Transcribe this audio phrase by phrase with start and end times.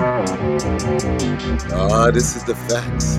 [0.00, 0.34] Ah,
[2.12, 3.18] this is the facts.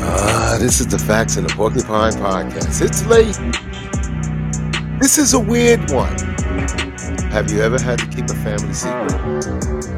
[0.00, 2.82] Ah, this is the facts in the Porcupine Podcast.
[2.82, 3.38] It's late.
[5.00, 6.18] This is a weird one.
[7.30, 9.97] Have you ever had to keep a family secret?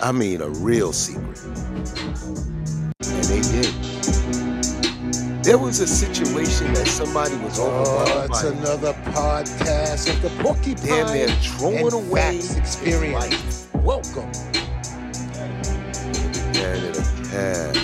[0.00, 1.40] I mean, a real secret.
[1.44, 3.74] And they did.
[5.44, 8.48] There was a situation that somebody was Oh, overwhelmed it's by.
[8.48, 13.66] another podcast of the Porcupine Damn near throwing away experience.
[13.74, 14.30] Welcome.
[16.52, 17.74] Canada Cab.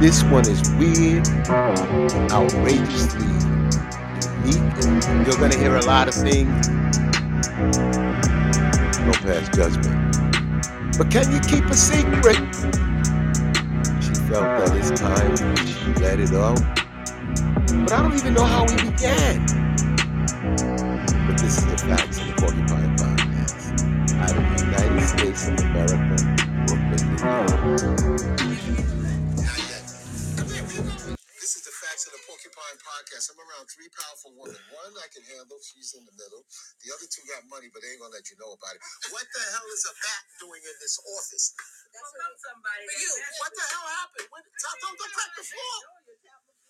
[0.00, 1.28] This one is weird,
[2.30, 3.26] outrageously
[4.44, 6.68] unique, and you're gonna hear a lot of things.
[7.60, 10.16] No past judgment.
[10.96, 12.38] But can you keep a secret?
[14.02, 15.36] She felt that it's time
[15.66, 16.58] she let it out.
[17.84, 19.44] But I don't even know how we began.
[21.26, 23.72] But this is the facts of the Porcupine Podcast.
[24.16, 26.16] Out of the United States of America,
[26.66, 28.99] Brooklyn, New York.
[32.78, 33.32] Podcast.
[33.34, 34.60] I'm around three powerful women.
[34.70, 36.46] One I can handle, she's in the middle.
[36.84, 38.82] The other two got money, but they ain't gonna let you know about it.
[39.10, 41.56] What the hell is a bat doing in this office?
[41.90, 42.84] That's what somebody.
[42.86, 44.28] For you, what the hell happened?
[44.30, 45.76] What, don't, don't, don't crack the floor.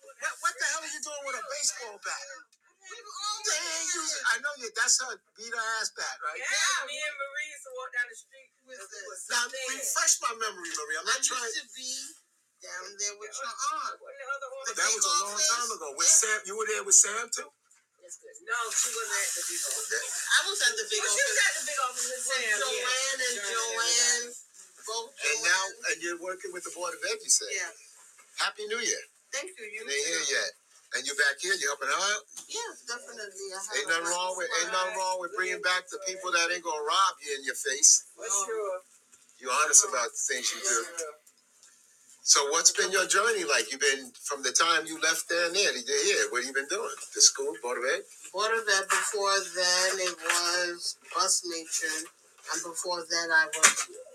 [0.01, 2.25] What, what the hell are you doing with a baseball bat?
[2.81, 6.37] Ain't using, I know you, that's her beat her ass bat, right?
[6.41, 9.29] Yeah, me and Marie used to walk down the street with this.
[9.29, 10.97] Now, refresh my memory, Marie.
[10.97, 11.45] I'm I not trying.
[11.45, 11.93] used to be
[12.61, 13.97] down there with your aunt.
[13.97, 14.63] The other one?
[14.69, 15.49] The That was a long office?
[15.49, 15.87] time ago.
[15.97, 17.49] With Sam, you were there with Sam too.
[18.01, 18.33] That's good.
[18.45, 19.89] No, she wasn't at the big office.
[19.91, 22.55] I was at the big Well, she was at the big office with with Sam.
[22.61, 23.51] Joanne and yeah.
[23.51, 24.27] Joanne.
[24.81, 25.45] Both And Joanne.
[25.45, 27.17] now, and you're working with the board of ed.
[27.21, 27.49] You said.
[27.53, 27.71] Yeah.
[28.41, 29.03] Happy New Year.
[29.33, 29.63] Thank you.
[29.69, 30.49] You ain't here yet,
[30.97, 31.53] and you're back here.
[31.55, 32.21] You helping out.
[32.49, 33.47] Yes, definitely.
[33.53, 36.65] I Ain't nothing wrong with ain't nothing wrong with bringing back the people that ain't
[36.65, 38.09] gonna rob you in your face.
[38.17, 38.81] For sure.
[39.39, 40.79] You're honest about the things you do.
[42.31, 43.67] So what's been your journey like?
[43.75, 46.31] You've been from the time you left there and there to here.
[46.31, 46.95] What have you been doing?
[47.11, 48.07] The school, board of ed.
[48.31, 52.07] Board of Ed before then it was bus matron.
[52.55, 53.67] And before that I was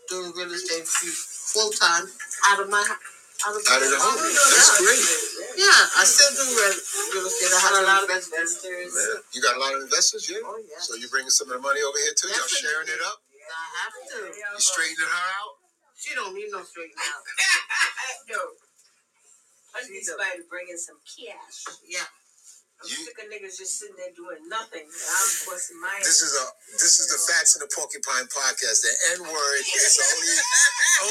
[0.08, 2.08] doing real estate full time
[2.48, 4.16] out of my out of, Out of the home.
[4.16, 4.48] Yeah.
[4.48, 5.04] That's great.
[5.60, 6.72] Yeah, I still do real,
[7.20, 7.52] real estate.
[7.52, 8.96] I Had a lot of investors.
[8.96, 9.20] Yeah.
[9.36, 10.40] You got a lot of investors, yeah.
[10.40, 10.80] Oh yeah.
[10.80, 12.32] So you bringing some of the money over here too?
[12.32, 12.64] Y'all Definitely.
[12.64, 13.20] sharing it up?
[13.44, 14.18] I have to.
[14.40, 15.55] You straightening her out?
[16.06, 17.22] She don't need no straight out.
[18.30, 18.42] No.
[19.74, 21.66] I need somebody to bring in some cash.
[21.82, 22.06] Yeah.
[22.78, 24.86] I'm You- sick of niggas just sitting there doing nothing.
[24.86, 26.44] I'm busting my This is a
[26.78, 28.86] this is the facts in the porcupine podcast.
[28.86, 30.36] The N word is only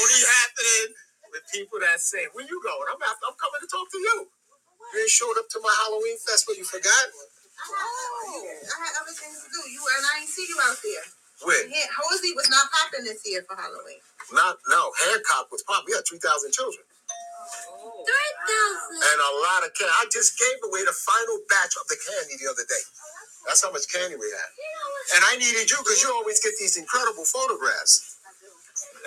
[0.00, 0.88] only happening
[1.34, 4.16] with people that say, "Where you going?" I'm after, I'm coming to talk to you.
[4.94, 7.06] You ain't showed up to my Halloween fest, but You forgot?
[7.66, 9.60] Oh, I had other things to do.
[9.66, 11.06] You and I ain't see you out there.
[11.50, 13.98] Wait, Yeah, Hosey was not popping this year for Halloween.
[14.32, 14.92] Not no.
[15.10, 15.84] Hancock was pop.
[15.86, 16.84] We had three thousand children
[18.06, 18.98] Three thousand.
[19.02, 19.94] and a lot of candy.
[19.94, 22.84] I just gave away the final batch of the candy the other day.
[23.46, 24.50] That's how much candy we had.
[25.18, 28.18] And I needed you because you always get these incredible photographs.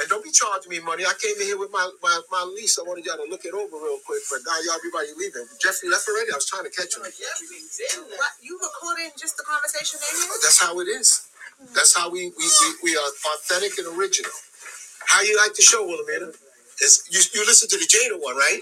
[0.02, 1.06] And don't be charging me money.
[1.06, 2.80] I came in here with my, my, my lease.
[2.80, 5.46] I wanted y'all to look it over real quick, but now y'all everybody leaving.
[5.62, 6.32] Jeffrey left already.
[6.34, 7.04] I was trying to catch him.
[7.04, 10.40] What, you recording just the conversation in here?
[10.44, 11.28] That's how it is.
[11.76, 14.32] That's how we we, we, we are authentic and original.
[15.10, 16.34] How you like the show, Wilhelmina?
[16.82, 18.62] Is you, you listen to the Jada one, right?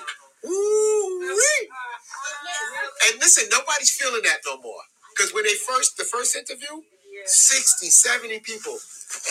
[3.10, 4.84] And listen, nobody's feeling that no more.
[5.16, 6.84] Because when they first, the first interview,
[7.26, 8.78] 60, 70 people.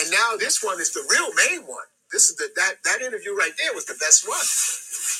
[0.01, 1.85] And now this one is the real main one.
[2.11, 4.39] This is the that that interview right there was the best one.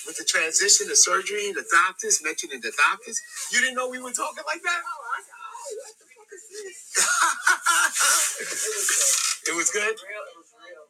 [0.08, 3.22] With the transition, the surgery, the doctors, mentioning the doctors.
[3.52, 4.82] You didn't know we were talking like that?
[9.52, 9.84] it was good?
[9.84, 10.86] Real, it was real.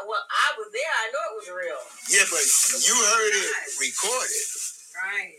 [0.00, 0.92] Well, I was there.
[1.04, 1.82] I know it was real.
[2.10, 2.44] Yeah, but
[2.82, 4.46] you heard it recorded.
[4.96, 5.36] Right.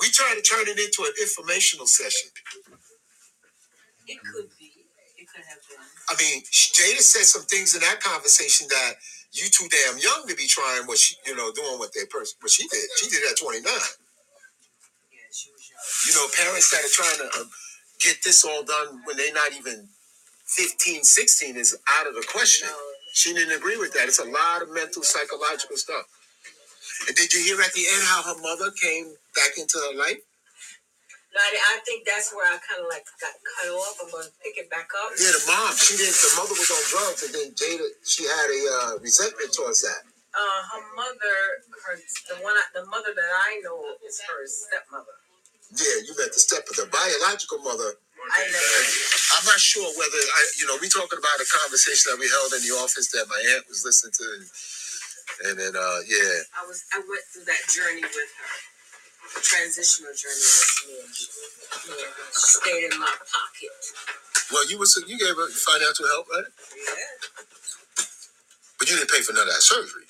[0.00, 2.30] We tried to turn it into an informational session.
[4.08, 4.72] It could be.
[5.18, 5.80] It could have been.
[6.10, 8.94] I mean, Jada said some things in that conversation that
[9.32, 12.36] you too damn young to be trying what she, you know, doing what they person,
[12.40, 12.84] what she did.
[12.98, 13.64] She did it at 29.
[13.64, 14.08] Yeah,
[15.32, 15.84] she was young.
[16.08, 17.50] You know, parents that are trying to um,
[18.00, 19.88] get this all done when they're not even
[20.46, 22.68] 15, 16 is out of the question.
[22.70, 22.89] No.
[23.12, 24.06] She didn't agree with that.
[24.06, 26.06] It's a lot of mental, psychological stuff.
[27.08, 30.20] And did you hear at the end how her mother came back into her life?
[31.30, 34.02] No, I, I think that's where I kind of like got cut off.
[34.02, 35.14] I'm gonna pick it back up.
[35.14, 36.18] Yeah, the mom, she didn't.
[36.18, 40.02] The mother was on drugs, and then Jada, she had a uh, resentment towards that.
[40.34, 41.36] Uh, her mother,
[41.86, 41.94] her
[42.34, 45.16] the one, I, the mother that I know is her stepmother.
[45.70, 47.94] Yeah, you met the step of the biological mother.
[48.28, 48.40] I.
[49.38, 52.52] I'm not sure whether I, you know, we talking about a conversation that we held
[52.54, 54.46] in the office that my aunt was listening to, and,
[55.50, 56.84] and then uh, yeah, I was.
[56.92, 58.52] I went through that journey with her.
[59.36, 60.94] The transitional journey with me.
[61.94, 63.74] Yeah, stayed in my pocket.
[64.52, 66.50] well, you was you gave her financial help, right?
[66.76, 67.28] Yeah.
[68.78, 70.04] But you didn't pay for none of that surgery.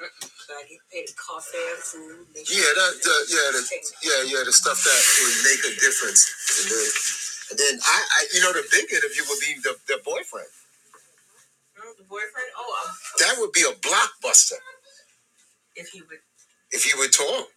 [0.00, 2.26] I get paid fare, food.
[2.34, 3.62] make Yeah, that, the, yeah, the,
[4.04, 6.22] yeah, yeah, the stuff that would make a difference.
[6.60, 6.88] And then,
[7.50, 10.52] and then I, I, you know, the big interview would be the, the boyfriend.
[11.76, 12.50] Hmm, The boyfriend.
[12.58, 14.60] Oh, um, That would be a blockbuster
[15.76, 16.20] if he would.
[16.72, 17.48] if he would talk,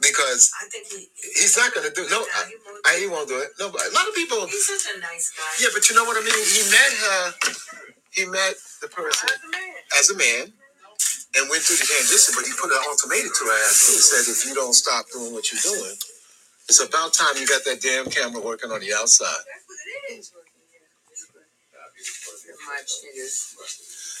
[0.00, 1.08] because I think he.
[1.40, 2.06] he's not gonna do.
[2.10, 2.86] No, I, he won't.
[2.86, 3.50] I he won't do it.
[3.60, 4.46] No, but a lot of people.
[4.46, 5.64] He's such a nice guy.
[5.64, 6.36] Yeah, but you know what I mean.
[6.36, 7.22] He met her.
[8.12, 9.74] He met the person As a man.
[10.00, 10.52] as a man
[11.36, 13.94] and went through the transition, but he put an ultimatum to her ass too.
[13.94, 15.96] He said, if you don't stop doing what you're doing,
[16.68, 19.44] it's about time you got that damn camera working on the outside.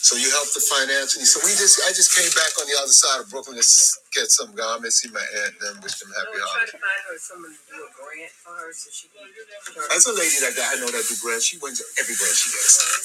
[0.00, 0.08] That's what it is.
[0.08, 0.08] My shit is.
[0.08, 1.26] So you helped the financially.
[1.28, 4.00] So we just, I just came back on the other side of Brooklyn to s-
[4.16, 4.64] get some guy.
[4.64, 6.72] I may see my aunt, and then wish them happy I'm holidays.
[6.72, 9.28] to find her someone to do a grant for her so she can.
[9.28, 11.46] put her- That's a lady that I know that do grants.
[11.52, 12.74] She wins every grant she gets.
[12.80, 12.96] Mm-hmm.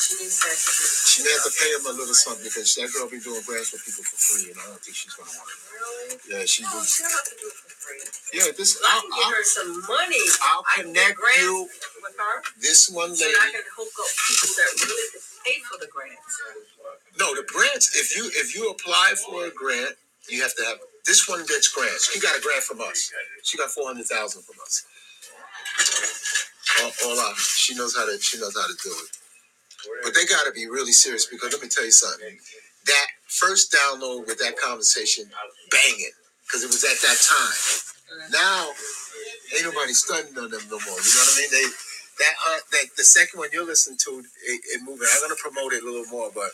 [0.00, 0.84] She needs that to do.
[1.08, 3.70] She may have to pay him a little something because that girl be doing grants
[3.72, 5.60] for people for free, and I don't think she's gonna want it.
[5.72, 6.08] Really?
[6.30, 6.86] Yeah, she oh, No, do.
[6.88, 8.02] she don't have to do it for free.
[8.36, 8.76] Yeah, this.
[8.80, 10.24] I I'll, can give I'll, her some money.
[10.44, 11.68] I'll connect you.
[12.02, 12.36] with her.
[12.60, 13.38] This one So lady.
[15.44, 16.42] Pay for the grants.
[17.18, 17.96] No, the grants.
[17.96, 19.96] If you if you apply for a grant,
[20.28, 20.78] you have to have.
[21.06, 22.12] This one gets grants.
[22.12, 23.10] She got a grant from us.
[23.44, 24.84] She got four hundred thousand from us.
[26.82, 27.36] All, all out.
[27.36, 28.18] She knows how to.
[28.20, 29.10] She knows how to do it.
[30.04, 32.38] But they got to be really serious because let me tell you something.
[32.86, 35.26] That first download with that conversation,
[35.70, 36.12] banging,
[36.46, 38.30] because it was at that time.
[38.32, 38.70] Now,
[39.56, 41.00] ain't nobody studying on them no more.
[41.00, 41.50] You know what I mean?
[41.50, 41.66] They
[42.20, 45.08] that uh, that the second one you're listening to, it, it moving.
[45.08, 46.52] I'm gonna promote it a little more, but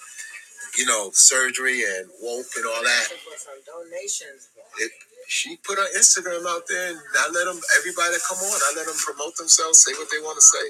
[0.79, 3.07] you know, surgery and woke and all that.
[3.11, 4.49] To put some donations.
[4.79, 4.93] It,
[5.29, 7.59] she put her Instagram out there, and I let them.
[7.79, 10.65] Everybody that come on, I let them promote themselves, say what they want to say.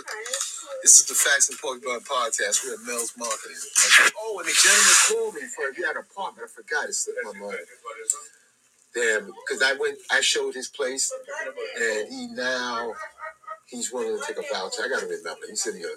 [0.82, 2.64] This is the Facts and Porcupine podcast.
[2.64, 3.60] We're at Mel's Marketing.
[4.16, 6.48] Oh, and the gentleman called me for if you had an apartment.
[6.48, 6.88] I forgot.
[6.88, 7.58] It slipped my mind.
[8.94, 11.12] Damn, because I went, I showed his place,
[11.76, 12.94] and he now
[13.66, 14.82] he's willing to take a voucher.
[14.84, 15.46] I gotta remember.
[15.50, 15.90] He's in here.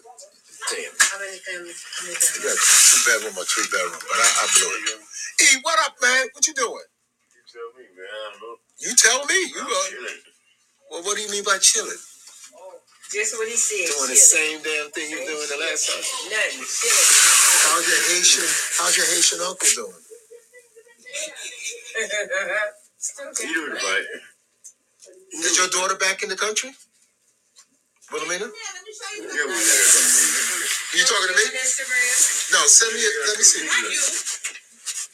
[0.69, 1.80] Damn, How many families?
[1.81, 2.44] How many he families?
[2.44, 4.83] got two bedroom or three bedroom, but I, I blew it.
[5.42, 6.27] E, what up, man?
[6.33, 6.88] What you doing?
[7.36, 8.07] You tell me, man.
[8.10, 8.56] I don't know.
[8.83, 9.39] You tell me.
[9.54, 10.21] You I'm uh, chilling.
[10.92, 11.98] well, what do you mean by chilling?
[13.12, 13.88] Just what he said.
[13.94, 16.04] Doing the same damn thing you doing the last time.
[16.30, 16.65] Nothing.
[16.65, 17.12] Chilling.
[17.72, 18.50] How's your Haitian?
[18.80, 20.01] How's your Haitian uncle doing?
[22.98, 24.06] Still You doing it right.
[25.33, 26.72] Is your daughter back in the country?
[28.12, 28.46] Wilhelmina?
[28.46, 28.52] Yeah,
[29.46, 30.98] we got it.
[30.98, 31.46] You talking to me?
[32.54, 33.02] No, send me.
[33.06, 33.66] A, let me see.
[33.66, 34.02] Not you.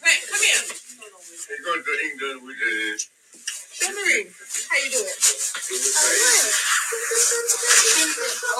[0.03, 0.63] Right, come here.
[0.63, 3.03] They going to England with the.
[3.75, 4.31] Shimmery.
[4.71, 5.11] How you doing?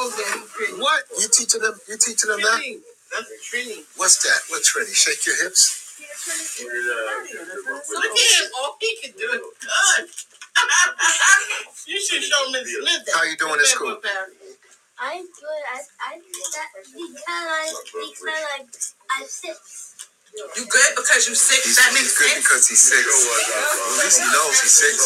[0.03, 0.81] Okay.
[0.83, 1.03] What?
[1.19, 1.79] You teaching them?
[1.87, 2.59] You teaching them that?
[2.59, 2.83] Trini.
[3.15, 3.85] That's Trini.
[3.95, 4.39] What's that?
[4.51, 4.91] What Trini?
[4.93, 5.95] Shake your hips.
[6.59, 8.51] with, uh, Look at him.
[8.59, 10.34] All he can do is good.
[11.87, 13.09] you should show Miss Smith.
[13.13, 13.97] How you doing in school?
[14.99, 15.63] I'm good.
[15.67, 18.63] I I that because I because I
[19.19, 19.95] I'm six.
[20.35, 21.63] You good because you sick?
[21.63, 22.43] He's, that he's good sense.
[22.43, 23.07] because he's six.
[23.07, 24.97] Oh, well, at least he knows he's six.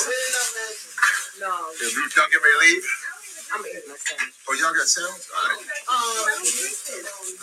[1.39, 1.47] No,
[1.81, 2.85] Yeah, Blue, y'all get ready to leave?
[3.53, 4.35] I'm eating my sandwich.
[4.49, 5.13] Oh, y'all got sound?
[5.13, 5.65] All right.
[5.89, 6.41] Um,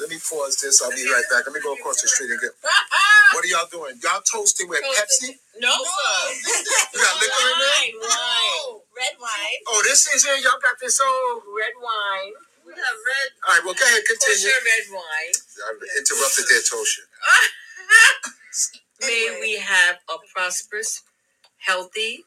[0.00, 0.82] Let me pause this.
[0.82, 1.46] I'll be right back.
[1.46, 2.52] Let me go across the street and get.
[3.34, 3.98] What are y'all doing?
[4.06, 5.34] Y'all toasting with Pepsi?
[5.60, 6.18] No, sir.
[6.94, 7.84] You got liquor in there?
[7.98, 9.60] Wine, wine, red wine.
[9.68, 10.44] Oh, this is it.
[10.46, 11.42] Y'all got this old.
[11.50, 12.32] red wine.
[12.64, 13.28] We have red.
[13.44, 14.46] All right, well, go ahead, continue.
[14.46, 15.34] Kosher red wine.
[15.34, 17.02] I interrupted their Tosha.
[19.02, 21.02] May we have a prosperous,
[21.58, 22.24] healthy,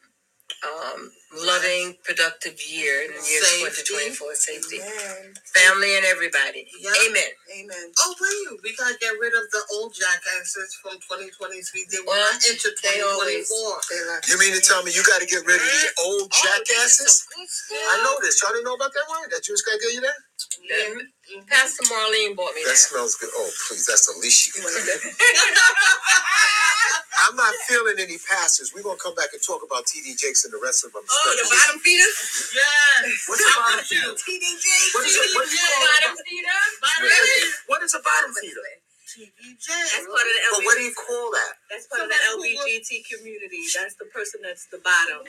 [0.65, 1.11] um,
[1.45, 4.15] loving, productive year in the year Safety.
[4.19, 4.35] 2024.
[4.35, 4.77] Safety.
[4.83, 5.33] Amen.
[5.55, 6.67] Family and everybody.
[6.79, 6.91] Yeah.
[7.07, 7.31] Amen.
[7.55, 7.85] Amen.
[8.03, 8.59] Oh, wait.
[8.63, 11.87] We gotta get rid of the old jackasses from 2023.
[11.91, 14.27] They will Well, not enter they always- 2024.
[14.27, 17.25] You mean to tell me you got to get rid of the old jackasses?
[17.71, 18.41] I know this.
[18.43, 19.29] Y'all didn't know about that wine?
[19.31, 20.19] That Jewish guy gave you that?
[20.63, 20.93] Yeah.
[21.47, 22.77] Pastor Marlene bought me That that.
[22.89, 23.29] smells good.
[23.35, 23.85] Oh, please.
[23.85, 24.69] That's the least you can do.
[27.29, 28.73] I'm not feeling any passes.
[28.73, 31.03] We're gonna come back and talk about TD Jakes and the rest of them.
[31.05, 32.03] Oh, the bottom feeder?
[32.03, 33.25] Yes.
[33.29, 34.13] What's a bottom feeder?
[34.17, 34.45] TD
[34.95, 35.29] What is it?
[35.35, 36.57] What do you call Bottom feeder.
[37.67, 38.61] What is a bottom feeder?
[39.09, 39.65] TVJ.
[39.65, 41.53] That's part of the But what do you call that?
[41.73, 43.65] That's part of the LBGT community.
[43.73, 45.25] That's the person that's the bottom.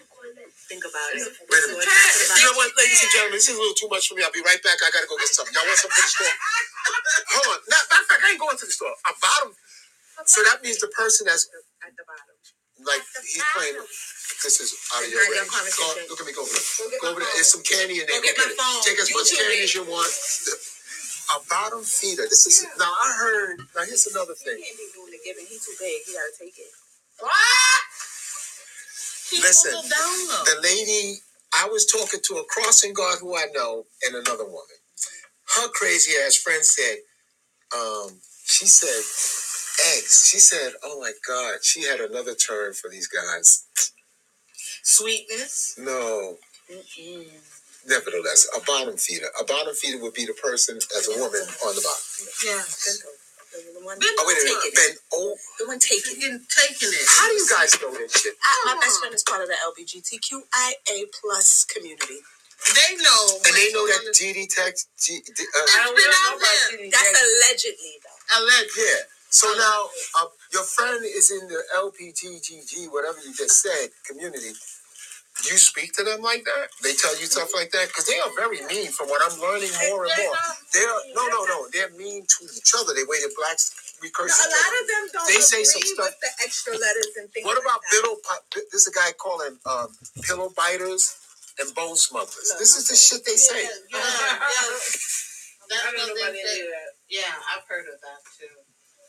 [0.69, 1.25] Think about it.
[1.25, 1.89] Wait a So minute.
[1.89, 4.15] it's not You know what, ladies and gentlemen, this is a little too much for
[4.17, 4.23] me.
[4.23, 4.79] I'll be right back.
[4.85, 5.55] I gotta go get something.
[5.57, 6.37] Y'all want something from the store?
[7.41, 7.61] Hold on.
[7.73, 8.93] Not, matter of fact, I ain't going to the store.
[8.95, 9.53] A bottom.
[10.27, 11.49] So that means the person that's
[11.85, 12.37] At the bottom.
[12.87, 13.77] like he's playing.
[14.45, 15.77] This is out of your Not your range.
[15.77, 16.33] Go, look at me.
[16.35, 16.67] Go over there.
[16.79, 17.29] Go Go over there.
[17.29, 17.37] phone.
[17.37, 18.21] There's some candy in there.
[18.21, 18.61] Go get Go my get it.
[18.61, 18.81] phone.
[18.85, 19.67] Take as much candy it.
[19.69, 20.13] as you want.
[21.37, 22.25] A bottom feeder.
[22.29, 22.85] This is now.
[22.87, 23.59] I heard.
[23.77, 24.59] Now here's another thing.
[24.59, 25.47] He can't be doing the giving.
[25.47, 26.03] He too big.
[26.07, 26.73] He gotta take it.
[27.21, 27.33] What?
[29.31, 30.45] Keep Listen, a down.
[30.47, 31.19] The lady,
[31.55, 34.79] I was talking to a crossing guard who I know and another woman.
[35.57, 36.99] Her crazy ass friend said,
[37.75, 39.03] um, she said,
[39.97, 40.29] eggs.
[40.31, 43.67] She said, oh my God, she had another term for these guys.
[44.85, 45.77] Sweetness.
[45.79, 46.37] No,
[47.87, 49.29] nevertheless, a bottom feeder.
[49.41, 52.05] A bottom feeder would be the person as a woman on the bottom.
[52.45, 52.63] Yeah.
[53.51, 54.63] The one, Oh, wait a minute.
[54.63, 54.77] taking it.
[54.77, 56.23] Then, oh, The one taking it.
[56.23, 57.07] Taking, taking it.
[57.09, 58.35] how do you guys know this shit?
[58.39, 62.21] I, my best friend is part of the LBGTQIA plus community.
[62.71, 63.23] They know.
[63.43, 66.39] And they know that someone GD text, G, D- uh, I It's don't been out
[66.39, 66.91] there.
[66.93, 67.23] That's Jakes.
[67.27, 68.21] allegedly though.
[68.21, 68.77] is alleged.
[68.79, 69.03] Yeah.
[69.31, 69.89] So now,
[70.21, 74.53] uh, your friend is in the LPTGG, whatever you just said, community.
[75.47, 76.69] You speak to them like that?
[76.83, 77.89] They tell you stuff like that?
[77.89, 80.37] Because they are very mean from what I'm learning more and more.
[80.75, 81.59] They're, no, no, no.
[81.73, 82.93] They're mean to each other.
[82.93, 83.73] They way that blacks,
[84.03, 86.73] we No, a lot of them don't They agree say some stuff- with the extra
[86.77, 87.47] letters and things.
[87.47, 87.91] What like about that.
[88.03, 89.89] pillow, pi- this is a guy calling um,
[90.23, 91.17] pillow biters
[91.59, 92.53] and bone smugglers.
[92.61, 93.65] This is the shit they say.
[93.65, 94.39] Yeah, yeah, yeah.
[95.71, 96.63] That's I don't know what they say.
[96.69, 96.91] that.
[97.09, 98.60] Yeah, I've heard of that too.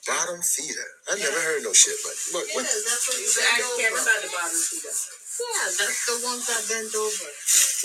[0.07, 0.89] Bottom feeder.
[1.11, 3.61] I never heard no shit like what, Yeah, what, that's what You you should ask
[3.61, 4.01] bend Kevin over.
[4.01, 4.93] about the bottom feeder.
[5.41, 7.27] Yeah, that's the ones that bend over.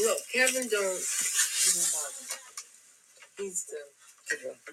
[0.01, 1.03] Look, Kevin don't.
[3.39, 3.81] He's the.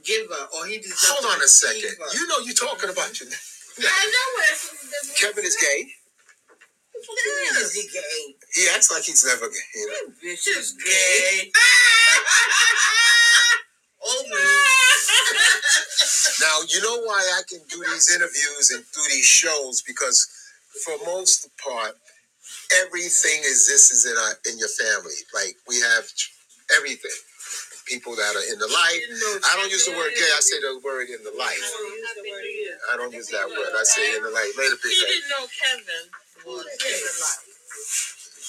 [0.04, 1.82] Giver, or he just Hold on a second.
[1.84, 2.10] Giver.
[2.16, 4.58] You know you're talking about your I know it.
[5.20, 5.94] Kevin is gay.
[7.62, 8.36] Is he gay?
[8.56, 9.68] He acts like he's never gay.
[9.76, 10.14] You know?
[10.22, 11.52] Vicious gay.
[16.42, 20.28] Now you know why I can do these interviews and do these shows because
[20.86, 21.96] for most part,
[22.86, 25.16] everything exists in our in your family.
[25.34, 26.06] Like we have
[26.78, 27.12] everything.
[27.88, 29.02] People that are in the light.
[29.52, 30.32] I don't use the word gay.
[30.36, 31.60] I say the word in the light.
[32.94, 33.74] I don't use that word.
[33.76, 34.52] I say in the light.
[34.58, 35.06] Later, people.
[35.08, 36.06] didn't know Kevin
[36.48, 37.02] was gay.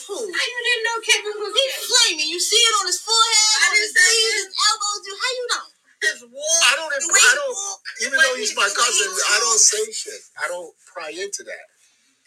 [0.09, 0.17] Who?
[0.21, 1.85] How you didn't know Kevin was He's gay?
[1.89, 2.29] flaming.
[2.29, 4.37] You see it on his forehead, I on his didn't say knees, it.
[4.45, 5.01] his elbows.
[5.09, 5.65] You how you know?
[6.05, 6.61] His walk.
[6.69, 6.91] I don't.
[6.93, 7.55] the way I don't.
[7.57, 10.21] walk, Even the way though he's my the he cousin, I don't say shit.
[10.37, 11.65] I don't pry into that.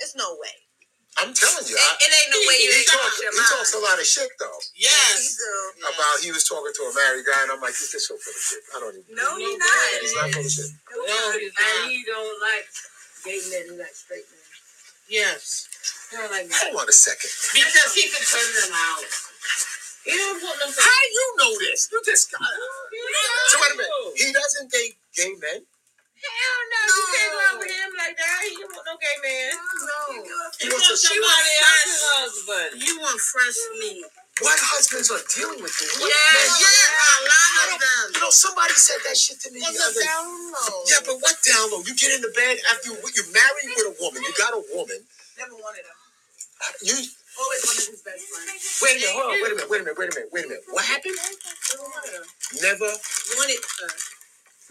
[0.01, 0.55] There's no way.
[1.17, 1.73] I'm telling you.
[1.73, 3.17] It, I, it ain't no way you he change talks.
[3.21, 3.49] your He mind.
[3.53, 4.59] talks a lot of shit though.
[4.77, 5.17] Yes.
[5.17, 5.37] He's
[5.81, 8.33] About he was talking to a married guy, and I'm like, he's just so full
[8.33, 8.61] of shit.
[8.73, 9.13] I don't even.
[9.17, 10.01] no, he's No, not.
[10.01, 10.69] He's not full of shit.
[10.93, 12.65] No, he's and he don't like
[13.25, 13.65] gay men.
[13.69, 14.45] He like straight men.
[15.09, 15.69] Yes.
[16.15, 17.31] Like Hold on a second.
[17.51, 19.03] Because he could turn them out.
[20.07, 20.67] He don't put no.
[20.71, 21.89] How do you know this?
[21.91, 22.47] You just got.
[22.47, 23.91] So wait a minute.
[24.15, 25.67] He doesn't date gay men.
[26.17, 28.39] Hell no, you can't go out with him like that.
[28.47, 29.51] He don't want no gay man.
[29.53, 29.99] No.
[30.63, 31.83] He wants a She she want fresh.
[31.85, 32.69] his husband.
[32.81, 34.01] You want fresh meat.
[34.41, 35.91] What husbands are dealing with this?
[35.97, 38.05] Yeah, men- Yeah, a lot of them.
[38.17, 40.07] You know, somebody said that shit to me On the the other day.
[40.09, 40.77] down low.
[40.89, 41.81] Yeah, but what down low?
[41.85, 44.23] You get in the bed after you you married with a woman.
[44.23, 45.03] You got a woman.
[45.37, 45.97] Never wanted him.
[46.83, 46.97] You
[47.37, 48.49] Always wanted his best friend.
[48.81, 49.13] wait a minute.
[49.13, 49.37] Hold on.
[49.41, 49.69] Wait a minute.
[49.69, 49.97] Wait a minute.
[49.97, 50.29] Wait a minute.
[50.33, 50.63] Wait a minute.
[50.73, 51.15] What happened?
[51.17, 52.25] Never wanted him.
[52.65, 52.89] Never.
[53.37, 53.91] Wanted her.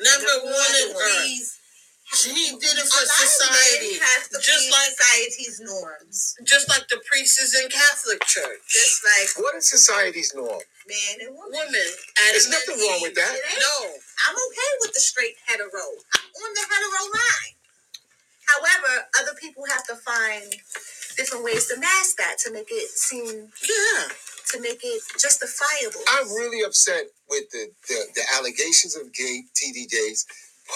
[0.03, 1.11] Never wanted her.
[1.23, 1.59] Please.
[2.07, 3.99] He did it A for lot of society.
[3.99, 6.37] men have to Just like society's norms.
[6.47, 8.63] just like the priests in Catholic Church.
[8.71, 10.63] Just like What is society's norm?
[10.87, 11.51] man and woman.
[11.67, 11.75] women.
[12.31, 13.11] There's Adam nothing wrong Eve.
[13.11, 13.35] with that.
[13.35, 13.59] It ain't.
[13.59, 13.77] No.
[14.31, 15.83] I'm okay with the straight hetero.
[16.15, 17.55] I'm on the hetero line.
[18.47, 20.55] However, other people have to find
[21.17, 24.09] different ways to mask that to make it seem Yeah.
[24.53, 26.03] to make it justifiable.
[26.09, 30.27] I'm really upset with the the, the allegations of gay TDJs,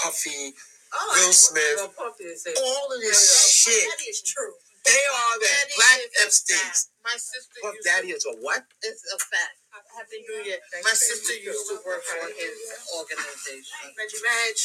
[0.02, 0.54] Puffy,
[0.94, 3.88] oh, Will Smith, Well, Puffy is saying- all of this shit.
[3.88, 4.54] That is true.
[4.84, 6.60] They are the Daddy black is a Epstein's.
[6.60, 6.86] fact.
[7.04, 8.64] My sister Puff used Daddy is a what?
[8.82, 9.59] it's a fact.
[9.96, 10.58] Happy New Year.
[10.84, 12.56] My sister used to work for his
[12.96, 13.90] organization.
[13.98, 14.56] Reggie Reg.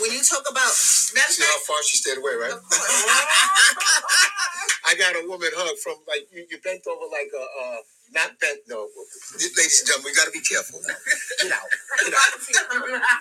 [0.00, 0.70] When you talk about
[1.14, 2.52] matter of See how fact, far she stayed away, right?
[2.54, 2.78] of course.
[4.86, 7.78] I got a woman hug from like you, you bent over like a uh
[8.14, 8.86] not bent no
[9.34, 10.94] ladies and gentlemen we gotta be careful now.
[11.42, 11.66] Get out.
[12.04, 13.02] Get out.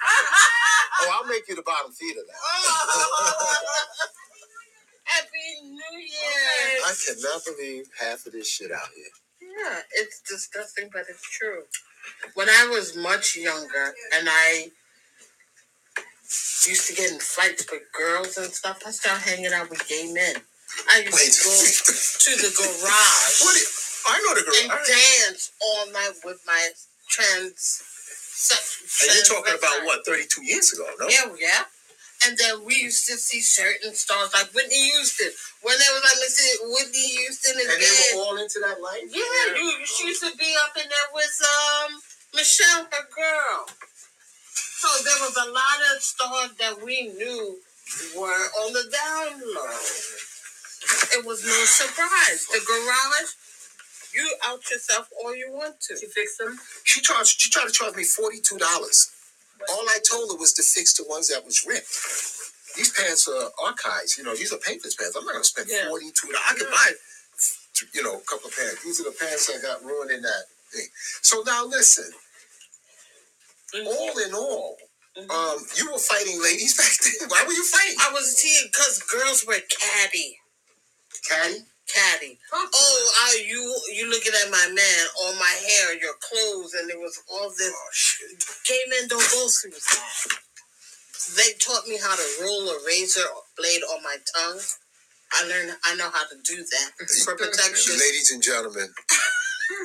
[1.01, 2.39] Oh I'll make you the bottom feeder now.
[2.39, 3.35] Yeah.
[5.11, 6.79] Happy New Year.
[6.87, 9.11] I cannot believe half of this shit out here.
[9.57, 11.63] Yeah, it's disgusting, but it's true.
[12.35, 14.71] When I was much younger and I
[16.67, 20.11] used to get in fights with girls and stuff, I started hanging out with gay
[20.11, 20.35] men.
[20.91, 21.31] I used Wait.
[21.31, 21.53] to go
[22.25, 23.55] to the garage What?
[23.55, 23.71] i-
[24.07, 24.55] I know the girl.
[24.77, 26.69] and dance all night with my
[27.09, 27.83] trans.
[29.01, 31.07] And you're talking about what, 32 years ago, no?
[31.07, 31.65] Yeah, yeah.
[32.25, 35.29] And then we used to see certain stars like Whitney Houston.
[35.61, 39.05] When they was like, listen, Whitney Houston is And they were all into that life?
[39.09, 42.01] Yeah, you she used to be up in there with um
[42.33, 43.65] Michelle, her girl.
[44.55, 47.59] So there was a lot of stars that we knew
[48.17, 49.77] were on the down low.
[51.17, 52.45] It was no surprise.
[52.51, 53.31] The garage,
[54.13, 55.93] you out yourself all you want to.
[55.93, 56.57] You fix them?
[56.83, 57.41] She charged.
[57.41, 59.11] She tried to charge me forty-two dollars.
[59.69, 61.87] All I told her was to fix the ones that was ripped.
[62.75, 64.17] These pants are archives.
[64.17, 65.15] You know, these are paintless pants.
[65.15, 65.87] I'm not gonna spend Yeah.
[65.89, 66.33] forty-two.
[66.47, 66.91] I could buy,
[67.93, 68.83] you know, a couple of pants.
[68.83, 70.89] These are the pants that got ruined in that thing.
[71.21, 72.11] So now listen.
[73.75, 74.77] All in all,
[75.17, 75.29] Mhm.
[75.31, 77.29] um, you were fighting ladies back then.
[77.29, 77.97] Why were you fighting?
[77.99, 80.39] I was teasing because girls were catty.
[81.27, 81.65] Caddy.
[81.93, 82.39] Caddy.
[82.53, 83.61] Oh, I, you
[83.93, 87.73] you looking at my man, all my hair, your clothes, and it was all this
[87.73, 88.43] Oh shit.
[88.67, 90.37] gay men don't go through that.
[91.37, 93.25] They taught me how to roll a razor
[93.57, 94.59] blade on my tongue.
[95.33, 96.91] I learned I know how to do that
[97.25, 97.93] for protection.
[97.99, 98.89] Ladies and gentlemen,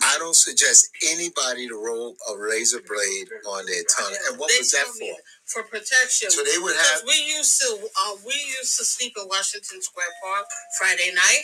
[0.04, 4.14] I don't suggest anybody to roll a razor blade on their tongue.
[4.30, 5.12] And what They was that told me
[5.47, 5.62] for?
[5.64, 6.30] For protection.
[6.30, 7.09] So they would Because have.
[7.09, 10.47] we used to uh, we used to sleep in Washington Square Park
[10.78, 11.42] Friday night.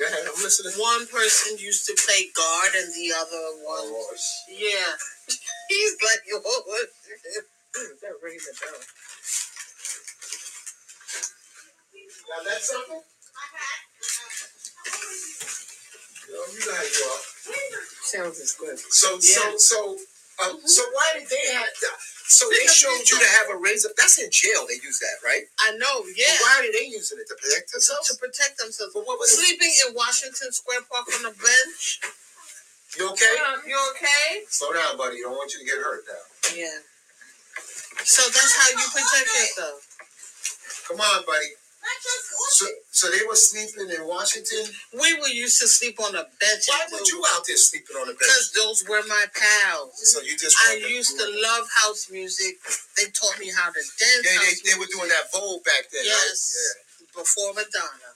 [0.00, 0.72] Go ahead, I'm listening.
[0.80, 4.56] One person used to play guard and the other one Oh, shit.
[4.56, 4.96] Yeah.
[5.68, 6.88] He's like, what?
[8.00, 8.80] That ringing the bell.
[12.32, 13.02] Now that's something.
[16.28, 17.22] Yo, you know how you are.
[18.00, 18.78] Sounds is good.
[18.78, 19.96] So, so, so,
[20.48, 21.68] um, so why did they have?
[22.30, 23.90] So they Because showed you to have a razor.
[23.98, 24.62] That's in jail.
[24.70, 25.50] They use that, right?
[25.66, 26.38] I know, But yeah.
[26.46, 28.06] why are they using it to protect themselves?
[28.06, 28.94] To protect themselves.
[28.94, 29.42] But what was it?
[29.42, 31.98] Sleeping in Washington Square Park on a bench.
[32.98, 33.34] You okay?
[33.50, 34.46] Um, you okay?
[34.46, 35.18] Slow down, buddy.
[35.18, 36.24] I don't want you to get hurt now.
[36.54, 36.78] Yeah.
[38.06, 39.78] So that's how you protect yourself.
[40.88, 41.59] Come on, buddy.
[42.50, 44.68] So, so they were sleeping in Washington.
[44.92, 46.68] We were used to sleep on a bench.
[46.68, 48.20] Why were you out there sleeping on the bed?
[48.28, 49.96] Because those were my pals.
[50.12, 52.56] So you just I used to love house music.
[52.96, 54.24] They taught me how to dance.
[54.24, 56.52] They, they, they were doing that Vogue back then, Yes.
[56.52, 57.24] right?
[57.24, 58.10] before Madonna.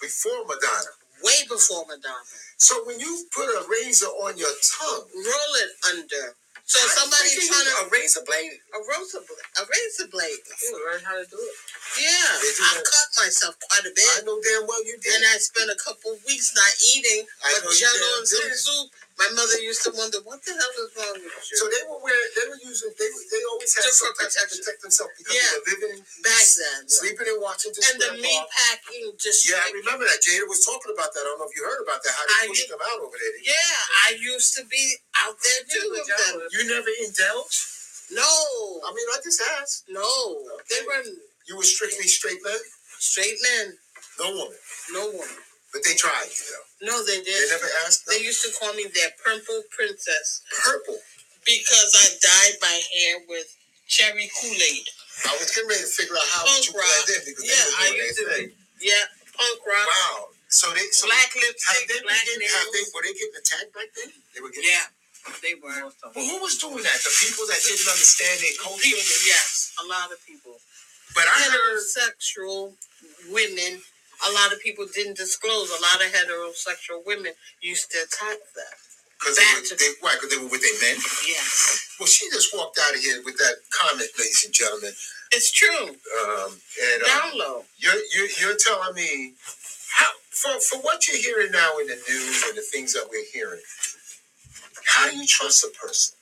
[0.00, 0.92] Before Madonna.
[1.22, 2.26] Way before Madonna.
[2.58, 6.36] So when you put a razor on your tongue, Roll it under.
[6.64, 8.56] So how somebody trying to a razor blade.
[8.72, 9.46] a razor blade.
[9.60, 10.40] A razor blade.
[10.64, 11.56] You learn how to do it.
[12.00, 12.88] Yeah, I that.
[12.88, 15.12] cut myself quite a bit, I know damn well you did.
[15.14, 18.56] and I spent a couple weeks not eating, I but jello and some did.
[18.58, 18.88] soup.
[19.14, 21.54] My mother used to wonder what the hell is wrong with you.
[21.54, 24.26] so they were wearing, they were using, they, they always had Just for something to
[24.26, 24.58] protection.
[24.58, 25.46] protect themselves because Yeah.
[25.54, 25.96] they were living,
[26.26, 30.18] back then, sleeping in Washington and the meat packing just Yeah, I remember that.
[30.18, 31.22] Jada was talking about that.
[31.22, 32.10] I don't know if you heard about that.
[32.10, 33.34] How they I- pushed them out over there.
[33.46, 33.78] Yeah,
[34.10, 34.82] I used to be
[35.22, 36.34] out there too with them.
[36.50, 37.62] You never indulged?
[38.10, 38.26] No,
[38.82, 39.86] I mean, I just asked.
[39.94, 40.04] no,
[40.74, 41.06] they were
[41.46, 42.58] You were strictly straight men,
[42.98, 43.78] straight men,
[44.18, 44.58] no woman.
[44.90, 45.38] no woman.
[45.74, 46.94] But they tried you though.
[46.94, 47.26] No, they did.
[47.26, 47.58] They did.
[47.58, 48.06] never asked.
[48.06, 51.02] They used to call me their purple princess Purple.
[51.42, 53.50] because I dyed my hair with
[53.90, 54.86] cherry Kool Aid.
[55.26, 56.86] I was getting ready to figure out how Punk would you rock.
[57.04, 58.48] blend in because Yeah, they were I doing used their to thing.
[58.54, 58.86] be.
[58.90, 60.16] Yeah, punk rock, Wow.
[60.54, 63.34] So they so black have lipstick, they, black been getting, have they were they getting
[63.34, 64.10] attacked back then?
[64.34, 64.70] They were getting.
[64.70, 64.86] Yeah,
[65.42, 65.90] they were.
[66.14, 66.98] Well, who was doing that?
[67.02, 68.86] The people that didn't understand their culture.
[68.86, 70.54] People, yes, a lot of people.
[71.14, 71.82] But I heard.
[71.82, 72.74] sexual
[73.34, 73.82] women,
[74.28, 75.70] a lot of people didn't disclose.
[75.70, 78.74] A lot of heterosexual women used to attack them.
[79.18, 80.14] Because they, were- they, why?
[80.16, 80.98] Because they were with their men.
[81.26, 84.92] Yes, Well, she just walked out of here with that comment, ladies and gentlemen.
[85.32, 85.88] it's true.
[85.88, 87.64] Um, and um, Down low.
[87.78, 89.34] you're, you're you're telling me
[89.96, 93.24] how for for what you're hearing now in the news and the things that we're
[93.32, 93.62] hearing.
[94.86, 96.16] How do you trust a person?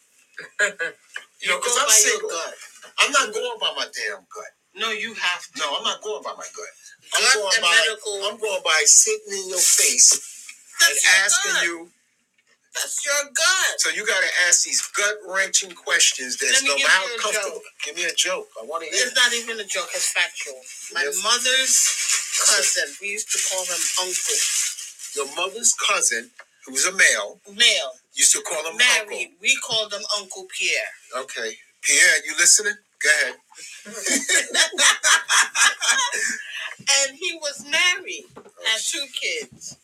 [1.43, 2.31] You know, because I'm by your single.
[2.31, 2.55] gut.
[3.01, 4.53] I'm not going by my damn gut.
[4.77, 5.59] No, you have to.
[5.61, 6.73] No, I'm not going by my gut.
[7.17, 7.77] I'm Gut going and by.
[7.87, 8.15] medical.
[8.25, 10.13] I'm going by sitting in your face
[10.83, 11.65] and your asking gut.
[11.65, 11.89] you.
[12.75, 13.75] That's your gut.
[13.81, 16.39] So you got to ask these gut wrenching questions.
[16.39, 17.61] That's Let me no give matter a comfortable.
[17.85, 18.49] Give me a joke.
[18.61, 19.07] I want to hear.
[19.07, 19.91] It's not even a joke.
[19.95, 20.57] It's factual.
[20.95, 21.21] My Yes.
[21.23, 21.77] mother's
[22.49, 22.97] cousin.
[23.03, 24.39] We used to call him Uncle.
[25.17, 26.31] Your mother's cousin,
[26.67, 29.37] who's a male, Male, used to call him married.
[29.43, 30.89] We called him Uncle Pierre.
[31.15, 31.43] uncle.
[31.45, 32.75] Okay, Pierre, you listening?
[33.03, 33.35] Go ahead.
[37.09, 38.25] and he was married,
[38.65, 39.77] had two kids.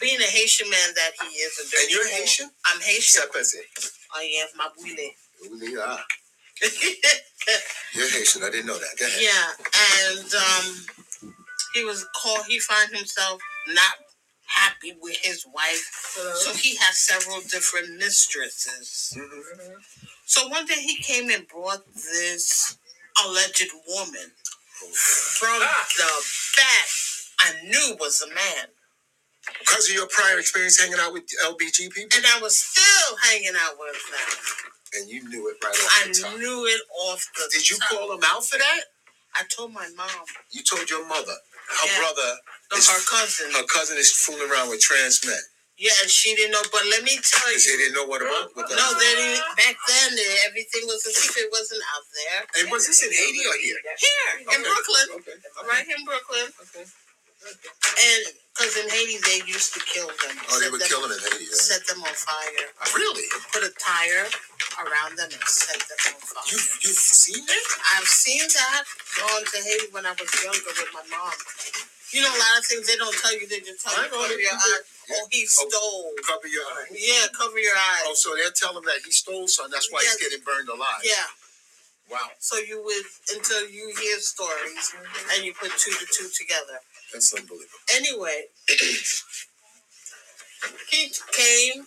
[0.00, 2.10] Being a Haitian man that he is, a dirty And you're boy.
[2.10, 2.50] Haitian?
[2.66, 3.22] I'm Haitian.
[3.22, 3.56] Ça passe.
[4.14, 5.14] Oh yeah, my boulet.
[5.60, 6.04] Oui, ah.
[7.94, 8.42] You're Haitian.
[8.44, 8.96] I didn't know that.
[8.98, 9.20] Go ahead.
[9.20, 9.52] yeah,
[10.14, 10.86] and um,
[11.74, 12.46] he was called.
[12.48, 13.94] He found himself not
[14.46, 15.90] happy with his wife,
[16.36, 19.12] so he had several different mistresses.
[19.16, 19.82] Mhm.
[20.28, 22.76] So one day he came and brought this
[23.24, 24.32] alleged woman
[24.92, 25.86] from ah.
[25.96, 26.12] the
[26.58, 26.88] back.
[27.40, 28.68] I knew was a man,
[29.60, 33.54] Because of your prior experience hanging out with LBG people, and I was still hanging
[33.56, 35.00] out with them.
[35.00, 36.38] and you knew it right off I the top.
[36.38, 37.48] knew it off the.
[37.52, 37.88] Did you top.
[37.90, 38.80] call him out for that?
[39.36, 40.10] I told my mom,
[40.50, 41.36] You told your mother.
[41.68, 41.98] Her Yeah.
[42.00, 42.38] brother,
[42.72, 43.52] no, is- her cousin.
[43.52, 45.40] her cousin is fooling around with trans men.
[45.78, 46.62] Yeah, she didn't know.
[46.74, 49.46] But let me tell you, she didn't know what about what no, they didn't.
[49.54, 50.10] Back then,
[50.50, 51.46] everything was a secret.
[51.46, 52.40] It wasn't out there.
[52.58, 53.78] And was this in Haiti or here?
[53.94, 55.38] Here in Brooklyn, Okay.
[55.70, 56.82] right here in Brooklyn, Okay.
[56.82, 58.22] and
[58.58, 60.34] because in Haiti they used to kill them.
[60.50, 61.46] Oh, they were them, killing in Haiti.
[61.46, 61.54] Yeah.
[61.62, 62.66] Set them on fire.
[62.98, 63.30] Really?
[63.54, 64.26] Put a tire
[64.82, 66.42] around them and set them on fire.
[66.50, 67.64] You you've seen that?
[67.94, 68.82] I've seen that
[69.14, 71.38] going to Haiti when I was younger with my mom.
[72.10, 73.46] You know, a lot of things they don't tell you.
[73.46, 75.64] They just tell I you know, cover they your do.
[75.64, 75.72] eyes.
[75.72, 76.04] Yeah.
[76.04, 76.12] Oh, he stole.
[76.26, 76.92] Cover your eyes.
[76.92, 78.04] Yeah, cover your eyes.
[78.06, 79.72] Oh, so they're telling that he stole something.
[79.72, 81.02] That's why he's getting burned alive.
[81.04, 81.28] Yeah.
[82.10, 82.28] Wow.
[82.38, 84.94] So you would until you hear stories
[85.34, 86.80] and you put two to two together.
[87.12, 87.68] That's unbelievable.
[87.94, 88.44] Anyway,
[90.90, 91.84] he came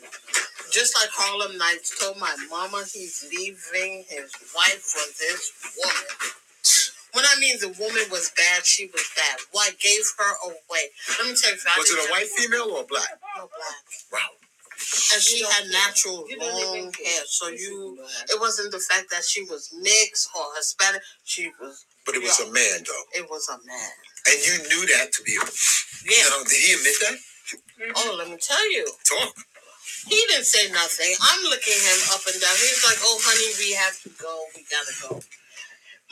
[0.72, 6.06] just like Harlem Nights told my mama he's leaving his wife for this woman.
[7.14, 9.40] When I mean the woman was bad, she was bad.
[9.52, 10.92] What gave her away?
[11.20, 13.20] Let me tell you, I Was it a white female or a black?
[13.36, 13.84] No, black.
[14.12, 14.40] Wow.
[15.14, 18.00] And she had natural long hair, so you.
[18.30, 21.02] It wasn't the fact that she was mixed or Hispanic.
[21.24, 21.86] She was.
[22.06, 23.06] But it was a man though.
[23.22, 23.92] It was a man.
[24.28, 25.46] And you knew that to be a
[26.10, 26.24] Yeah.
[26.30, 27.18] Now, did he admit that?
[27.52, 27.92] Mm-hmm.
[27.96, 28.88] Oh, let me tell you.
[29.06, 29.36] Talk.
[30.08, 31.14] He didn't say nothing.
[31.22, 32.56] I'm looking him up and down.
[32.58, 34.46] He's like, "Oh, honey, we have to go.
[34.56, 35.22] We gotta go."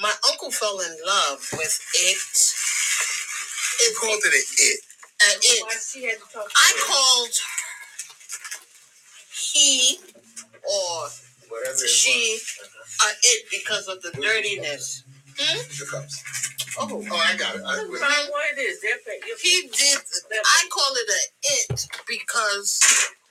[0.01, 2.55] My uncle fell in love with it.
[3.81, 4.79] It called it an it.
[5.21, 6.19] Uh, it.
[6.55, 7.35] I called
[9.31, 9.99] he
[10.63, 11.09] or
[11.49, 12.39] Whatever it she
[13.03, 15.03] uh, it because of the dirtiness.
[15.37, 15.57] Hmm?
[15.57, 15.89] was.
[15.91, 16.23] Cups.
[16.77, 17.61] Oh, Oh, I got it.
[17.65, 18.01] I, wait.
[18.01, 18.81] What it is?
[18.81, 19.21] They're paying.
[19.41, 19.99] he did.
[20.45, 22.79] I call it a it because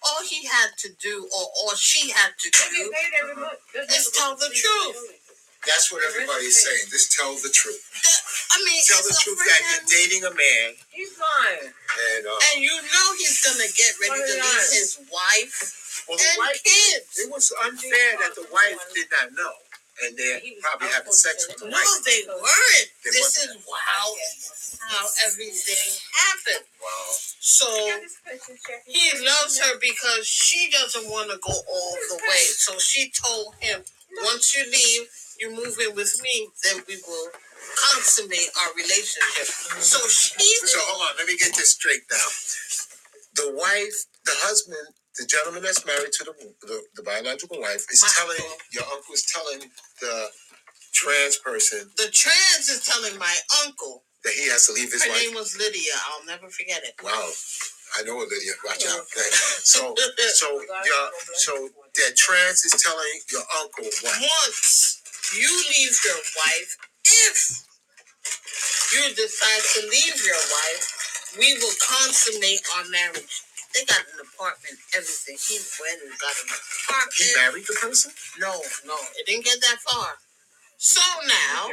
[0.02, 2.92] all he had to do, or all she had to do,
[3.90, 5.17] is tell the truth.
[5.66, 6.86] That's what everybody's saying.
[6.90, 7.82] Just tell the truth.
[8.54, 11.70] I mean, Tell the it's a truth that you're dating a man He's lying.
[11.74, 16.38] and uh, and you know he's gonna get ready to leave his wife well, and
[16.38, 16.62] wife.
[16.64, 17.18] kids.
[17.20, 19.54] It was unfair that the wife did not know,
[20.06, 22.04] and they're probably having sex with the No, wife.
[22.06, 22.88] they weren't.
[23.04, 23.60] They This wasn't.
[23.60, 24.08] is how
[24.88, 25.84] how everything
[26.24, 26.64] happened.
[26.80, 27.10] Wow.
[27.40, 27.66] So
[28.86, 32.44] he loves her because she doesn't want to go all the way.
[32.56, 33.82] So she told him,
[34.24, 35.08] once you leave,
[35.40, 37.28] you move in with me, then we will
[37.94, 39.46] consummate our relationship.
[39.80, 42.28] So she So hold on, let me get this straight now.
[43.36, 46.34] The wife, the husband, the gentleman that's married to the
[46.66, 48.58] the, the biological wife is My telling uncle.
[48.72, 49.70] your uncle is telling
[50.00, 50.28] the
[50.92, 54.04] trans person the trans is telling my uncle.
[54.24, 55.08] that he has to leave his wife.
[55.08, 55.22] Her wife.
[55.26, 55.94] name was Lydia.
[56.10, 56.94] I'll never forget it.
[57.02, 57.30] Wow.
[57.98, 58.54] I know Lydia.
[58.66, 59.02] Watch out.
[59.64, 59.94] So
[60.34, 60.48] so
[60.90, 64.16] your so that trans is telling your uncle what?
[64.20, 64.97] Once
[65.36, 66.70] you leave your wife,
[67.04, 67.66] if
[68.94, 73.42] you decide to leave your wife, we will consummate our marriage.
[73.74, 75.36] They got an apartment, everything.
[75.36, 77.20] He went and got an apartment.
[77.20, 78.12] He married the person?
[78.40, 78.52] No,
[78.86, 80.16] no, it didn't get that far.
[80.78, 81.68] So now,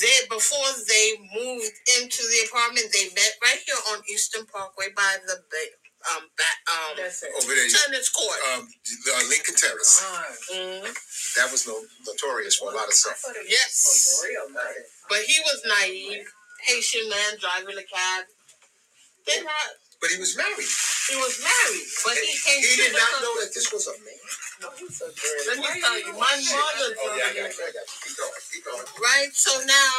[0.00, 5.18] they before they moved into the apartment, they met right here on Eastern Parkway by
[5.26, 5.76] the ba-
[6.12, 7.32] um back um That's it.
[7.36, 8.38] Over there, tennis court.
[8.52, 10.04] um, uh, Lincoln Terrace.
[10.52, 10.84] Mhm.
[11.36, 13.22] That was no, notorious for a lot of stuff.
[13.48, 14.22] Yes.
[15.08, 16.28] But he was naive,
[16.62, 18.24] Haitian man driving a cab.
[19.26, 20.68] They not, But he was married.
[21.08, 24.20] he was married, but he came He did not know that this was a man.
[24.60, 27.64] Let me tell you, my mother Oh yeah, I got you.
[27.64, 27.96] I got you.
[28.04, 28.32] Keep going.
[28.52, 28.86] Keep going.
[29.00, 29.92] Right, so now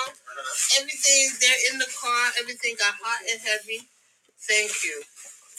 [0.80, 3.82] everything they're in the car, everything got hot and heavy.
[4.48, 5.02] Thank you.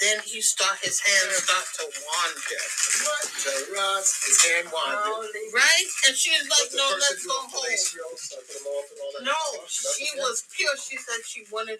[0.00, 2.62] Then he start his hands start to wander.
[3.08, 4.08] What the Ross?
[4.28, 5.30] His hand wandered.
[5.54, 5.88] Right?
[6.06, 7.48] And she was like, No, let's go home.
[7.50, 10.76] Fellatio, sucking him off and all that No, she was pure.
[10.76, 11.78] She said she wanted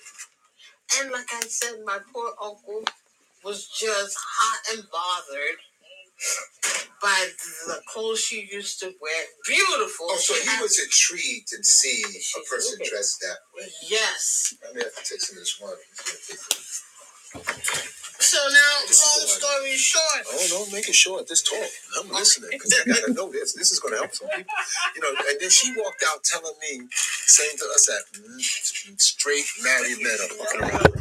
[0.99, 2.85] and like I said, my poor uncle
[3.45, 5.59] was just hot and bothered
[7.03, 7.29] by
[7.67, 9.25] the clothes she used to wear.
[9.47, 10.07] beautiful.
[10.11, 12.03] Oh, so he had- was intrigued to see
[12.37, 13.69] a person dressed that way.
[13.83, 14.55] Yes.
[14.67, 15.83] I may have to take some of this water.
[18.21, 19.41] So now, This is long the one.
[19.41, 21.29] story short, Oh no, make it short.
[21.29, 21.69] This talk.
[22.01, 23.53] I'm listening because I gotta know this.
[23.55, 24.55] This is gonna help some people.
[24.97, 29.45] You know, and then she walked out telling me, saying to us that mm, straight
[29.63, 30.95] married men are fucking around.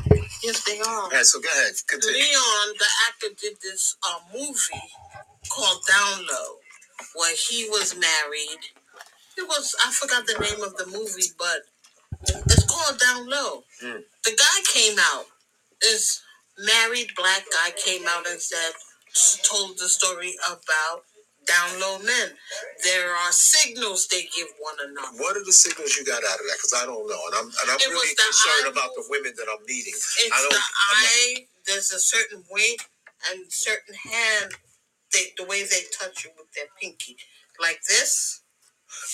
[0.43, 1.03] yes, they are.
[1.03, 2.19] All right, so go ahead, continue.
[2.21, 4.89] Leon, the actor, did this uh, movie
[5.49, 6.57] called Down Low,
[7.15, 8.63] where he was married.
[9.37, 11.63] It was I forgot the name of the movie, but
[12.27, 13.63] it's called Down Low.
[13.83, 14.03] Mm.
[14.25, 15.25] The guy came out,
[15.81, 16.21] this
[16.59, 18.73] married black guy came out and said,
[19.43, 21.03] told the story about
[21.47, 22.33] down low men.
[22.83, 25.17] There are signals they give one another.
[25.17, 26.57] What are the signals you got out of that?
[26.57, 29.33] Because I don't know, and I'm and I'm It really concerned eye about the women
[29.37, 29.93] that I'm meeting.
[29.93, 30.51] It's I don't.
[30.51, 31.47] the I'm not- eye.
[31.67, 32.81] There's a certain weight
[33.31, 34.51] and certain hand.
[35.13, 37.17] They, the way they touch you with their pinky,
[37.61, 38.41] like this.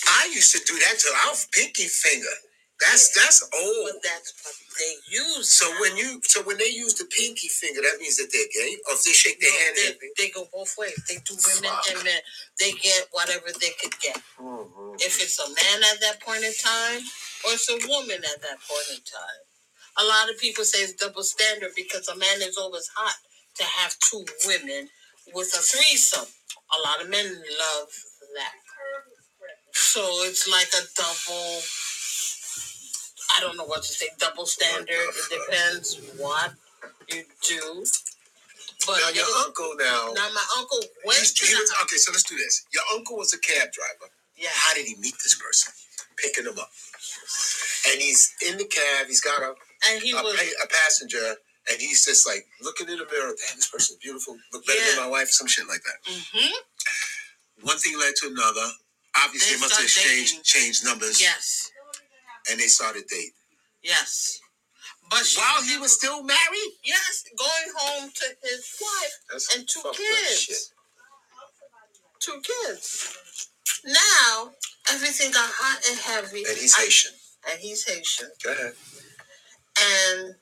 [0.08, 2.34] I used to do that to our pinky finger.
[2.82, 3.90] That's that's old.
[3.94, 5.50] But that's what they use.
[5.52, 5.80] So now.
[5.80, 8.76] when you so when they use the pinky finger, that means that they're gay.
[8.90, 10.98] Or if they shake No, their hand, they, they're they go both ways.
[11.08, 12.20] They do women and men.
[12.60, 14.18] They get whatever they could get.
[14.40, 15.00] Mhm.
[15.00, 17.02] If it's a man at that point in time,
[17.46, 19.42] or it's a woman at that point in time.
[19.98, 23.16] A lot of people say it's double standard because a man is always hot
[23.56, 24.88] to have two women
[25.34, 26.26] with a threesome.
[26.26, 27.88] A lot of men love
[28.36, 28.54] that.
[29.74, 31.62] So it's like a double.
[33.36, 34.08] I don't know what to say.
[34.18, 34.88] Double standard.
[34.90, 36.52] It depends what
[37.08, 37.84] you do.
[38.86, 40.12] But now your it- uncle now.
[40.14, 42.64] now my uncle went he's- to he was- okay, so let's do this.
[42.72, 44.12] Your uncle was a cab driver.
[44.36, 44.50] yeah.
[44.52, 45.72] How did he meet this person?
[46.16, 46.70] Picking him up,
[47.88, 49.06] and he's in the cab.
[49.08, 49.54] He's got a
[49.88, 51.36] And he a, was a passenger,
[51.70, 53.34] and he's just like looking in the mirror.
[53.34, 54.36] Damn, this person's beautiful.
[54.52, 55.30] Look better than my wife.
[55.30, 55.96] Some shit like that.
[56.06, 56.52] hmm
[57.62, 58.70] One thing led to another.
[59.24, 61.71] Obviously, They must have exchanged changed numbers, yes.
[62.50, 63.30] And they started dating.
[63.82, 64.40] Yes.
[65.10, 66.72] But she While he was still married.
[66.84, 70.72] yes, going home to his wife, That's And two kids.
[72.20, 73.16] two kids.
[73.84, 74.52] Now
[74.90, 76.44] everything got hot and heavy.
[76.44, 77.12] And he's I- Haitian.
[77.50, 78.30] and he's Haitian.
[78.42, 78.76] Go ahead.
[79.80, 80.34] And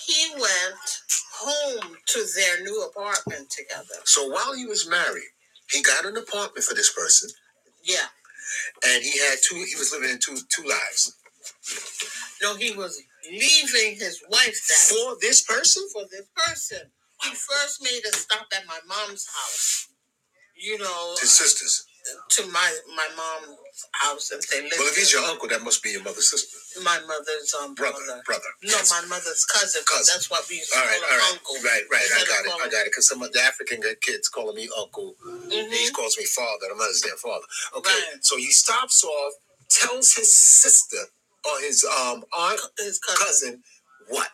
[0.00, 1.02] he went
[1.32, 4.00] home to their new apartment together.
[4.04, 5.30] So while he was married,
[5.70, 7.30] he got an apartment for this person,
[7.82, 8.08] Yeah.
[8.86, 9.56] And he had two.
[9.56, 11.12] He was living in two two lives
[12.42, 15.84] No, he was leaving his wife that for this person.
[15.92, 16.90] for this person.
[17.22, 19.88] He first made a stop at my mom's house.
[20.56, 21.86] You know, His sisters.
[22.30, 23.58] to my my mom's
[23.92, 26.58] house and say, "Listen, Well, if he's your uncle, that must be your mother's sister,
[26.82, 28.22] my mother's um brother, brother.
[28.26, 28.50] brother.
[28.62, 28.90] No, Yes.
[28.90, 29.82] my mother's cousin.
[29.86, 30.14] but Cousin.
[30.14, 31.54] That's what we used to All call right, him all right, uncle.
[31.62, 32.00] right, right.
[32.00, 32.46] I Instead of got it.
[32.48, 32.92] I calling- got it.
[32.92, 35.16] Because some of the African kids calling me uncle.
[35.24, 35.72] Mhm.
[35.72, 36.66] He calls me father.
[36.66, 37.46] I don't understand father.
[37.74, 38.24] Okay, Right.
[38.24, 39.34] so he stops off,
[39.68, 41.10] tells his sister
[41.44, 43.26] or his um aunt His cousin.
[43.26, 43.64] cousin
[44.08, 44.30] what?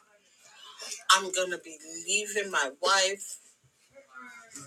[1.10, 3.36] I'm gonna be leaving my wife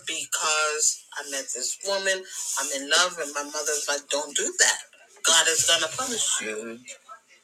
[0.06, 2.24] because I met this woman.
[2.58, 4.78] I'm in love, and my mother's like, "Don't do that.
[5.24, 6.82] God is gonna punish you." Mm-hmm.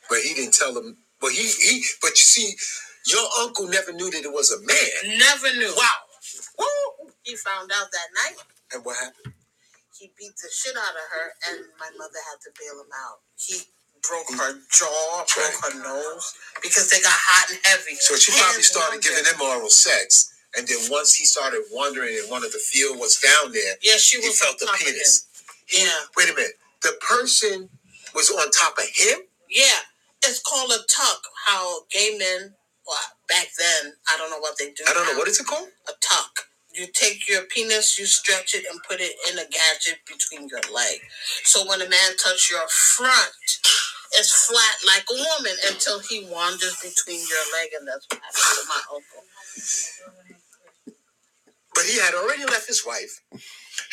[0.09, 0.99] But he didn't tell him.
[1.21, 1.85] But he he.
[2.01, 2.55] But you see,
[3.07, 5.19] your uncle never knew that it was a man.
[5.19, 5.75] Never knew.
[5.77, 6.01] Wow.
[6.59, 7.11] Woo!
[7.23, 8.39] He found out that night.
[8.73, 9.35] And what happened?
[9.99, 13.23] He beat the shit out of her, and my mother had to bail him out.
[13.37, 13.63] He
[14.03, 17.95] broke her jaw, broke her nose because they got hot and heavy.
[18.01, 22.17] So she probably Hands started giving him oral sex, and then once he started wondering
[22.21, 24.75] and wanted to feel what's down there, Yeah, she he was felt on the top
[24.81, 25.27] of penis.
[25.69, 25.87] him.
[25.87, 26.53] Yeah, Wait a minute.
[26.83, 27.69] The person
[28.15, 29.21] was on top of him.
[29.51, 29.81] yeah.
[30.25, 31.23] It's called a tuck.
[31.47, 32.55] How gay men,
[32.87, 34.85] well, back then, I don't know what they do.
[34.89, 35.19] I don't know now.
[35.19, 35.69] what is it called.
[35.89, 36.47] a tuck.
[36.75, 40.61] You take your penis, you stretch it, and put it in a gadget between your
[40.75, 41.01] leg.
[41.45, 43.35] So when a man touches your front,
[44.19, 48.59] it's flat like a woman until he wanders between your leg, and that's what happened
[48.63, 49.25] to my uncle.
[51.75, 53.23] But he had already left his wife,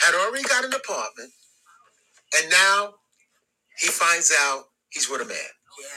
[0.06, 1.32] had already got an apartment,
[2.38, 2.96] and now
[3.80, 5.38] he finds out he's with a man,
[5.80, 5.88] Yeah,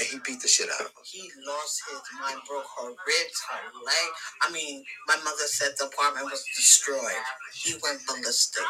[0.00, 1.04] and he beat the shit out of him.
[1.04, 4.08] he lost his mind, broke her ribs, her leg.
[4.42, 7.22] I mean, my mother said the apartment was destroyed.
[7.54, 8.64] He went ballistic,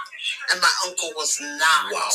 [0.52, 2.10] and my uncle was not Wow.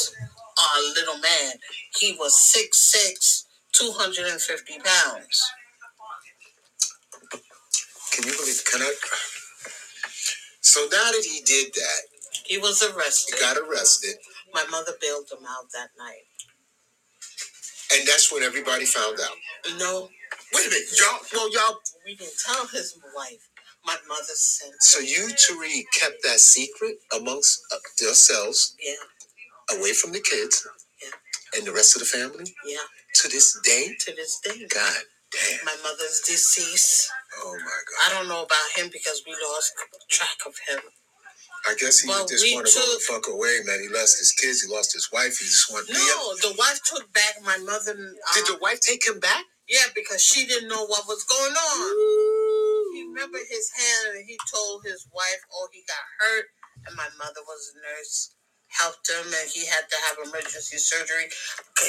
[0.77, 1.53] a little man.
[1.97, 5.43] He was 6'6", 250 pounds.
[8.11, 8.63] Can you believe?
[8.65, 8.93] Can I?
[10.71, 12.01] So now that he did that,
[12.45, 13.35] He was arrested.
[13.35, 14.15] he got arrested,
[14.53, 16.27] My mother bailed him out that night.
[17.93, 19.37] and that's when everybody found out.
[19.79, 20.09] No,
[20.53, 21.19] Wait a minute, y'all.
[21.33, 21.79] Well, y'all.
[22.05, 23.49] we didn't tell his wife.
[23.85, 24.73] My mother sent.
[24.81, 28.95] So you, Tariq, kept that secret amongst uh, yourselves Yeah.
[29.77, 30.67] away from the kids
[31.01, 31.09] Yeah.
[31.57, 32.79] and the rest of the family Yeah,
[33.15, 33.95] to this day.
[34.01, 34.65] to this day.
[34.67, 35.65] God damn.
[35.65, 37.11] My mother's deceased.
[37.39, 37.99] Oh my God.
[38.05, 39.73] I don't know about him because we lost
[40.09, 40.81] track of him.
[41.69, 43.81] I guess he Well, just we wanted to the took- fuck away, man.
[43.81, 44.61] He lost his kids.
[44.61, 45.37] He lost his wife.
[45.37, 45.99] He just wanted to be.
[45.99, 47.91] No, the wife took back my mother.
[47.93, 49.45] Um, Did the wife take him back?
[49.69, 51.77] yeah, because she didn't know what was going on.
[52.97, 56.45] He remember his hand and he told his wife, oh, he got hurt.
[56.87, 58.35] And my mother was a nurse,
[58.67, 61.29] helped him, and he had to have emergency surgery.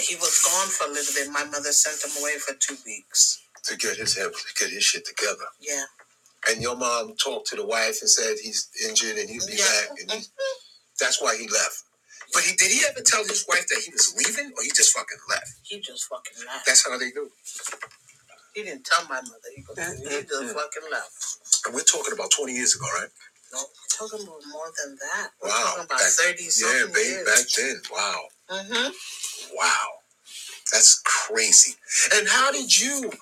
[0.05, 1.33] He was gone for a little bit.
[1.33, 3.41] My mother sent him away for two weeks.
[3.67, 5.47] To get his head, to get his shit together.
[5.61, 5.85] Yeah.
[6.51, 9.65] And your mom talked to the wife and said he's injured and he'll be Yeah.
[9.89, 9.91] back.
[10.01, 10.27] And he,
[11.01, 11.85] that's why he left.
[12.35, 14.93] But he did he ever tell his wife that he was leaving, or he just
[14.97, 15.49] fucking left?
[15.65, 16.67] He just fucking left.
[16.67, 17.31] That's how they do.
[18.55, 19.51] He didn't tell my mother.
[19.55, 20.55] He, go- mm, he mm, just mm.
[20.55, 21.13] fucking left.
[21.67, 23.09] And we're talking about twenty years ago, right?
[23.53, 25.31] No, we're talking about more than that.
[25.43, 25.65] We're Wow.
[25.65, 27.27] talking about Back- 30 Yeah, something babe, years.
[27.29, 27.83] back then.
[27.93, 28.21] Wow.
[28.51, 29.57] Mm-hmm.
[29.57, 29.89] Wow.
[30.73, 31.75] That's crazy.
[32.15, 33.13] And how did you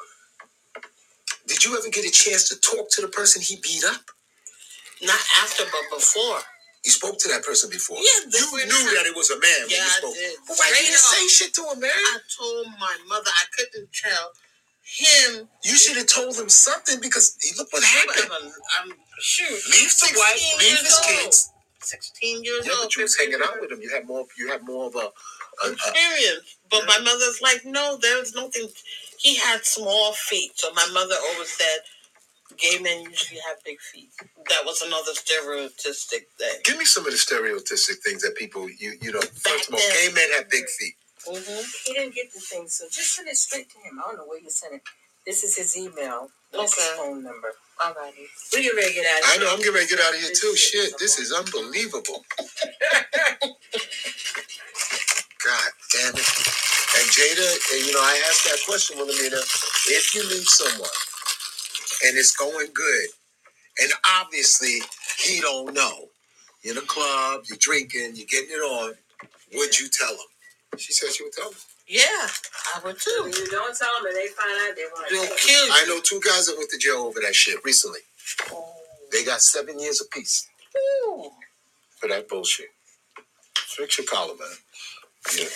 [1.50, 4.02] did you ever get a chance to talk to the person he beat up?
[5.02, 6.40] Not after, but before.
[6.84, 7.98] You spoke to that person before.
[7.98, 10.14] Yeah, you knew that it was a man when Yeah, you I spoke.
[10.14, 10.36] did.
[10.48, 11.90] But why Straight didn't you say shit to him, man?
[11.92, 14.32] I told my mother I couldn't tell
[14.84, 15.48] him.
[15.64, 18.32] You should have told him something because look what happened.
[18.32, 19.50] I'm, I'm shoot.
[19.76, 21.06] Leave the 16 wife, leave years his old.
[21.24, 21.50] kids.
[21.82, 22.82] 16 years Yeah, old.
[22.88, 23.82] but you was 15 hanging out years with him.
[23.82, 24.26] You had more.
[24.38, 24.98] You had more of a.
[24.98, 26.56] a, a experience.
[26.70, 28.68] But my mother's like, no, there's nothing.
[29.20, 30.52] He had small feet.
[30.56, 31.80] So my mother always said,
[32.58, 34.10] gay men usually have big feet.
[34.48, 36.58] That was another stereotypic thing.
[36.64, 39.20] give me some of the stereotypic things that people you you know.
[39.20, 39.92] First of all, then.
[40.08, 40.94] gay men have big feet.
[41.28, 41.62] Mm-hmm.
[41.86, 44.00] He didn't get the thing, so just send it straight to him.
[44.00, 44.82] I don't know where you sent it.
[45.26, 46.28] This is his email.
[46.52, 46.98] That's his Okay.
[46.98, 47.54] phone number.
[47.80, 48.26] Alrighty.
[48.54, 49.40] We get ready to get out of I here.
[49.44, 49.52] know.
[49.52, 50.56] I'm getting ready to get out of here This too.
[50.56, 52.24] shit Shit, this is unbelievable.
[55.44, 56.69] God damn it.
[56.96, 59.36] And Jada, and you know, I asked that question, Wilhelmina.
[59.88, 60.90] If you meet someone
[62.04, 63.08] and it's going good,
[63.80, 64.78] and obviously
[65.18, 66.08] he don't know,
[66.62, 68.94] you're in a club, you're drinking, you're getting it on,
[69.54, 70.78] would you tell him?
[70.78, 71.58] She said she would tell him.
[71.86, 72.02] Yeah,
[72.74, 73.18] I would too.
[73.22, 75.72] When you don't tell them and they find out, they want They'll to kill you.
[75.72, 78.00] I know two guys that went to jail over that shit recently.
[78.52, 78.74] Oh.
[79.12, 80.48] They got seven years apiece
[81.08, 81.30] Ooh.
[81.98, 82.68] for that bullshit.
[83.56, 84.48] Fix your collar, man.
[85.38, 85.46] Yeah.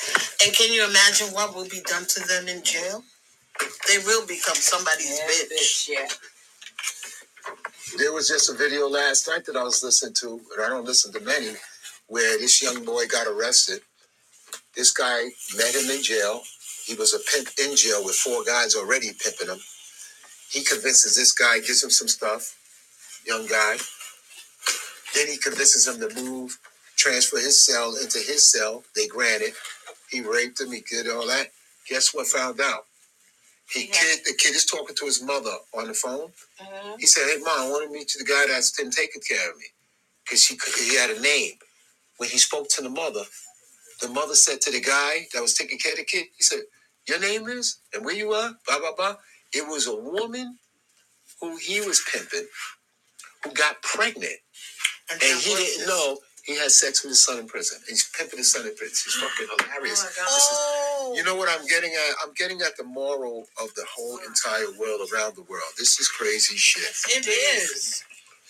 [0.45, 3.05] And can you imagine what will be done to them in jail?
[3.89, 5.53] They will become somebody's Yeah, bitch.
[5.53, 6.09] bitch, yeah.
[7.99, 10.87] There was just a video last night that I was listening to, and I don't
[10.87, 11.53] listen to many,
[12.09, 13.81] where this young boy got arrested.
[14.77, 15.25] This guy
[15.57, 16.43] met him in jail.
[16.87, 19.61] He was a pimp in jail with four guys already pimping him.
[20.51, 22.57] He convinces this guy, gives him some stuff,
[23.27, 23.77] young guy.
[25.15, 26.59] Then he convinces him to move,
[27.05, 28.85] transfer his cell into his cell.
[28.97, 29.55] They granted.
[30.11, 30.73] He raped him.
[30.73, 31.49] He did all that.
[31.89, 32.29] Guess what?
[32.29, 32.87] Found out.
[33.71, 33.95] He Yeah.
[34.01, 34.25] kid.
[34.27, 36.33] The kid is talking to his mother on the phone.
[36.61, 37.01] Mhm.
[37.01, 39.51] He said, "Hey, mom, I want to meet you, the guy that's been taking care
[39.51, 39.73] of me,
[40.25, 41.59] because he could- he had a name."
[42.19, 43.27] When he spoke to the mother,
[44.01, 46.67] the mother said to the guy that was taking care of the kid, he said,
[47.07, 49.17] "Your name is and where you are, blah blah blah."
[49.53, 50.61] It was a woman
[51.41, 52.49] who he was pimping,
[53.45, 54.41] who got pregnant,
[55.11, 57.79] And, he didn't know he had sex with his son in prison.
[57.89, 58.97] He's pimping his son in prison.
[59.05, 60.05] He's fucking hilarious.
[60.05, 60.35] Oh my God.
[60.35, 60.59] This is-
[61.05, 61.13] Oh.
[61.17, 62.15] you know what I'm getting at?
[62.25, 65.73] I'm getting at the moral of the whole entire world around the world.
[65.77, 66.89] This is crazy shit.
[67.11, 68.03] It is.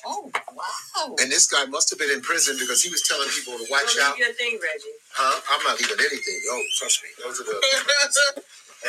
[0.07, 1.16] Oh, wow.
[1.20, 3.96] And this guy must have been in prison because he was telling people to watch
[4.02, 4.11] out.
[4.16, 4.94] leave your thing, Reggie.
[5.12, 5.40] Huh?
[5.50, 6.40] I'm not leaving anything.
[6.50, 7.09] Oh, trust me.
[7.24, 8.42] Those are the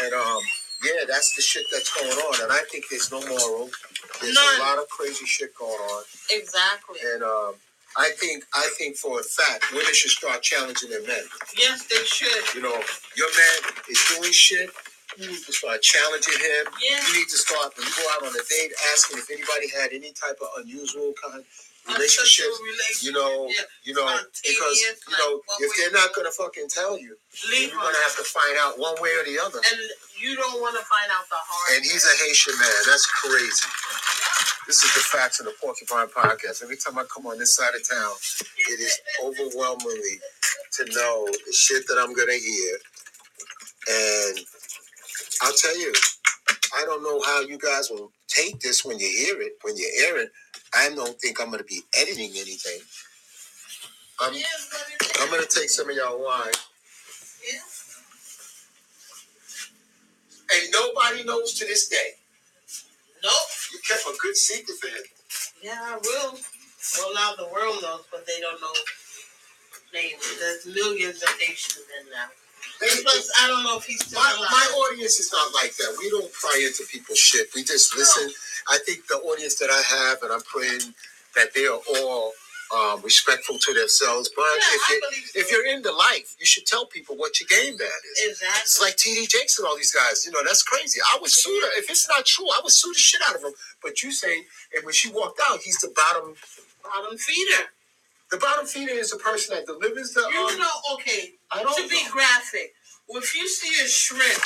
[0.03, 0.41] and um
[0.83, 2.43] yeah, that's the shit that's going on.
[2.43, 3.69] And I think there's no moral.
[4.21, 4.57] There's None.
[4.57, 6.03] a lot of crazy shit going on.
[6.29, 6.99] exactly.
[7.13, 7.53] And um
[7.97, 11.23] I think I think for a fact women should start challenging their men.
[11.57, 12.55] Yes, they should.
[12.55, 12.75] You know,
[13.15, 14.69] your man is doing shit.
[15.17, 16.65] You need to start challenging him.
[16.81, 16.99] Yeah.
[17.07, 19.93] You need to start when you go out on a date asking if anybody had
[19.93, 21.43] any type of unusual kind
[21.87, 22.45] of relationship.
[23.01, 23.61] You know, Yeah.
[23.83, 24.05] you know,
[24.43, 27.17] because you know, like, if they're not gonna fucking tell you,
[27.51, 29.59] Leave you're gonna have to find out one way or the other.
[29.71, 29.81] And
[30.19, 31.77] you don't want to find out the hard.
[31.77, 32.81] And he's a Haitian man.
[32.87, 33.69] That's crazy.
[34.67, 36.63] This is the facts of the Porcupine Podcast.
[36.63, 38.13] Every time I come on this side of town,
[38.69, 40.19] it is overwhelmingly
[40.73, 42.79] to know the shit that I'm gonna hear.
[43.87, 44.39] And
[45.43, 45.93] I'll tell you,
[46.75, 49.89] I don't know how you guys will take this when you hear it, when you
[50.07, 50.31] air it.
[50.75, 52.81] I don't think I'm gonna be editing anything.
[54.21, 54.33] I'm,
[55.21, 56.53] I'm gonna take some of y'all wine.
[60.53, 62.11] And nobody knows to this day.
[63.23, 63.33] Nope.
[63.73, 65.03] You kept a good secret for him.
[65.63, 66.39] Yeah, I will.
[66.97, 68.73] Well, now the world knows, but they don't know.
[69.93, 70.23] names.
[70.39, 72.31] There's millions of Haitians in there.
[72.81, 74.49] And plus, I don't know if he's still My, alive.
[74.51, 75.95] my audience is not like that.
[75.99, 77.47] We don't pry into people's shit.
[77.55, 78.29] We just listen.
[78.69, 80.93] I think the audience that I have, and I'm praying
[81.35, 82.33] that they are all
[82.75, 84.29] um, respectful to themselves.
[84.35, 85.39] But yeah, if I you believe so.
[85.39, 88.31] if you're into life, you should tell people what your game band is.
[88.31, 88.61] exactly.
[88.61, 90.25] It's like TD Jakes and all these guys.
[90.25, 90.99] You know, that's crazy.
[91.13, 91.79] I would sue her.
[91.79, 93.53] If it's not true, I would sue the shit out of him.
[93.83, 94.43] But you say,
[94.75, 96.35] and when she walked out, he's the bottom.
[96.83, 97.69] bottom feeder.
[98.31, 100.21] The bottom feeder is the person that delivers the.
[100.21, 102.11] You Um, know, okay, I don't to be know.
[102.11, 102.73] graphic,
[103.09, 104.43] if you see a shrimp,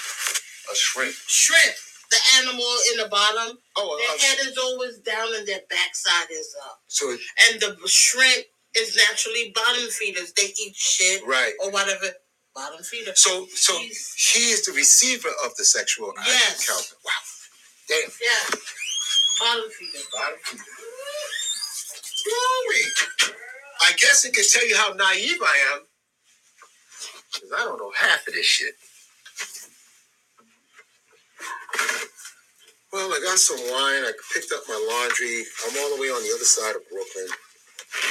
[0.71, 1.15] a shrimp.
[1.27, 1.75] shrimp,
[2.11, 6.30] the animal in the bottom, Oh, their a, head is always down and their backside
[6.32, 6.82] is up.
[6.88, 7.09] so
[7.47, 10.34] And the shrimp is naturally bottom feeders.
[10.34, 11.53] They eat shit right.
[11.61, 12.07] or whatever.
[12.53, 13.13] Bottom feeder.
[13.15, 16.59] So, so He's- he is the receiver of the sexual Yes.
[16.67, 16.95] encounter.
[17.05, 17.11] Wow.
[17.88, 18.11] Damn.
[18.21, 18.59] Yeah.
[19.39, 19.99] Bottom feeder.
[20.11, 20.63] Bottom feeder.
[22.25, 22.84] Glory.
[23.82, 25.82] I guess it can tell you how naive I am.
[27.34, 28.73] Because I don't know half of this shit.
[32.91, 34.03] Well, I got some wine.
[34.03, 35.43] I picked up my laundry.
[35.67, 37.27] I'm all the way on the other side of Brooklyn.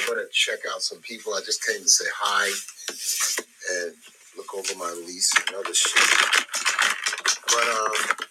[0.08, 1.34] I'm to check out some people.
[1.34, 2.46] I just came to say hi
[3.84, 3.94] and
[4.36, 6.02] look over my lease and other shit.
[7.48, 8.26] But um,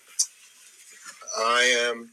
[1.39, 2.09] I am.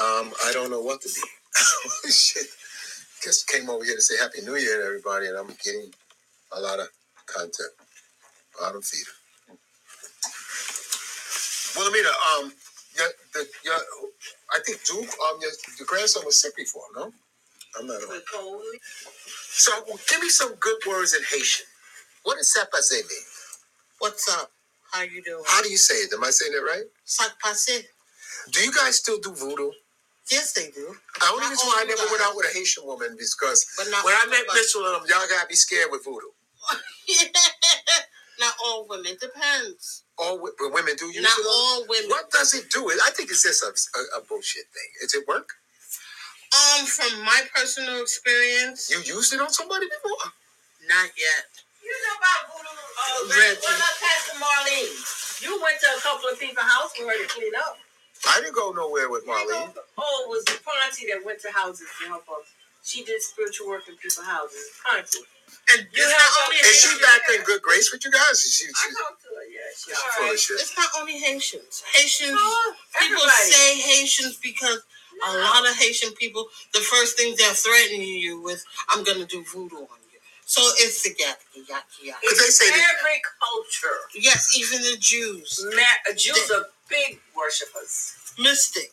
[0.00, 2.10] Um, I don't know what to be.
[2.10, 2.46] Shit.
[3.22, 5.92] Just came over here to say Happy New Year to everybody, and I'm getting
[6.52, 6.88] a lot of
[7.26, 7.72] content.
[8.58, 9.10] Bottom feeder.
[11.76, 12.52] Wilhelmina, um,
[12.96, 13.74] your, the, your,
[14.52, 17.12] I think Duke, um, your, your grandson was sick before, no?
[17.78, 18.00] I'm not.
[18.32, 18.62] Cold.
[19.52, 19.72] So,
[20.08, 21.66] give me some good words in Haitian.
[22.24, 23.24] What does ça passe mean?
[23.98, 24.50] What's up?
[24.92, 25.44] How you doing?
[25.46, 26.12] How do you say it?
[26.12, 26.84] Am I saying it right?
[27.04, 27.84] Sac passe.
[28.50, 29.70] Do you guys still do voodoo?
[30.30, 30.94] Yes, they do.
[31.20, 33.66] The only Not reason why I never went out with a Haitian woman is because
[33.76, 34.56] But not when I all met of us.
[34.56, 36.30] Mitchell and them, y'all gotta be scared with voodoo.
[38.38, 39.16] not all women.
[39.20, 40.04] Depends.
[40.18, 41.46] All wi- but women do use Not it.
[41.48, 42.10] all women.
[42.10, 42.88] What does it do?
[43.04, 44.90] I think it's just a, a, a bullshit thing.
[45.02, 45.48] Does it work?
[46.50, 50.30] Um, from my personal experience, You used it on somebody before?
[50.88, 51.46] not yet.
[51.82, 53.60] You know about voodoo, uh, Reggie.
[53.62, 55.42] what about Pastor Marlene?
[55.42, 57.78] You went to a couple of people's house for her to clean up.
[58.28, 59.74] I didn't go nowhere with You know, Marlene.
[59.98, 62.46] Oh, it was the Ponty that went to houses to help us.
[62.84, 64.64] She did spiritual work in people's houses.
[64.84, 65.18] Ponty.
[65.72, 68.38] And You it's have not only Is she back in good grace with you guys?
[68.44, 69.60] Is she, I talked to her, yeah.
[69.74, 70.34] She, she full right.
[70.34, 70.60] of shit?
[70.60, 71.82] It's not only Haitians.
[71.92, 72.36] Haitians.
[72.38, 74.80] Oh, People say Haitians because
[75.26, 79.44] a lot of Haitian people, the first thing they're threatening you with, I'm gonna do
[79.44, 80.18] voodoo on you.
[80.46, 82.22] So it's the yaki yaki yaki.
[82.24, 84.00] But they say that- every culture.
[84.14, 85.64] Yes, even the Jews.
[85.74, 88.14] Ma- Jews are big worshippers.
[88.38, 88.92] Mystic.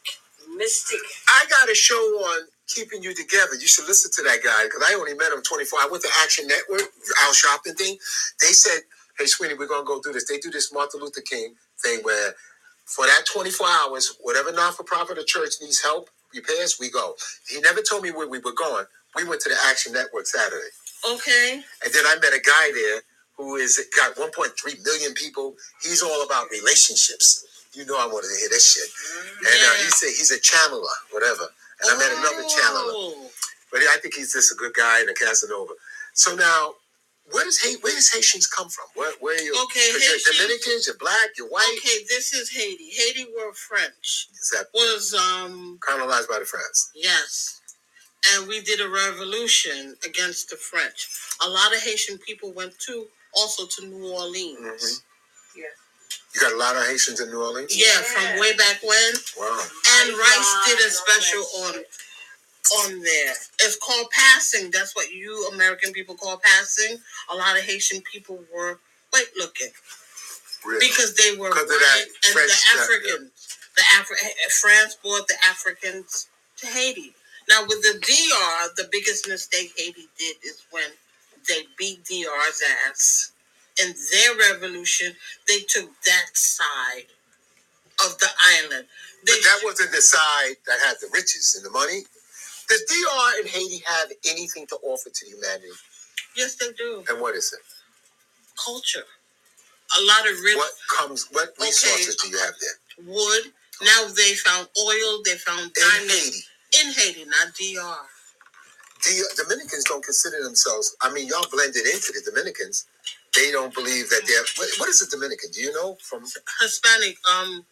[0.58, 1.02] Mystic.
[1.30, 3.56] I got a show on keeping you together.
[3.56, 5.80] You should listen to that guy because I only met him 24.
[5.82, 6.84] I went to Action Network,
[7.24, 7.98] Al Sharpton thing.
[8.42, 8.82] They said,
[9.20, 12.36] "Hey, Sweeney, we're gonna go do this." They do this Martin Luther King thing where,
[12.86, 17.18] for that 24 hours, whatever non-for-profit or church needs help, repairs, we go.
[17.50, 18.86] He never told me where we were going.
[19.16, 20.70] We went to the Action Network Saturday,
[21.06, 21.64] Okay.
[21.84, 23.02] and then I met a guy there
[23.38, 25.56] who is got 1.3 million people.
[25.84, 27.46] He's all about relationships.
[27.74, 28.90] You know, I wanted to hear this shit.
[29.40, 31.44] And uh, he said he's a channeler, whatever.
[31.82, 32.94] And I met another channeler.
[32.98, 33.30] Oh.
[33.72, 35.74] But I think he's just a good guy and a Casanova.
[36.14, 36.76] So now,
[37.32, 38.86] where does Haiti, where does Haitians come from?
[38.96, 39.54] Where where are you?
[39.66, 41.78] Okay, 'cause you're Haitians- Dominicans, you're black, you're white.
[41.78, 42.90] Okay, this is Haiti.
[42.90, 44.30] Haiti were French.
[44.42, 46.90] Is that Was um colonized by the France?
[46.96, 47.60] yes.
[48.34, 51.08] And we did a revolution against the French.
[51.46, 54.58] A lot of Haitian people went to also to New Orleans.
[54.62, 55.60] Mm-hmm.
[55.60, 55.66] Yeah.
[56.36, 57.76] You got a lot of Haitians in New Orleans.
[57.76, 59.14] Yeah, from way back when.
[59.38, 59.66] Wow.
[60.00, 61.84] And Rice did a special on
[62.84, 63.34] on there.
[63.62, 64.72] It's called passing.
[64.72, 66.98] That's what you American people call passing.
[67.32, 68.80] A lot of Haitian people were
[69.12, 69.70] white looking
[70.66, 70.86] Really?
[70.88, 73.32] because they were Because of white that and French- the that- Africans.
[73.78, 77.16] The Afri- France brought the Africans to Haiti.
[77.48, 80.92] Now with the DR, the biggest mistake Haiti did is when
[81.48, 83.32] they beat DR's ass.
[83.82, 85.16] In their revolution,
[85.48, 87.08] they took that side
[88.06, 88.30] of the
[88.60, 88.88] island.
[89.26, 92.04] They But that wasn't the side that had the riches and the money.
[92.70, 95.70] Does DR and Haiti have anything to offer to humanity?
[96.36, 97.04] yes, they do.
[97.10, 97.60] And what is it?
[98.64, 99.06] Culture.
[100.00, 101.28] A lot of rich What comes?
[101.32, 103.54] What resources do you have there wood.
[103.84, 105.22] Now they found oil.
[105.24, 106.40] They found in Haiti?
[106.82, 108.06] in Haiti, not DR.
[109.04, 110.96] The Dominicans don't consider themselves.
[111.02, 112.86] I mean, y'all blended into the Dominicans.
[113.36, 114.46] They don't believe that they're.
[114.58, 115.52] What, what is a Dominican?
[115.52, 116.24] Do you know from?
[116.62, 117.18] Hispanic.
[117.32, 117.66] Um,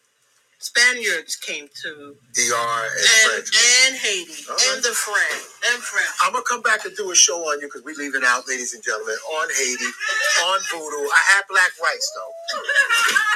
[0.60, 6.10] Spaniards came to DR and, and and Haiti All and the French and French.
[6.24, 8.74] I'm gonna come back and do a show on you because we're leaving out, ladies
[8.74, 9.86] and gentlemen, on Haiti,
[10.50, 11.06] on voodoo.
[11.06, 12.34] I had black rice though.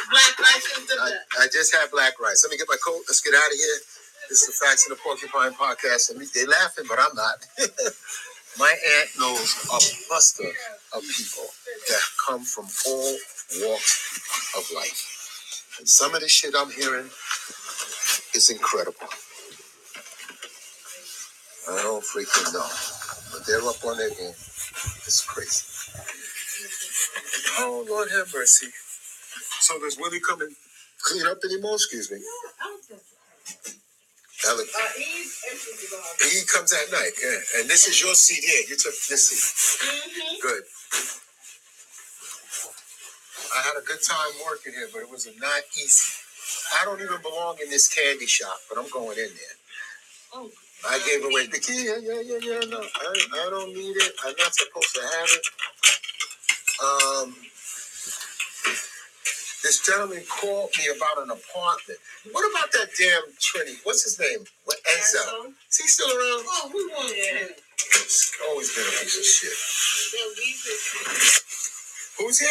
[0.09, 1.43] Black rice is the I.
[1.43, 2.41] I just had black rice.
[2.43, 3.03] Let me get my coat.
[3.07, 3.77] Let's get out of here.
[4.31, 6.11] Is the Facts of the Porcupine Podcast.
[6.11, 7.45] And they're laughing, but I'm not.
[8.59, 10.49] my aunt knows a cluster
[10.95, 11.45] of people
[11.89, 13.17] that come from all
[13.61, 15.75] walks of life.
[15.79, 17.09] And some of the shit I'm hearing
[18.35, 19.07] is incredible.
[21.69, 22.67] I don't freaking know.
[23.31, 24.33] But they're up on their game.
[25.05, 25.65] It's crazy.
[27.59, 28.67] Oh, Lord have mercy.
[29.61, 30.55] So does Willie come and
[31.01, 31.75] clean up anymore?
[31.75, 32.19] Excuse me.
[34.47, 34.67] Alec,
[36.31, 37.59] he comes at night, yeah.
[37.59, 38.61] And this is your seat here.
[38.69, 39.43] You took this seat.
[39.83, 40.41] Mm-hmm.
[40.41, 40.63] Good.
[43.55, 46.11] I had a good time working here, but it was not easy.
[46.81, 49.57] I don't even belong in this candy shop, but I'm going in there.
[50.33, 50.49] Oh,
[50.87, 51.85] I gave away the key.
[51.85, 52.59] Yeah, yeah, yeah, yeah.
[52.69, 54.13] No, I, I don't need it.
[54.25, 55.45] I'm not supposed to have it.
[56.81, 57.35] Um,
[59.63, 61.99] this gentleman called me about an apartment.
[62.31, 63.77] What about that damn Trini?
[63.83, 64.45] What's his name?
[64.65, 65.53] What Enzo?
[65.69, 66.45] Is he still around?
[66.47, 67.53] Oh, we want to.
[67.93, 69.55] He's always been a piece of shit.
[70.37, 70.77] Weasel.
[72.19, 72.49] Who's here?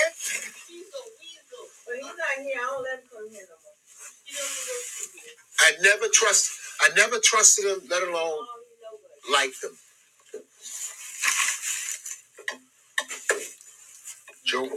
[0.68, 1.64] He's a weasel.
[1.86, 2.60] But he's not here.
[2.60, 3.78] I don't let him come here no more.
[4.24, 5.34] He doesn't work for you.
[5.60, 6.52] I never trust.
[6.80, 9.48] I never trusted him, let alone oh, he nobody.
[9.48, 9.76] liked him.
[14.46, 14.68] Joe.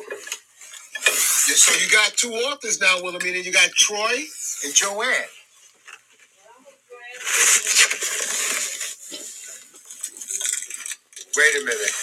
[1.50, 3.40] Yeah, so you got two authors now, Wilhelmina.
[3.40, 4.16] You got Troy
[4.66, 5.30] and Joanne.
[11.38, 11.96] Wait a minute.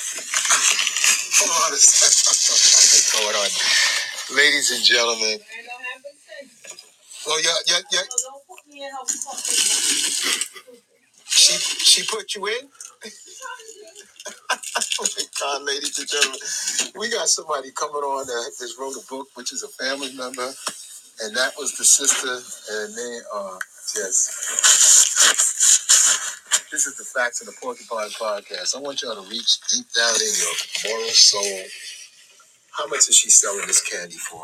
[1.24, 2.26] Hold on a second.
[2.28, 4.36] What's going on?
[4.36, 5.40] Ladies and gentlemen.
[7.26, 8.00] Well, yeah, yeah, yeah.
[8.10, 8.90] So don't put me in
[11.26, 12.68] She she put you in?
[14.98, 16.40] God, ladies and gentlemen.
[16.98, 20.50] We got somebody coming on that just wrote a book, which is a family member.
[21.22, 23.58] And that was the sister, and they are
[23.94, 24.48] just
[26.72, 28.76] this is the facts of the Porcupine Podcast.
[28.76, 30.54] I want y'all to reach deep down in your
[30.90, 31.62] moral soul.
[32.72, 34.42] How much is she selling this candy for?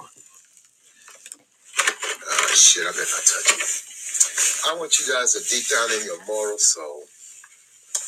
[2.26, 4.70] Oh shit, I better not touch it.
[4.70, 7.02] I want you guys to deep down in your moral soul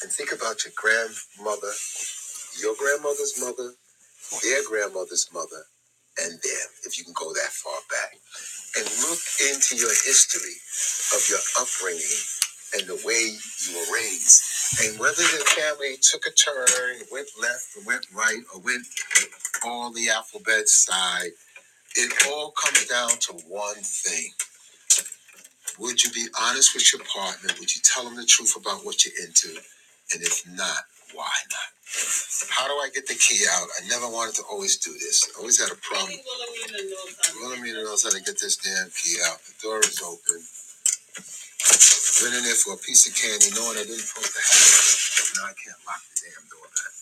[0.03, 1.73] and think about your grandmother,
[2.61, 3.73] your grandmother's mother,
[4.43, 5.65] their grandmother's mother,
[6.23, 8.17] and them, if you can go that far back.
[8.77, 9.21] And look
[9.53, 10.57] into your history
[11.17, 12.25] of your upbringing
[12.75, 13.37] and the way
[13.69, 14.43] you were raised.
[14.85, 18.87] And whether the family took a turn, went left or went right, or went
[19.65, 21.31] all the alphabet side,
[21.97, 24.31] it all comes down to one thing.
[25.79, 27.51] Would you be honest with your partner?
[27.61, 29.51] Would you tell them the truth about what you're into?
[30.15, 30.85] And if not,
[31.15, 31.71] why not?
[32.51, 33.69] How do I get the key out?
[33.81, 35.25] I never wanted to always do this.
[35.37, 36.11] I always had a problem.
[36.13, 39.39] Wilhelmina knows how to- Wilhelmina knows how to get this damn key out.
[39.45, 40.43] The door is open.
[42.23, 45.37] Went in there for a piece of candy, knowing I didn't supposed to have it.
[45.37, 46.95] Now I can't lock the damn door back.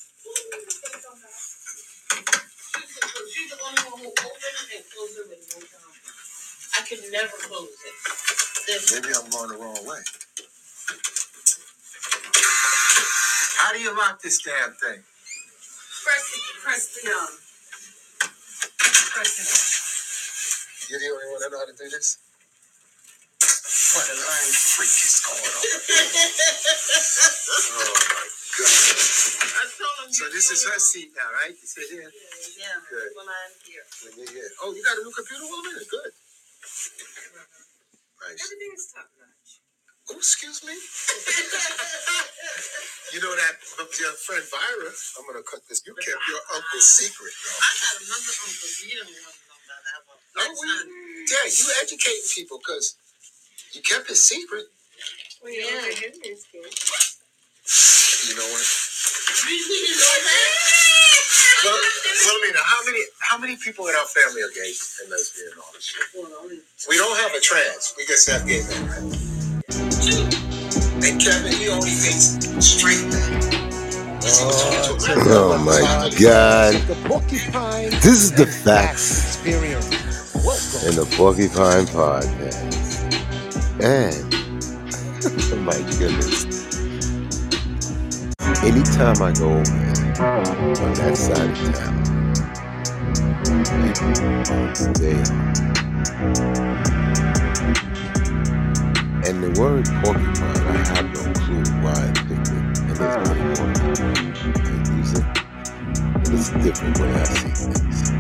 [3.31, 5.99] She's the only one who opens and closes it with no time.
[6.77, 7.97] I can never close it.
[8.69, 10.01] There's Maybe I'm going the wrong way.
[13.75, 15.03] How do you lock this damn thing?
[15.03, 17.27] Press the, press the, um,
[18.95, 22.23] press the, You're the only one that know how to do this?
[23.99, 24.55] what, the line.
[24.79, 25.63] Freak is going on.
[27.75, 28.27] Oh my
[28.63, 28.71] god.
[29.59, 30.15] I told him.
[30.15, 31.51] So this is her seat now, right?
[31.51, 32.07] You sit here.
[32.07, 32.15] one-
[32.55, 33.11] Yeah, Good.
[33.19, 33.83] when I'm here.
[34.07, 34.51] When you're here.
[34.63, 35.75] Oh, you got a new computer woman?
[35.83, 36.13] Good.
[38.23, 38.39] Nice.
[38.39, 39.24] Everything is top notch.
[40.11, 40.75] Oh, excuse me.
[43.15, 44.91] You know that uh, your friend Vyra,
[45.21, 45.87] I'm gonna cut this.
[45.87, 47.55] You kept your uncle's secret, I yo.
[47.79, 48.71] got another uncle.
[48.83, 50.19] You don't want to know about that one.
[50.35, 50.91] No, Next we, time.
[51.31, 52.99] yeah, you educating people because
[53.71, 54.67] you kept his secret.
[55.43, 55.63] Well, Yeah.
[55.63, 56.67] yeah, over here is good.
[56.67, 58.67] You know what?
[58.67, 60.49] You didn't know that?
[61.65, 65.09] Well, well, I mean, how many how many people in our family are gay and
[65.11, 66.03] lesbian and all this shit?
[66.19, 67.95] Well, only We don't have a trans.
[67.97, 69.34] We just have gay men, right?
[71.07, 73.41] And Kevin, he only dates straight men.
[75.27, 76.75] Oh my God.
[78.01, 83.03] This is the facts in the Porcupine Podcast.
[83.83, 84.35] And,
[85.53, 86.47] oh my goodness.
[88.65, 92.05] Anytime I go over on that side of town,
[94.95, 95.23] they.
[99.45, 102.79] And the word porcupine, I have no clue why I picked it.
[102.81, 104.17] And there's many more I
[104.97, 105.25] use it.
[106.15, 108.11] And it's different way I see things.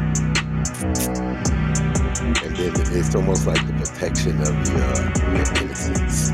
[2.42, 6.28] And then it's almost like the protection of your, uh, your innocence.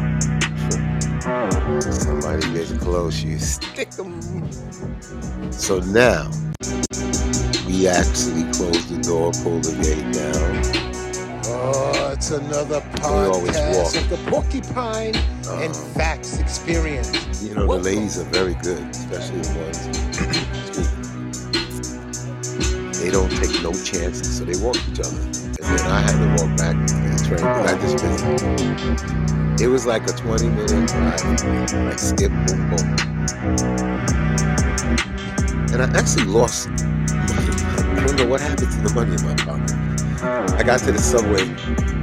[2.05, 4.21] Somebody gets close, you stick them.
[5.53, 6.33] So now,
[7.67, 10.90] we actually close the door, pull the gate down.
[12.21, 15.17] It's another podcast of the Porcupine
[15.63, 17.09] and Um, Facts Experience.
[17.43, 17.85] You know, the Welcome.
[17.87, 19.79] ladies are very good, especially the ones.
[23.01, 25.17] They don't take no chances, so they walk each other.
[25.17, 29.69] And then I had to walk back to the train because I just missed it.
[29.69, 31.25] Was like a 20 minute drive,
[31.87, 32.97] like skip, boom, boom.
[35.73, 36.85] And I actually lost money.
[37.09, 39.73] I don't know what happened to the money in my pocket.
[40.23, 42.00] I got to the subway and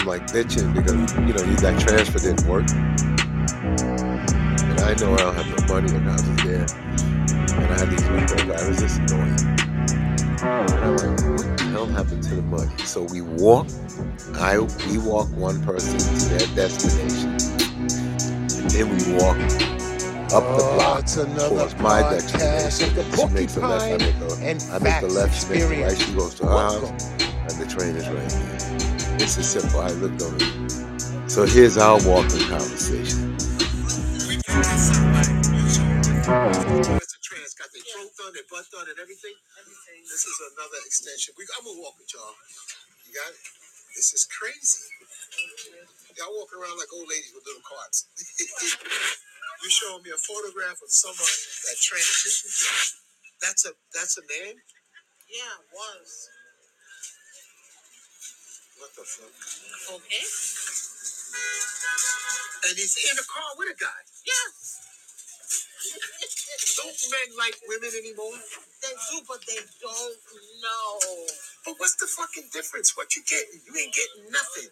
[0.00, 2.66] I'm like bitching because, you know, that transfer didn't work.
[4.60, 6.66] And I know I don't have no money and I was there.
[7.48, 8.60] And I had my credit card.
[8.62, 9.38] It was just annoying.
[10.58, 12.72] And I'm like, what the hell happened to the money?
[12.84, 13.68] So we walk,
[14.34, 17.38] I we walk one person to their destination.
[18.56, 19.38] And then we walk
[20.32, 22.94] up the Oh, block another towards my destination.
[22.94, 25.48] the She makes a left, I make a, and I make Facts the left, she
[25.48, 26.90] makes the right, she goes to her house,
[27.48, 28.69] and the train is right there.
[29.20, 29.80] It's as simple.
[29.84, 30.72] I looked on it.
[31.30, 33.36] So here's our walking conversation.
[34.24, 35.34] We found somebody.
[35.52, 35.84] You saw
[36.96, 37.18] Mr.
[37.20, 39.36] Trans got their throat done, their butt done, and everything.
[39.60, 40.00] Everything.
[40.08, 41.34] This is another extension.
[41.36, 42.32] We, I'm gonna walk with y'all.
[43.06, 43.44] You got it?
[43.96, 44.88] This is crazy.
[46.16, 48.08] Y'all walking around like old ladies with little carts.
[49.62, 51.36] you showing me a photograph of someone
[51.68, 52.96] that transitioned.
[53.44, 54.56] That's a that's a man.
[55.28, 56.10] Yeah, it was.
[58.80, 59.32] What the fuck?
[59.94, 60.24] Okay.
[62.68, 64.00] And he's in the car with a guy.
[64.24, 64.48] Yeah.
[66.80, 68.36] Don't men like women anymore?
[68.82, 70.16] They do, but they don't
[70.64, 70.88] know.
[71.64, 72.96] But what's the fucking difference?
[72.96, 73.60] What you getting?
[73.68, 74.70] You ain't getting nothing.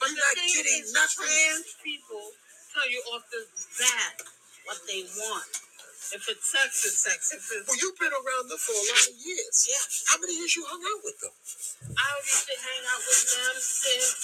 [0.00, 1.28] But You're not getting nothing.
[1.28, 2.24] trans people
[2.72, 3.44] tell you off the
[3.80, 4.16] bat
[4.64, 5.52] what they want.
[6.12, 7.32] If it's sex, it's sex.
[7.32, 9.56] If it's Well, you've been around them for a lot of years.
[9.68, 11.32] yeah, How many years you hung out with them?
[11.96, 14.18] I used to hang out with them since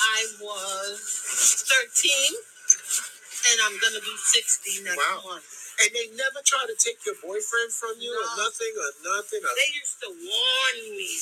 [0.00, 0.98] I was
[1.68, 2.32] thirteen,
[3.52, 5.22] and I'm gonna be sixty next Wow.
[5.26, 5.46] month.
[5.82, 9.54] And they never try to take your boyfriend from you or nothing or nothing or
[9.56, 11.20] They used to warn me.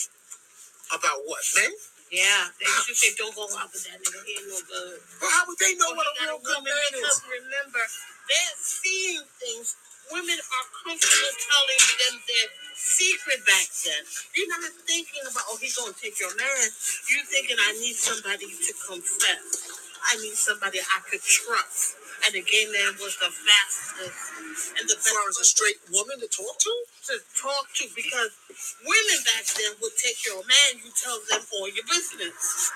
[0.93, 1.73] about what, men?
[2.11, 4.25] Yeah, they used to say, "Don't go out with that nigga.
[4.27, 7.23] He ain't no good." Well, how would they know what a real good man because
[7.29, 7.83] remember,
[8.29, 9.77] they're seeing things.
[10.13, 14.03] Women are comfortable telling them their secret back then.
[14.37, 16.67] You're not thinking about, oh, he's gonna take your man.
[17.11, 19.47] You're thinking, I need somebody to confess.
[20.13, 21.97] I need somebody I could trust.
[22.27, 25.09] And the gay man was the fastest and the best.
[25.09, 26.75] As far as a straight woman to talk to?
[27.09, 28.31] to talk to because
[28.87, 32.71] women back then would take your man, you tell them all your business.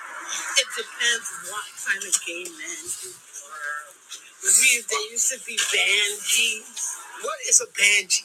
[0.59, 4.04] It depends what kind of gay man you were.
[4.43, 6.95] We, they used to be banjies.
[7.21, 8.23] What is a banji?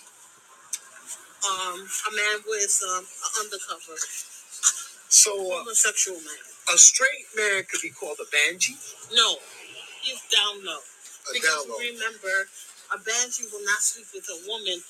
[1.40, 3.96] Um, a man with um, an undercover,
[5.08, 6.42] So uh, homosexual man.
[6.74, 8.76] a straight man could be called a banji?
[9.14, 9.36] No,
[10.02, 10.78] he's down low.
[10.78, 11.78] A Because down low.
[11.78, 12.48] remember,
[12.94, 14.80] a banshee will not sleep with a woman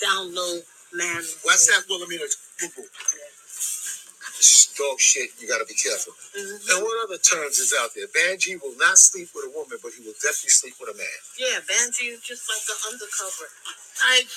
[0.00, 0.60] down low
[0.94, 1.22] man.
[1.44, 2.24] What's that Wilhelmina
[2.60, 2.88] boo boo?
[4.76, 6.14] Dog shit, you gotta be careful.
[6.34, 6.70] Mhm.
[6.70, 8.08] And what other terms is out there?
[8.08, 11.18] Banji will not sleep with a woman, but he will definitely sleep with a man.
[11.36, 13.50] Yeah, banshee is just like the undercover.
[13.96, 14.28] Tight,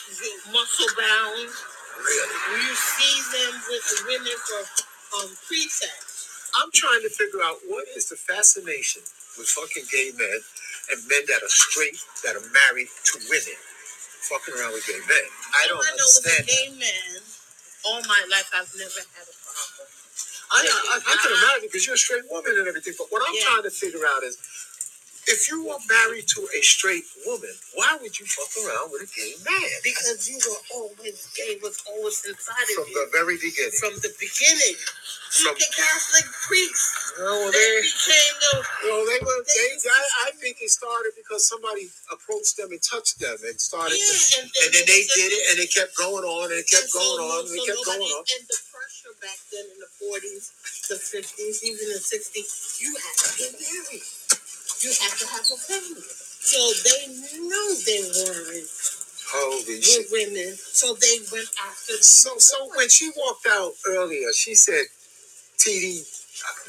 [0.52, 1.50] muscle bound.
[1.98, 2.66] Really?
[2.68, 4.62] You see them with the women for
[5.20, 6.30] um pretext.
[6.56, 9.04] I'm trying to figure out what is the fascination
[9.38, 10.44] with fucking gay men
[10.92, 13.58] and men that are straight, that are married to women,
[14.30, 15.28] fucking around with gay men.
[15.56, 16.48] I don't All I know with a understand.
[16.48, 17.22] gay man,
[17.86, 19.34] all my life I've never had a.
[20.52, 23.36] I, I, I can imagine because you're a straight woman and everything, but what I'm
[23.36, 23.48] Yeah.
[23.52, 24.38] trying to figure out is
[25.28, 29.12] if you were married to a straight woman, why would you fuck around with a
[29.12, 29.70] gay man?
[29.84, 32.96] Because you were always gay, was always inside of from you.
[32.96, 33.76] the very beginning.
[33.80, 34.76] From the beginning.
[35.32, 38.54] From- Even Catholic priests, Oh, they they, became the
[38.88, 39.42] well, they were.
[39.44, 44.00] They- I, I think it started because somebody approached them and touched them and started.
[44.00, 46.70] yeah, to, and and then they did it, and it kept going on, and it
[46.72, 48.24] kept going on, no- and it kept going on.
[48.40, 48.58] And the
[49.22, 50.52] back then in the forties,
[50.90, 54.06] the fifties, even the sixties, you had to get married.
[54.84, 56.06] You had to have a family.
[56.42, 58.70] So they knew they weren't
[59.32, 60.08] Holy shit!
[60.10, 61.94] with women, so they went after.
[62.02, 64.86] So, so when she walked out earlier, she said,
[65.58, 66.06] "TD."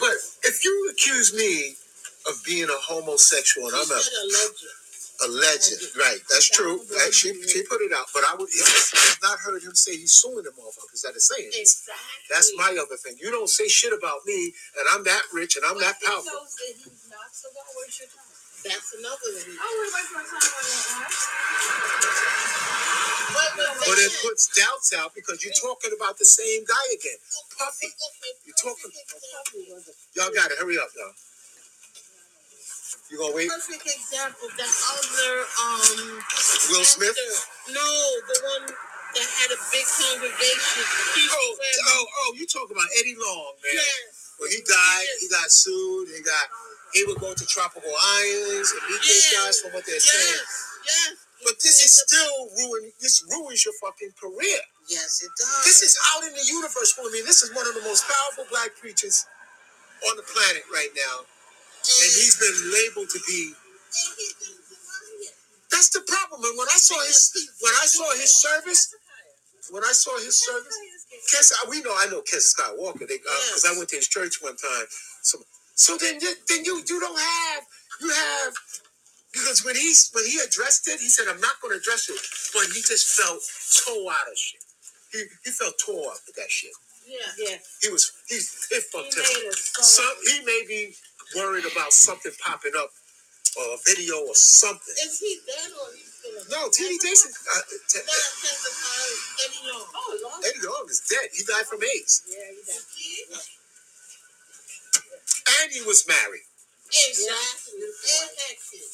[0.00, 1.76] But if you accuse me
[2.28, 4.66] of being a homosexual, and I'm a said alleged.
[5.24, 5.80] A legend.
[5.98, 6.78] Right, that's true.
[6.94, 10.12] Right, she she put it out, but I would I've not heard him say he's
[10.12, 11.86] suing the motherfuckers that are saying this.
[11.86, 12.30] Exactly.
[12.30, 13.16] That's my other thing.
[13.20, 16.30] You don't say shit about me, and I'm that rich and I'm that He powerful.
[16.38, 17.64] knows that he's not, so why
[17.98, 18.26] your time?
[18.58, 19.54] That's another reason.
[19.54, 20.64] I wouldn't waste my time on
[21.06, 21.12] that.
[23.28, 26.86] But, but, But it then- puts doubts out because you're talking about the same guy
[26.94, 27.18] again.
[27.58, 27.90] Puffy.
[28.46, 29.94] You're talking- perfect example.
[30.18, 30.58] Y'all got it.
[30.58, 31.14] Hurry up, y'all.
[33.10, 33.48] You gonna wait?
[33.48, 34.48] Perfect example.
[34.58, 35.32] That other
[35.64, 36.20] um.
[36.72, 37.16] Will Smith?
[37.72, 37.88] No,
[38.28, 40.84] the one that had a big congregation.
[41.16, 42.30] He Oh, oh, oh!
[42.36, 43.74] You talking about Eddie Long, man?
[43.80, 44.36] Yes.
[44.40, 45.06] Well, he died.
[45.20, 46.08] He got sued.
[46.12, 46.46] He got.
[46.92, 50.08] He would go to tropical islands and meet these guys for what they're Yes.
[50.08, 50.44] saying.
[50.86, 51.12] Yes.
[51.44, 52.92] But this is still ruin.
[53.00, 54.60] This ruins your fucking career.
[54.88, 55.64] Yes, it does.
[55.64, 57.20] This is out in the universe for me.
[57.22, 59.26] This is one of the most powerful black preachers
[60.10, 61.26] on the planet right now,
[61.88, 63.52] and he's been labeled to be.
[63.56, 65.32] And he's been divided.
[65.72, 66.44] That's the problem.
[66.44, 68.94] And when I saw his, when I saw his service,
[69.70, 70.76] when I saw his service,
[71.32, 73.08] Kes, we know I know Kes Skywalker.
[73.08, 74.86] They uh, because I went to his church one time.
[75.22, 75.38] So,
[75.74, 77.62] so then, you, then you you don't have
[78.00, 78.54] you have
[79.32, 82.20] because when he's when he addressed it, he said, "I'm not going to address it,"
[82.54, 83.40] but he just felt
[83.84, 84.62] tore out of shit.
[85.12, 86.72] He he felt tore up with that shit.
[87.06, 87.16] Yeah.
[87.38, 87.56] Yeah.
[87.82, 89.52] He was he it He fucked him.
[89.52, 90.94] Some he may be
[91.36, 92.90] worried about something popping up
[93.58, 94.94] or a video or something.
[95.04, 96.48] Is he dead or he's still alive?
[96.50, 96.98] No, T.D.
[97.02, 97.32] Jason.
[97.32, 98.14] Uh, t- Not
[98.44, 99.16] Hezekiah,
[99.48, 99.86] Eddie Long.
[99.94, 100.44] Oh, Lord.
[100.46, 101.28] Eddie Long is dead.
[101.34, 102.62] He died from AIDS, Yeah, he
[103.32, 103.48] does.
[105.62, 106.46] and he was married.
[106.88, 107.82] Exactly.
[107.84, 108.88] And that kid.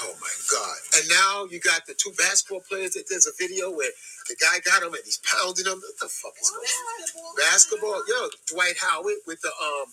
[0.00, 0.76] Oh my God!
[0.98, 2.92] And now you got the two basketball players.
[2.92, 3.90] That there's a video where
[4.28, 5.80] the guy got him and he's pounding him.
[5.80, 7.34] What the fuck is going on?
[7.34, 7.34] Basketball.
[7.38, 9.88] Basketball, yo, Dwight Howard with the um,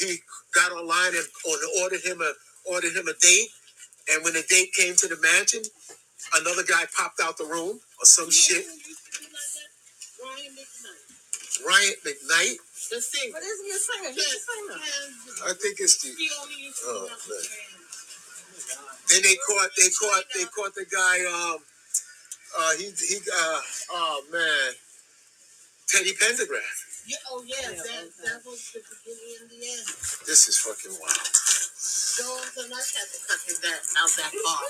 [0.00, 0.18] he
[0.54, 2.32] got online and or ordered him a
[2.70, 3.48] ordered him a date,
[4.12, 5.62] and when the date came to the mansion,
[6.40, 8.64] another guy popped out the room or some shit.
[8.64, 9.70] You know who used to be like that?
[10.20, 11.64] Brian McKnight.
[11.64, 12.56] Brian McKnight,
[12.90, 13.32] The singer.
[13.34, 14.10] But isn't he a singer?
[14.14, 14.80] He's a singer.
[15.50, 16.10] I think it's the.
[16.16, 17.44] He only used to Oh, man.
[19.10, 21.16] Then they caught they caught they caught the guy.
[21.26, 21.58] Um,
[22.58, 23.60] uh, he he uh,
[23.92, 24.72] oh man,
[25.88, 26.89] Teddy Pendergrass.
[27.06, 28.24] Yeah, oh yeah, Yeah, that, okay.
[28.28, 29.86] that was the beginning and the end.
[30.28, 31.30] This is fucking wild.
[32.20, 34.62] Dogs and I had to cut his that out that car.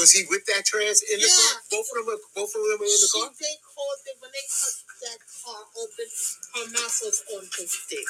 [0.00, 1.36] Was he with that trans in the Yeah.
[1.36, 1.62] car?
[1.70, 3.30] Both of them, were, both of them were in the She, car.
[3.36, 6.08] they called it when they cut that car open,
[6.56, 8.08] her mouth was on the stick.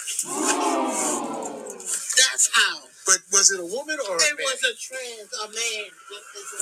[2.17, 2.77] That's how.
[3.07, 4.47] But was it a woman or a It man?
[4.47, 5.87] was a trans, a man.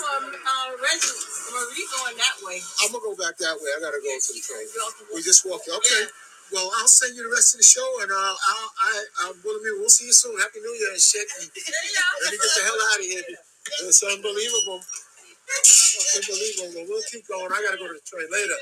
[0.00, 1.18] From uh, Reggie,
[1.52, 2.60] Marie going that way.
[2.82, 3.70] I'm gonna go back that way.
[3.76, 4.66] I gotta go to the train.
[5.14, 5.68] We just walked.
[5.68, 6.06] Okay.
[6.52, 8.92] Well, I'll send you the rest of the show, and uh, I'll, I,
[9.28, 9.68] I'm gonna be.
[9.76, 10.38] We'll see you soon.
[10.40, 11.28] Happy New Year and shit.
[11.40, 11.44] And
[12.24, 13.24] let me get the hell out of here.
[13.84, 14.80] It's unbelievable.
[16.16, 16.72] Unbelievable.
[16.72, 17.52] But we'll keep going.
[17.52, 18.56] I gotta go to the train later.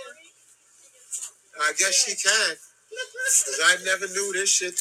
[1.63, 4.77] I guess she can, cause I never knew this shit.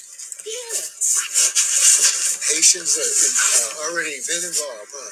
[2.51, 5.11] Haitians are, uh, already been involved, huh?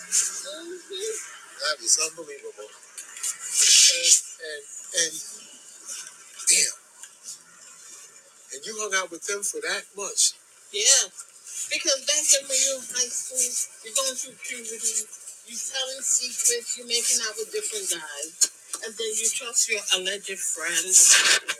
[1.62, 2.70] That is unbelievable.
[3.96, 4.14] And
[4.44, 4.64] and
[5.02, 5.14] and
[6.50, 6.83] damn.
[8.54, 10.34] And you hung out with them for that much.
[10.72, 11.10] Yeah.
[11.70, 13.42] Because back then when you're in high school,
[13.86, 15.06] you're going through puberty,
[15.50, 18.30] you're telling secrets, you're making out with different guys,
[18.84, 21.14] and then you trust your alleged friends.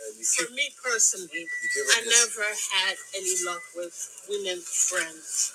[0.06, 2.10] And you For keep me personally, I this.
[2.10, 3.94] never had any luck with
[4.28, 5.54] women friends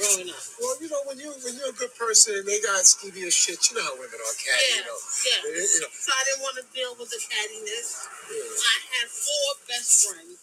[0.00, 0.42] growing up.
[0.62, 3.58] Well, you know, when you when you're a good person and they got skeevious shit,
[3.68, 4.98] you know how women are catty, Yeah, you know.
[5.28, 5.40] yeah.
[5.44, 5.92] They- you know.
[5.92, 7.88] So I didn't want to deal with the cattiness.
[8.32, 8.48] Yeah.
[8.48, 10.38] I had four best friends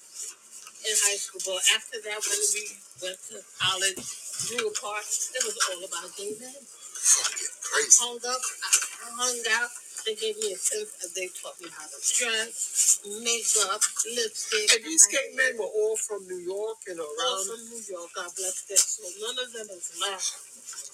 [0.90, 2.64] in high school, but after that, when we
[3.04, 4.02] went to college,
[4.50, 6.56] grew apart, it was all about gay men.
[6.62, 7.98] Fucking crazy.
[8.02, 9.72] hung up, I hung out.
[10.06, 13.82] They gave me a sense of they taught me how to dress, makeup,
[14.16, 14.72] lipstick.
[14.78, 17.46] And these gay men were all from New York and all around.
[17.52, 18.10] from New York.
[18.16, 18.80] God bless them.
[18.80, 20.32] So none of them is left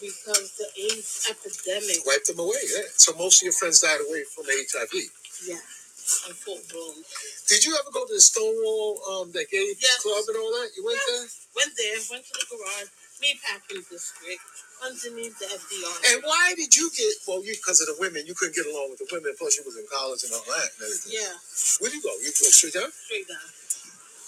[0.01, 2.61] because the AIDS epidemic, Wiped them away.
[2.73, 2.89] Yeah.
[2.97, 4.93] So most of your friends died away from HIV.
[5.47, 5.61] yeah,
[6.27, 7.03] in full bloom.
[7.47, 10.01] Did you ever go to the Stonewall, um, that gay Yes.
[10.03, 10.69] club and all that?
[10.75, 11.27] You went there?
[11.55, 12.89] Went there, went to the garage,
[13.21, 14.41] me meatpacking district,
[14.83, 15.95] underneath the FDR.
[16.13, 17.13] And why did you get?
[17.27, 19.33] Well, you because of the women, you couldn't get along with the women.
[19.37, 21.13] Plus, you was in college and all that and everything.
[21.19, 21.33] yeah,
[21.79, 22.11] Where'd you go?
[22.19, 22.91] You go straight down?
[22.91, 23.47] straight down.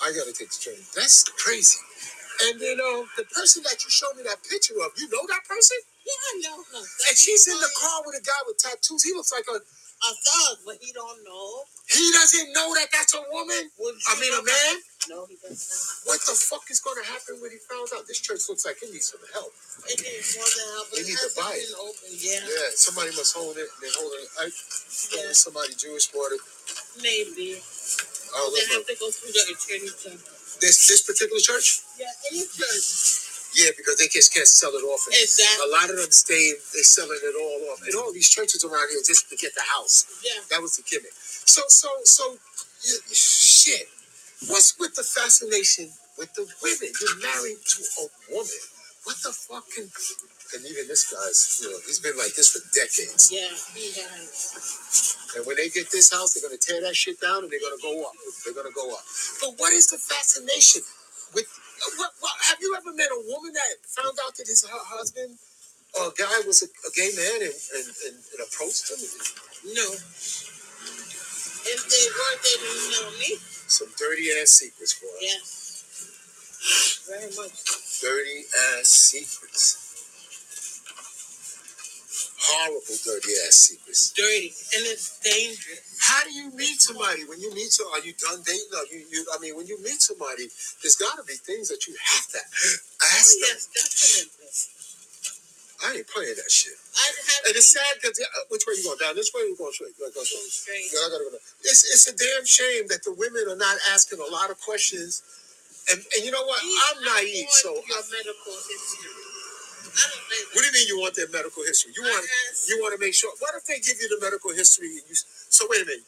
[0.04, 0.80] I gotta take the train.
[0.96, 1.80] That's crazy.
[2.52, 5.44] And then um, the person that you showed me that picture of, you know that
[5.48, 5.80] person?
[6.04, 6.84] Yeah, I know her.
[6.84, 9.04] And she's in the car with a guy with tattoos.
[9.04, 9.60] He looks like a.
[10.04, 11.64] A thug, but he don't know.
[11.88, 13.72] He doesn't know that that's a woman.
[14.08, 14.76] I mean, a man.
[15.10, 15.58] No, he does
[16.06, 16.12] not.
[16.14, 18.06] What the fuck is going to happen when he found out?
[18.08, 19.50] This church looks like it needs some help.
[19.88, 20.88] It needs more than help.
[20.94, 21.72] They It need to buy it.
[21.80, 22.10] open.
[22.22, 23.70] Yeah, Yeah, somebody must hold it.
[23.82, 24.28] They hold it.
[24.38, 24.44] I,
[25.18, 26.44] yeah, Somebody Jewish bought it.
[27.02, 27.58] maybe.
[28.38, 30.38] Oh, They have to go through the attorney general.
[30.62, 31.82] this this particular church.
[31.98, 33.25] Yeah, any church.
[33.56, 35.08] Yeah, because they just can't sell it off.
[35.08, 35.64] Exactly.
[35.64, 36.54] A lot of them stay.
[36.76, 37.80] They selling it all off.
[37.88, 40.06] And all these churches around here just to get the house.
[40.24, 40.44] Yeah.
[40.52, 41.16] That was the gimmick.
[41.16, 42.38] So so so,
[43.12, 43.88] shit.
[44.52, 45.90] What's with the fascination
[46.20, 46.92] with the women?
[47.00, 48.62] You're married to a woman.
[49.08, 49.88] What the fuck can?
[50.54, 53.32] And even this guy's, you know, he's been like this for decades.
[53.32, 55.16] Yeah, he has.
[55.38, 57.82] And when they get this house, they're gonna tear that shit down and they're gonna
[57.82, 58.14] go up.
[58.44, 59.04] They're gonna go up.
[59.42, 60.84] But what is the fascination
[61.34, 61.48] with?
[61.98, 65.38] What, what, have you ever met a woman that found out that his her husband
[66.00, 69.00] or guy was a, a gay man and, and, and, and approached him?
[69.76, 69.88] No.
[71.68, 73.38] If they weren't, they didn't know me.
[73.68, 75.22] Some dirty ass secrets for us.
[75.22, 75.66] Yes.
[77.10, 77.56] Very much.
[78.02, 78.46] Dirty
[78.78, 79.82] ass secrets.
[82.38, 84.14] Horrible dirty ass secrets.
[84.14, 84.54] Dirty.
[84.78, 85.95] And it's dangerous.
[86.06, 87.26] How do you meet somebody?
[87.26, 88.70] When you meet somebody, are you done dating?
[88.78, 90.48] Are you, you, I mean, when you meet somebody,
[90.84, 93.58] there's got to be things that you have to oh, ask Oh, them.
[93.74, 94.32] definitely.
[95.84, 96.74] I ain't playing that shit.
[96.96, 99.16] I'd have And it's sad because uh, which way you going down?
[99.16, 99.94] This way you going straight?
[100.00, 100.50] You gotta go go straight.
[100.50, 100.88] straight.
[100.94, 101.32] Yeah, I gotta go.
[101.36, 101.46] down.
[101.68, 105.22] It's it's a damn shame that the women are not asking a lot of questions.
[105.92, 106.62] And and you know what?
[106.64, 109.14] I'm I naive, so your I- medical history.
[109.94, 111.94] I don't think what do you mean you want their medical history?
[111.96, 112.24] You want
[112.68, 113.32] you want to make sure.
[113.40, 115.16] What if they give you the medical history and you?
[115.16, 116.06] So wait a minute.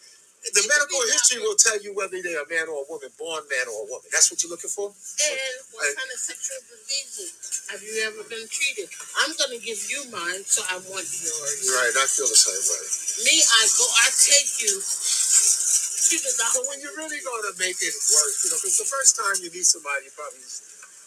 [0.48, 3.68] The medical history will tell you whether they're a man or a woman, born man
[3.68, 4.08] or a woman.
[4.16, 4.94] That's what you're looking for.
[4.94, 8.88] And what I- kind of sexual diseases have you ever been treated?
[9.26, 11.68] I'm gonna give you mine, so I want yours.
[11.68, 11.92] Right.
[12.00, 12.84] I feel the same way.
[13.28, 16.64] Me, I go, I take you to the doctor.
[16.72, 19.52] when you're really going to make it work, you know, because the first time you
[19.52, 20.40] meet somebody, you probably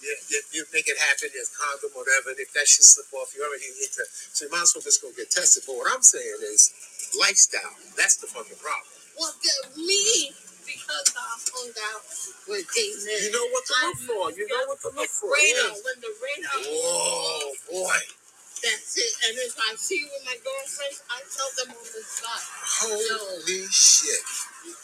[0.03, 3.33] you, you, you make it happen, there's condom, whatever, and if that should slip off,
[3.37, 5.65] you already into, so you might as well just go get tested.
[5.67, 6.73] But what I'm saying is
[7.19, 7.75] lifestyle.
[7.97, 8.89] That's the fucking problem.
[9.19, 10.33] Well, the, me,
[10.65, 12.03] because I hung out
[12.49, 12.67] with
[13.07, 13.19] men.
[13.23, 14.25] You know what to look for.
[14.37, 15.29] You know what to look for.
[15.33, 15.85] Radar, Yeah.
[15.85, 18.01] when the radar, Whoa, boy.
[18.63, 19.13] That's it.
[19.29, 22.43] And if I see you with my girlfriends, I tell them on the spot.
[22.85, 24.25] Holy shit.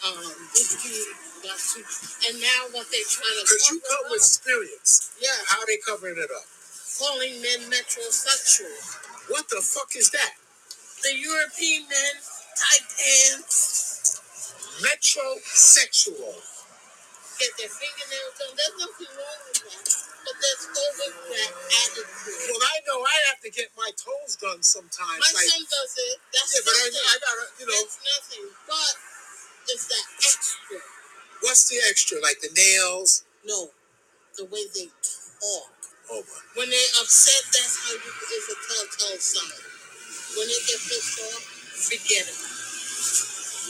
[0.07, 1.81] um, this dude got to,
[2.31, 5.13] and now what they trying to Because you cover come with up, experience.
[5.21, 6.47] yeah, How they covering it up?
[6.99, 8.73] calling men metrosexual.
[9.31, 10.35] What the fuck is that?
[11.03, 12.15] The European men,
[12.57, 14.21] tight pants,
[14.83, 16.37] Metrosexual.
[17.39, 18.55] get their fingernails done.
[18.57, 22.51] There's nothing wrong with that, but there's that attitude.
[22.51, 25.23] Well, I know I have to get my toes done sometimes.
[25.23, 26.17] My like, son does it.
[26.35, 26.87] That's yeah, but I.
[26.91, 28.95] I gotta, you know, It's nothing, but
[29.71, 30.79] it's that extra.
[31.47, 32.19] what's the extra?
[32.19, 33.23] Like the nails?
[33.47, 33.71] No,
[34.35, 35.71] the way they talk.
[36.11, 36.41] Oh my.
[36.59, 39.63] When they upset, that's how you is a telltale sign.
[40.35, 41.43] When they get pissed off,
[41.87, 42.39] forget it.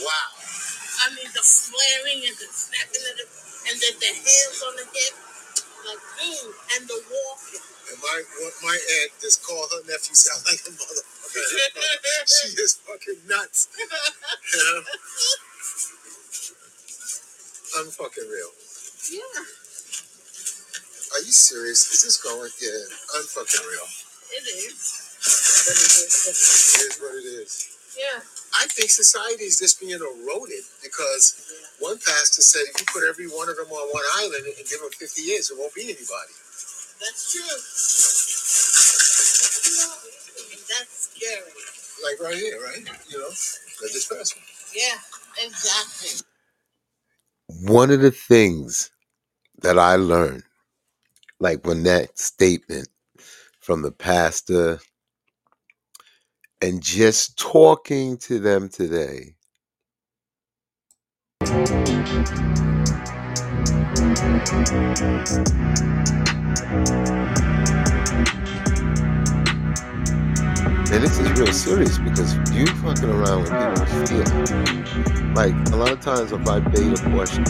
[0.01, 0.29] Wow.
[1.05, 3.27] I mean the flaring and the snapping of the
[3.69, 5.13] and then the hands on the hip,
[5.87, 7.63] like boom, and the walking.
[7.91, 11.43] And my what my aunt just called her nephew sound like a motherfucker.
[12.27, 13.67] she is fucking nuts.
[13.79, 13.87] You
[14.59, 14.83] know?
[17.79, 18.51] I'm fucking real.
[19.11, 19.41] yeah,
[21.15, 21.91] Are you serious?
[21.93, 22.51] Is this going?
[22.61, 22.83] Yeah,
[23.19, 23.87] I'm fucking real.
[24.35, 25.03] it is.
[26.77, 27.77] It is what it is.
[27.97, 28.19] Yeah,
[28.57, 33.27] I think society is just being eroded because one pastor said if you put every
[33.27, 36.33] one of them on one island and give them 50 years, there won't be anybody.
[36.99, 37.57] that's true.
[40.69, 41.53] That's scary.
[42.03, 42.83] Like right here, right?
[43.09, 44.41] You know, like this person.
[44.75, 44.97] Yeah,
[45.45, 46.25] exactly.
[47.47, 48.91] One of the things
[49.61, 50.43] that I learned,
[51.39, 52.89] like when that statement
[53.61, 54.79] from the pastor
[56.61, 59.35] and just talking to them today.
[70.89, 75.35] And this is real serious because you fucking around with people's feelings.
[75.35, 77.43] Like a lot of times if I bait a question,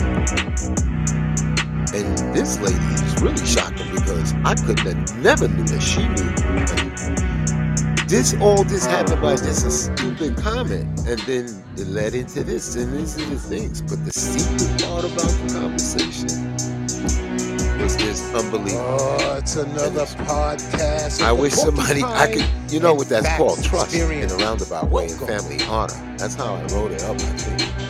[1.94, 7.37] and this lady is really shocking because I could have never knew that she knew.
[8.08, 12.74] This all this happened by just a stupid comment, and then it led into this,
[12.74, 13.82] and these are the things.
[13.82, 16.54] But the secret part about the conversation
[17.78, 18.96] was this unbelievable.
[18.98, 21.20] Oh, it's another podcast.
[21.20, 25.08] I wish somebody I could you know what that's called trust in a roundabout way
[25.08, 25.92] and family honor.
[26.16, 27.14] That's how I wrote it up.
[27.14, 27.88] I think.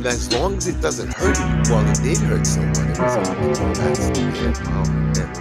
[0.00, 2.88] and as long as it doesn't hurt you, well, it did hurt someone.
[2.88, 4.52] It was, you know, that's, yeah,
[5.12, 5.39] that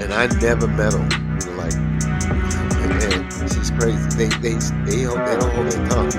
[0.00, 0.98] And I never met her.
[0.98, 1.06] You
[1.44, 4.08] know, like, and, and she's crazy.
[4.16, 6.12] They, they, they, they don't hold their tongue.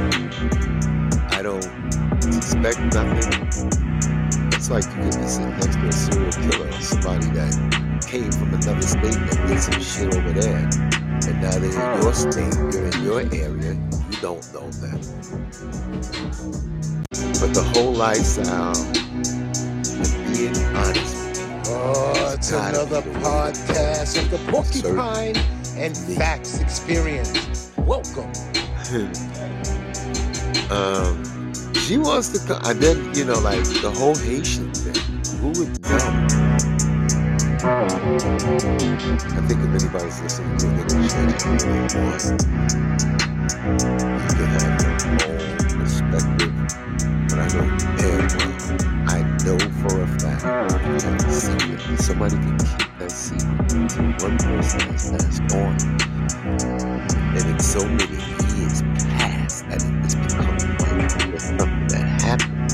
[1.31, 1.63] I don't
[2.31, 3.47] suspect nothing.
[4.53, 8.31] It's like you could be sitting next to a serial killer or somebody that came
[8.31, 10.69] from another state that did some shit over there.
[11.27, 14.99] And now they're in your state, you're in your area, you don't know them.
[17.39, 18.73] But the whole lifestyle
[20.33, 21.27] being honest
[21.69, 25.35] Oh, it's another podcast of the Porcupine
[25.75, 27.71] and Facts Experience.
[27.77, 28.31] Welcome.
[30.71, 34.95] um, she wants to come, and then you know, like the whole Haitian thing.
[35.41, 35.97] Who would know?
[39.19, 42.47] I think if anybody's listening to it, they should actually really want.
[44.39, 44.96] You
[50.47, 54.79] for a fact if you have a secret, somebody can keep that secret one person
[54.81, 55.75] has passed on.
[57.35, 58.17] And in so many
[58.55, 58.81] years
[59.11, 62.71] past that it has become like it's something that happened.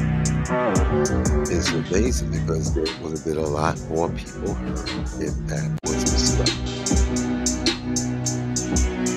[1.49, 6.03] It's amazing because there would have been a lot more people hurt if that was
[6.03, 6.49] discovered.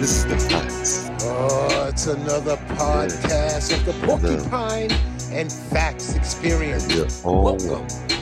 [0.00, 1.10] This is the facts.
[1.22, 4.92] Oh, it's another podcast of the Porcupine
[5.30, 6.84] and Facts Experience.
[6.84, 8.15] And your own Welcome.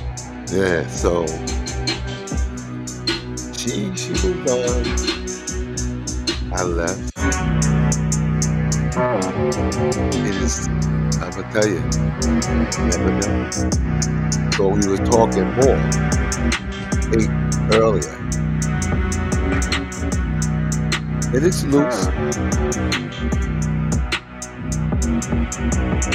[0.55, 1.27] Yeah, so
[3.59, 4.87] she she moved on.
[6.53, 7.11] I left.
[10.15, 10.69] It is
[11.19, 11.81] I'm gonna tell you,
[12.87, 13.51] never know.
[14.53, 15.81] So we were talking more
[17.19, 17.31] eight
[17.75, 18.15] earlier.
[21.35, 22.07] And it's loose.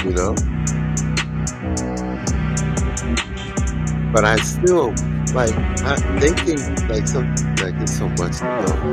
[0.06, 0.59] You know?
[4.12, 4.90] But I still
[5.34, 8.88] like I, they think like some like it's so much to know.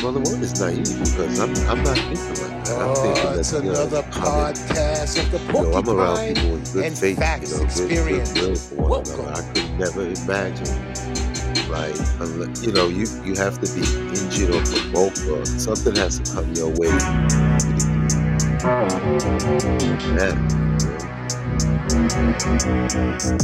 [0.00, 2.80] well the word is naive because I'm I'm not thinking like that.
[2.82, 6.22] I'm thinking Oh, that it's you know, another podcast of the you know, I'm around
[6.24, 8.72] people in good and faith, Facts you know, good, Experience.
[8.72, 9.20] one Welcome.
[9.20, 9.32] another.
[9.34, 10.86] I could never imagine,
[11.68, 13.82] like, unless, you know, you you have to be
[14.20, 17.06] injured or provoked or something has to come your way.
[18.64, 20.36] Man.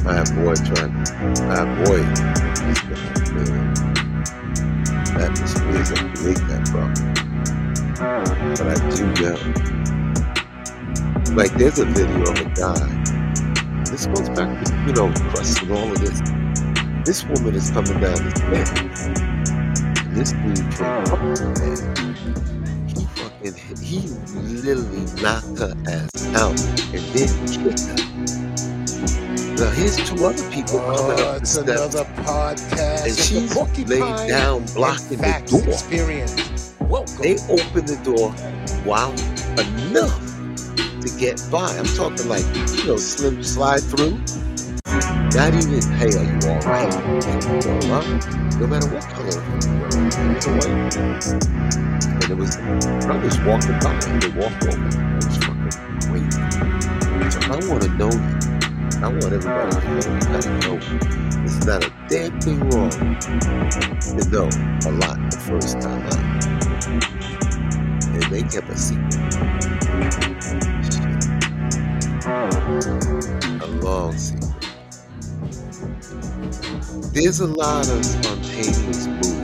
[0.06, 0.94] I have boy trying,
[1.38, 2.00] I have boy,
[3.34, 3.50] this.
[5.12, 6.94] That is doesn't create that problem.
[8.56, 9.36] But I do know.
[11.34, 12.88] Like, there's a video of a guy.
[13.84, 16.20] This goes back to, you know, crust and all of this.
[17.04, 18.70] This woman is coming down the stairs.
[20.14, 22.41] This dude came
[23.78, 24.00] he
[24.34, 26.58] literally knocked her ass out
[26.92, 27.96] and then kicked her.
[29.56, 31.68] Now, here's two other people oh, coming Oh, up the steps.
[31.70, 35.68] another podcast And she's laid down, blocking the door.
[35.68, 36.74] Experience.
[36.80, 37.22] Welcome.
[37.22, 38.34] They open the door
[38.84, 39.10] wow
[39.58, 40.18] enough
[41.00, 41.76] to get by.
[41.78, 42.44] I'm talking like,
[42.76, 44.18] you know, slim slide through.
[45.34, 46.92] Not even, hey, are you all right?
[46.94, 48.58] And, you know.
[48.58, 53.78] No matter what color you were, it was a white And it was brothers walking
[53.80, 54.90] by and they walked over.
[54.98, 55.72] I was oh, fucking
[56.08, 56.42] crazy.
[57.30, 58.38] So I want to know you.
[59.02, 60.78] I want everybody to know you gotta know.
[61.44, 64.46] It's not a damn thing wrong to know
[64.86, 66.42] a lot the first time out
[68.14, 69.14] and they kept a secret.
[73.62, 74.52] A long secret.
[77.12, 79.41] There's a lot of spontaneous moves.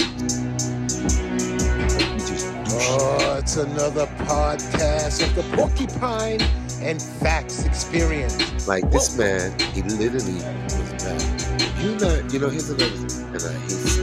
[3.48, 6.42] It's another podcast of the Porcupine
[6.82, 8.68] and Facts Experience.
[8.68, 11.22] Like this man, he literally was mad.
[11.80, 13.96] You not, you know, here's another thing, and I hate this.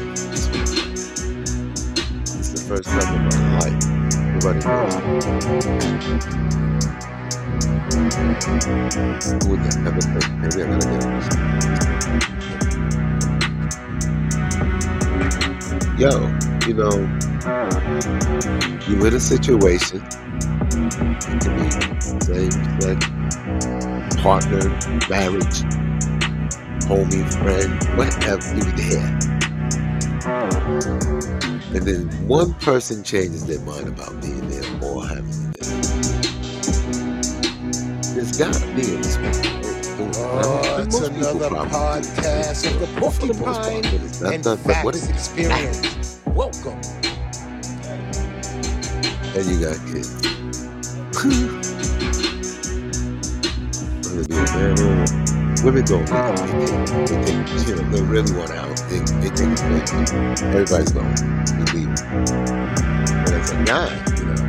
[2.26, 3.78] It's the first time in my life.
[4.66, 4.96] Knows.
[9.44, 10.26] Who would ever think?
[10.42, 11.22] Maybe I gotta get on.
[16.00, 16.12] Yo,
[16.68, 16.98] you know,
[18.88, 20.02] you in a situation.
[20.04, 21.70] It can be
[22.22, 23.06] same sex,
[24.22, 24.70] partner,
[25.10, 25.64] marriage,
[26.86, 29.20] homie, friend, whatever you there.
[31.74, 35.76] And then one person changes their mind about being there or having you there.
[38.14, 39.52] There's gotta be a respect.
[39.98, 44.44] Oh, it's another podcast of the For the most part, Porcupine but it's not and
[44.44, 44.60] done.
[44.66, 45.95] But what Facts Experience.
[49.36, 50.16] And you got kids.
[54.06, 55.26] Whether it be a man a woman.
[55.62, 58.78] Women really they take, they you know, they really want out.
[58.88, 59.66] They, they take it for
[60.46, 61.92] Everybody's going to leave.
[63.26, 64.40] But as a guy, you know,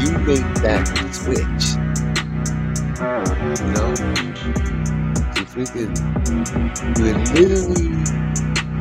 [0.00, 1.76] you make that switch.
[3.60, 3.90] You know?
[5.36, 5.92] You freaking,
[6.96, 7.92] you literally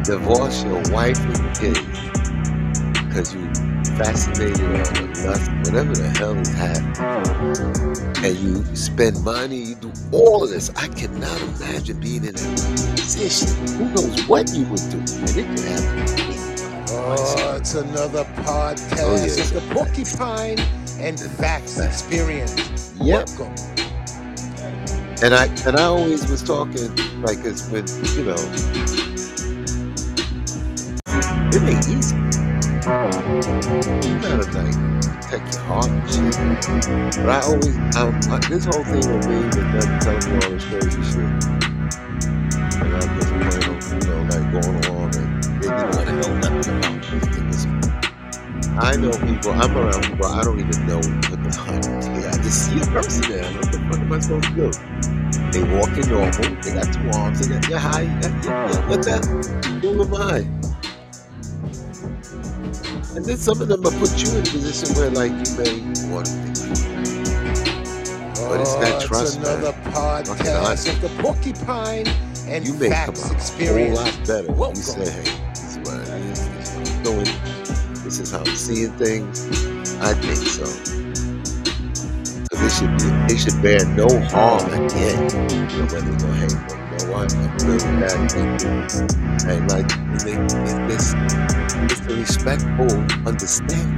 [0.03, 1.79] divorce your wife and kids
[2.93, 4.77] because you fascinated or
[5.27, 8.23] lust, whatever the hell is happening.
[8.23, 10.69] And you spend money, you do all of this.
[10.75, 13.49] I cannot imagine being in that position.
[13.77, 14.99] Who knows what you would do?
[14.99, 16.33] And it could happen.
[16.95, 20.59] Oh, it's another podcast Oh, of the Porcupine
[20.99, 22.93] and the Facts Experience.
[23.01, 23.29] Yep.
[23.37, 23.55] Welcome.
[25.23, 28.35] And I and I always was talking like it's with you know
[31.51, 32.22] it ain't easy.
[32.83, 36.35] You gotta like protect your heart and shit.
[37.15, 40.51] But I always um, I, this whole thing with me with them telling me all
[40.51, 41.23] this crazy shit.
[42.83, 46.35] And I'm just playing you know, like going along and they didn't want to know
[46.43, 46.99] nothing about.
[47.47, 47.71] Listen,
[48.77, 51.85] I know people, I'm around people, I don't even know what the fuck.
[52.19, 53.45] Yeah, I just see a person there.
[53.53, 54.71] What the fuck am I supposed to do?
[55.53, 56.61] They walking normal.
[56.61, 57.39] They got two arms.
[57.39, 58.01] They got yeah, hi.
[58.01, 58.89] Yeah, yeah, yeah.
[58.89, 59.23] What that?
[59.81, 60.62] Who am I?
[63.15, 66.09] And then some of them will put you in a position where, like, you may
[66.11, 66.33] want to.
[68.49, 69.59] But it's that Oh, trust, man.
[69.59, 72.07] another Fucking podcast of the Porcupine
[72.47, 74.77] and You may come Facts out a whole lot better Welcome.
[74.77, 76.39] you say, "Hey, this is what it is.
[76.39, 77.29] This is what I'm doing.
[78.03, 79.45] This is how I'm seeing things."
[80.01, 80.65] I think so.
[82.51, 85.31] 'Cause they should be, they should bear no harm at the end.
[85.51, 87.33] You know, when they go, "Hey, you know what?
[87.33, 89.89] I'm good with that." And like,
[90.23, 90.35] they,
[90.93, 91.13] it's,
[91.85, 92.91] it's the respectful
[93.27, 93.95] understanding.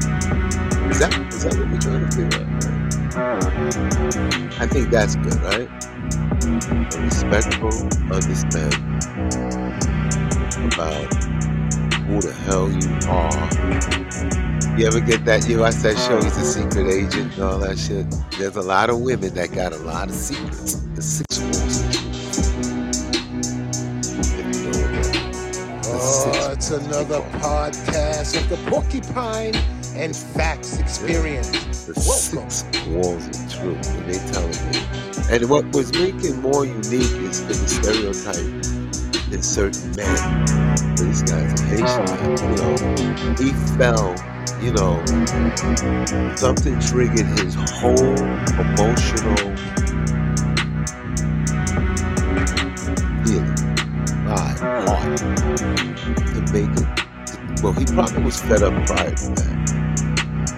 [0.89, 2.55] Is that is that what we're trying to figure out?
[4.61, 5.69] I think that's good, right?
[6.95, 7.71] A respectful
[8.13, 8.99] understanding
[10.73, 11.13] about
[12.05, 14.77] who the hell you are.
[14.77, 15.47] You ever get that?
[15.47, 18.05] You watch that show, he's a secret agent and all that shit.
[18.37, 20.75] There's a lot of women that got a lot of secrets.
[20.95, 22.14] The six rules
[26.55, 29.53] it's another podcast of the Porcupine
[29.93, 31.83] and Facts Experience.
[31.83, 31.93] the
[32.87, 34.79] walls of truth when they telling me.
[35.29, 40.95] And what was making more unique is the stereotype in certain men.
[40.95, 42.07] This guy's a Haitian
[42.39, 43.35] you know.
[43.35, 44.15] He fell,
[44.63, 45.03] you know,
[46.37, 48.15] something triggered his whole
[48.63, 49.54] emotional
[57.65, 59.71] Well, he probably was fed up prior to that.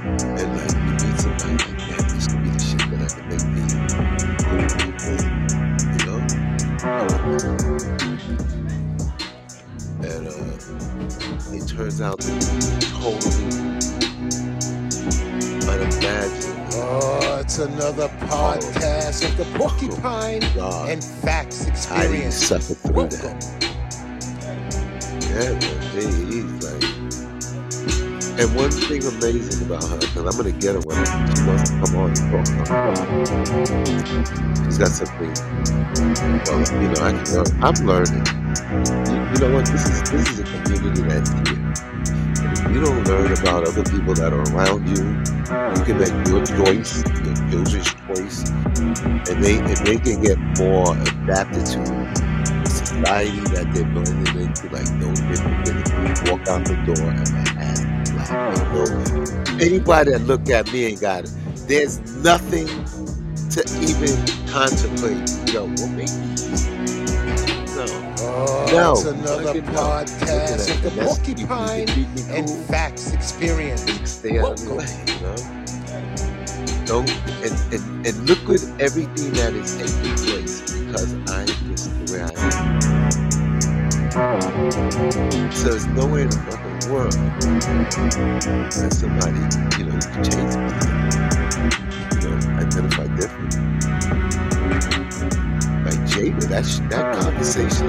[0.03, 3.23] And like you meet somebody like that, this could be the shit that I can
[3.29, 3.61] make me
[4.43, 5.15] cool
[5.93, 6.19] you know?
[10.03, 12.39] And uh, it turns out to be
[12.99, 13.47] totally.
[16.73, 22.35] Oh, it's another podcast of the Porcupine God, and Facts how do you Experience.
[22.35, 23.39] suffer through Welcome.
[23.39, 23.57] that?
[25.21, 25.76] Yeah,
[28.39, 31.77] And one thing amazing about her, because I'm gonna get her when she wants to
[31.79, 32.97] come on and talk about.
[34.65, 35.33] She's got something.
[36.47, 37.63] Well, you know, I can learn.
[37.63, 38.25] I'm learning.
[39.09, 39.67] You, you know what?
[39.71, 41.73] This is this is a community that's here.
[42.41, 45.23] And if you don't learn about other people that are around you,
[45.75, 48.49] you can make your choice, your children's choice,
[49.29, 52.07] and they and they can get more adapted to
[52.67, 55.77] society that they're blending into, like no different than
[56.31, 57.45] walk out the door and my
[58.31, 61.31] no, anybody that looked at me and got it.
[61.67, 62.67] There's nothing
[63.51, 64.15] to even
[64.47, 65.29] contemplate.
[65.53, 66.11] Yo, well maybe.
[67.75, 67.85] No.
[68.19, 68.91] Oh, No.
[68.93, 71.89] it's another podcast of the that's- you- you Porcupine
[72.31, 73.83] and cool, Facts Experience.
[74.09, 75.35] Stay out of the way, you know.
[76.85, 77.09] Don't
[77.43, 82.13] and, and, and look with everything that is taking place because I am just the
[82.13, 82.81] way I am.
[85.51, 89.39] So there's the fucking world that somebody,
[89.79, 90.87] you know, you can change somebody,
[92.15, 93.55] you know, identify different.
[95.85, 97.87] Like Jada, that sh- that conversation,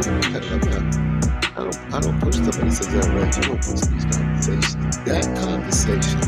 [1.57, 3.37] I don't I don't push somebody says that right.
[3.37, 4.77] You don't push these conversations.
[5.07, 6.21] That conversation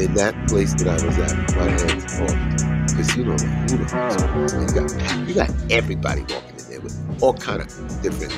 [0.00, 2.88] in that place that I was at, my hands off.
[2.88, 6.80] Because you don't know who the fuck's You got You got everybody walking in there
[6.80, 7.68] with all kind of
[8.02, 8.32] different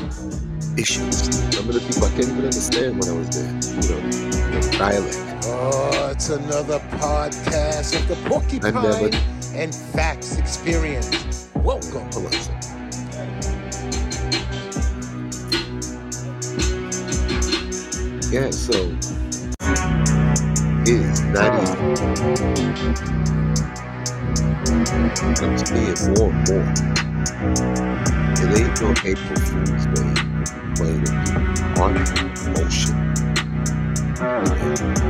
[0.77, 1.17] issues.
[1.55, 3.47] Some of the people I can't even understand when I was there.
[3.47, 5.19] You know, the dialect.
[5.49, 9.11] Oh, it's another podcast of the Porcupine never-
[9.55, 11.49] and Facts Experience.
[11.55, 12.11] Welcome.
[12.13, 13.47] Hold on.
[18.33, 18.73] Yeah, so
[20.85, 21.77] it's not easy.
[25.43, 27.96] I'm seeing more and more.
[28.39, 31.13] It ain't no April Fool's Day if you play the
[31.81, 31.97] art
[32.47, 32.97] emotion.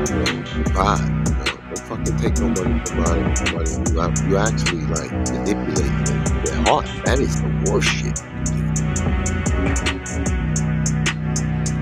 [0.09, 0.43] You know,
[0.75, 1.29] vibe.
[1.29, 3.23] You know, don't fucking take no money from money.
[3.53, 3.73] money.
[3.91, 6.87] You, you actually like manipulate their, their heart.
[7.05, 8.17] That is the worst shit.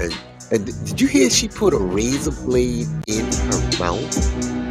[0.00, 0.14] And
[0.52, 4.69] and did you hear she put a razor blade in her mouth?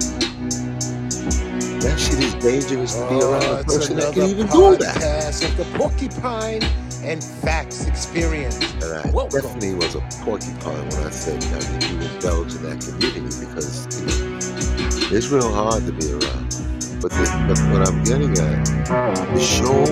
[1.82, 4.76] That shit is dangerous to be oh, around Oh, a person that can even do
[4.78, 4.96] that.
[4.98, 6.64] podcast of the Porcupine
[7.04, 8.60] and Facts Experience.
[8.84, 9.42] And I Welcome.
[9.42, 14.08] definitely was a porcupine when I said that you indulge in that community because you
[14.08, 16.52] know it's real hard to be around.
[17.02, 18.66] But the, but what I'm getting at,
[19.34, 19.88] the show,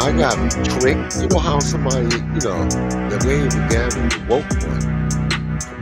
[0.00, 0.36] I got
[0.80, 1.20] tricked.
[1.20, 2.64] You know how somebody, you know,
[3.12, 5.08] the way it began with the woke one,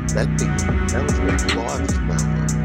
[0.08, 0.50] that thing,
[0.88, 2.61] that was the largest download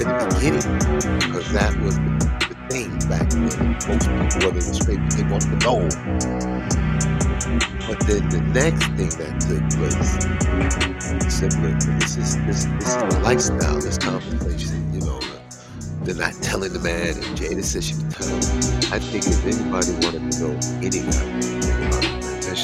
[0.00, 3.72] in the beginning because that was the, thing back then.
[3.86, 5.80] Most people, whether it was straight, they wanted to know.
[7.86, 13.20] But then the next thing that took place, simply, this is this this is the
[13.22, 14.92] lifestyle, this conversation.
[14.94, 15.20] You know,
[16.02, 18.36] they're not telling the man, and Jada says she would tell.
[18.92, 21.00] I think if anybody wanted to know any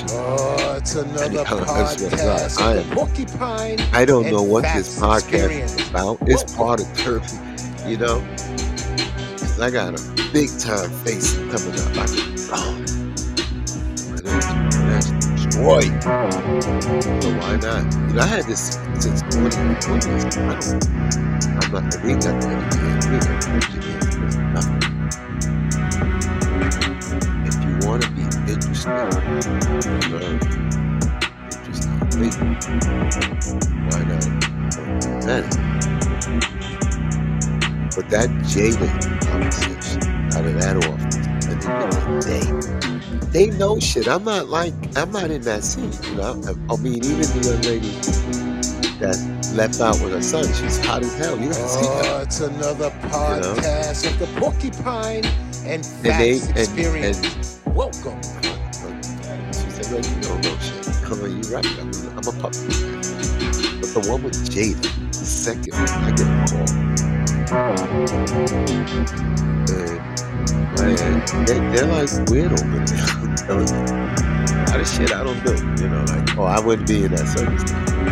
[0.09, 2.91] thing about the transition, Oh, it's another And, that's what podcast I, am.
[2.91, 3.81] Porcupine.
[3.93, 5.75] I don't know what this podcast Experience.
[5.81, 6.19] is about.
[6.23, 7.37] It's part of therapy,
[7.91, 8.21] you know.
[9.39, 11.97] Cause I got a big time face coming up.
[11.97, 12.85] I can, oh,
[14.23, 16.03] that's, destroyed.
[16.03, 17.85] So why not?
[18.09, 20.11] You know, I had this since 2020.
[20.11, 20.85] I don't.
[21.65, 22.05] I'm not.
[22.05, 24.00] We ain't got the.
[28.87, 30.41] Interested, learn.
[31.53, 32.01] Interesting.
[32.11, 32.35] Think.
[33.91, 34.23] Why not?
[35.27, 35.45] That.
[37.95, 38.89] But that Jada
[39.27, 40.03] conversation
[40.35, 41.17] out of that office,
[41.47, 42.41] and they,
[43.31, 44.09] they, they know shit.
[44.09, 46.41] I'm not like, I'm not in that scene, you know.
[46.47, 47.91] I, I mean, even the young lady
[49.01, 49.19] that
[49.55, 51.39] left out with her son, she's hot as hell.
[51.39, 52.03] You gotta see her.
[52.05, 55.25] Oh, it's another podcast of the Porcupine
[55.67, 57.59] and And they, Facts and, Experience.
[57.67, 58.50] and Welcome.
[59.91, 61.67] She said, "Reggie, you don't shit." I'm like, "You right?
[61.81, 62.69] I'm, a puppy."
[63.81, 66.71] But the one with Jada, the second, one, I get a call.
[70.81, 73.07] And they, they're like weird over there.
[73.49, 75.55] A lot of shit I don't do.
[75.83, 77.91] You know, like, oh, I wouldn't be in that circumstance.
[77.93, 78.09] And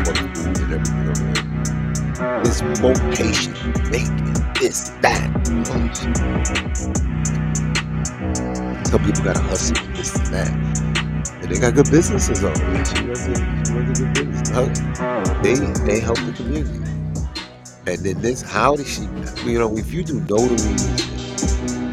[0.73, 2.45] everything.
[2.45, 3.55] This motivation,
[3.91, 5.31] making this, that.
[5.71, 6.17] all this shit.
[8.89, 10.88] Some people gotta hustle and this and that.
[11.49, 12.85] They got good businesses over there.
[12.85, 13.35] She runs a,
[13.65, 14.49] she runs a good business.
[14.51, 15.55] Her- They,
[15.87, 16.79] they help the community.
[17.87, 19.03] And then this, how did she,
[19.47, 20.85] you know, if you do notaries,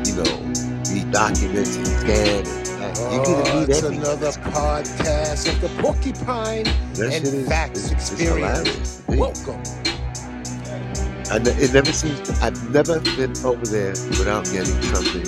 [0.08, 0.54] you know,
[0.84, 6.66] these documents and scan, and that, you Oh, to it's another podcast of the Porcupine
[6.96, 9.02] That and is, Facts is Experience.
[9.06, 9.18] to me.
[9.20, 9.62] Welcome.
[11.32, 12.30] I ne- it never seems.
[12.42, 15.24] I've never been over there without getting something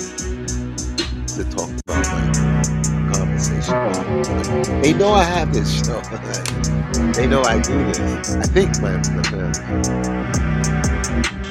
[1.26, 2.97] to talk about, like.
[3.68, 6.00] They know I have this show.
[7.12, 8.34] they know I do this.
[8.34, 9.52] I think my, my family.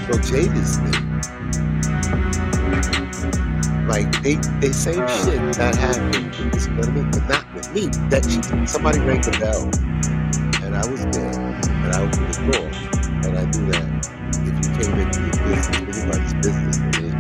[0.02, 1.06] So Jada's thing,
[3.88, 5.24] like they they same ah.
[5.24, 7.86] shit that happened with this gentleman, but not with me.
[8.10, 9.70] That she, somebody rang the bell,
[10.66, 12.68] and I was there, and I opened the door,
[13.30, 13.86] and I knew that
[14.42, 16.78] if you came into your business, anybody's business,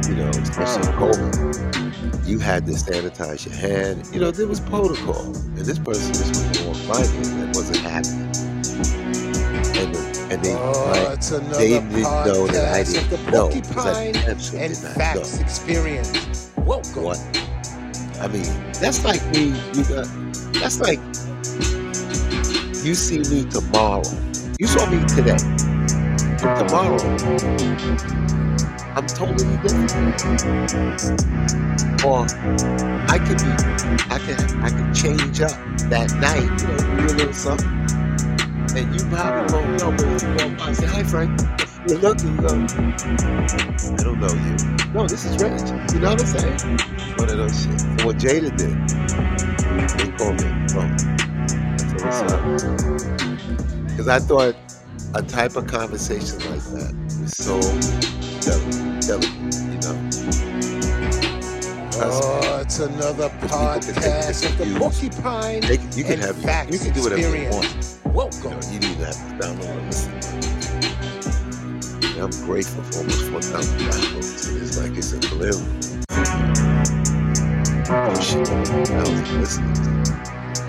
[0.09, 0.41] you know, ah.
[0.41, 1.76] especially COVID,
[2.25, 4.07] you had to sanitize your hand.
[4.13, 6.35] You know, there was protocol, and this person just
[6.67, 8.27] was me, and that wasn't happening.
[9.77, 9.95] And
[10.31, 11.19] and they, oh, like,
[11.57, 14.89] they didn't know that I podcast of the didn't know I Porcupine and not know.
[14.95, 16.51] Facts Experience.
[16.57, 17.03] Welcome.
[17.03, 17.19] What?
[18.19, 18.43] I mean,
[18.81, 19.53] that's like me.
[19.73, 20.07] You got.
[20.53, 20.99] That's like
[22.83, 24.03] you see me tomorrow.
[24.59, 25.37] You saw me today.
[26.41, 26.97] But tomorrow,
[28.97, 29.93] I'm totally different.
[32.03, 32.25] Or
[33.07, 33.51] I could be.
[34.09, 34.63] I can.
[34.63, 35.51] I can change up
[35.91, 36.49] that night.
[36.61, 37.69] You know, do a little something.
[38.75, 41.39] And you probably won't know, but if you walk by and say, "Hi, Frank,"
[41.87, 44.93] You look and you go, I don't know you.
[44.93, 45.59] No, this is Reg.
[45.93, 46.79] You know what I'm saying?
[47.17, 47.81] One of those shit.
[47.83, 48.75] And what Jada did,
[49.97, 50.91] they called me on the phone.
[51.71, 52.41] I said, what's up?
[52.41, 54.11] Uh, because oh.
[54.11, 54.55] I thought
[55.13, 57.61] a type of conversation like that was so
[58.47, 59.95] delicate, delicate you know?
[61.99, 64.65] Oh, it's another podcast of the.
[64.79, 67.99] Porcupine They you can have Facts you can do whatever you Experience.
[68.05, 68.05] want.
[68.05, 68.51] You Welcome.
[68.51, 70.13] know, you need to have download and listen.
[72.21, 74.61] I'm grateful for almost 4,000 downloads.
[74.61, 75.97] It's like it's a glimpse.
[77.89, 78.51] Oh shit, I
[79.01, 79.75] was listening.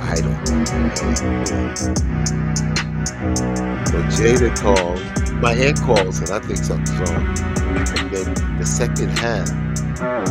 [0.01, 0.95] I don't know.
[3.87, 5.01] So Jada called,
[5.43, 7.48] my aunt calls, and I think something's wrong.
[7.69, 9.51] And then the second half,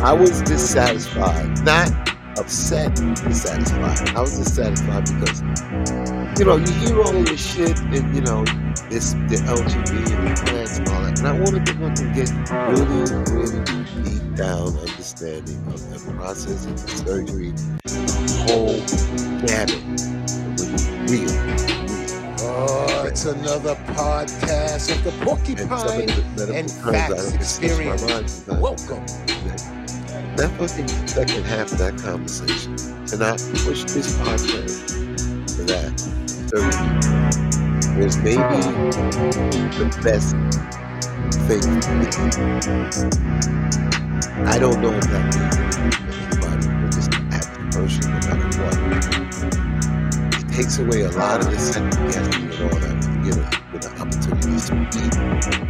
[0.02, 1.90] I was dissatisfied, not
[2.38, 4.16] upset, dissatisfied.
[4.16, 5.42] I was dissatisfied because
[6.38, 8.44] you know, you hear all of this shit and you know,
[8.90, 11.18] this the LGB and the plans and all that.
[11.18, 13.64] And I wanted to get really, really
[14.04, 17.50] deep down understanding of the process of the surgery,
[17.84, 18.78] the whole
[19.46, 19.82] gamut.
[20.58, 21.77] With real, real.
[23.18, 25.66] It's another podcast of the And Porcupine
[26.54, 28.46] and I Facts Experience.
[28.46, 29.04] Welcome.
[29.42, 29.60] That,
[30.36, 32.74] that fucking second half of that conversation.
[33.12, 33.32] And I
[33.66, 34.86] push this podcast
[35.56, 35.90] to that
[37.98, 38.38] was maybe
[39.74, 40.36] the best
[41.48, 43.10] thing for.
[44.46, 45.56] I don't know if that means
[46.14, 48.78] anybody, but just average person, no matter what.
[50.40, 52.97] It takes away a lot of the second guessing and all that
[53.84, 54.94] a, get an to speak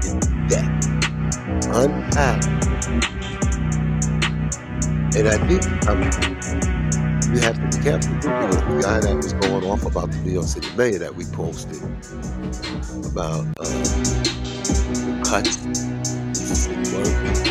[0.09, 0.87] in depth,
[1.75, 2.45] unpack.
[5.17, 6.01] And I think um,
[7.33, 10.19] we have to be careful too, because the guy that was going off about the
[10.19, 11.83] New York City mayor that we posted
[13.05, 13.83] about um,
[14.95, 15.57] the cuts,
[16.39, 17.45] he's working,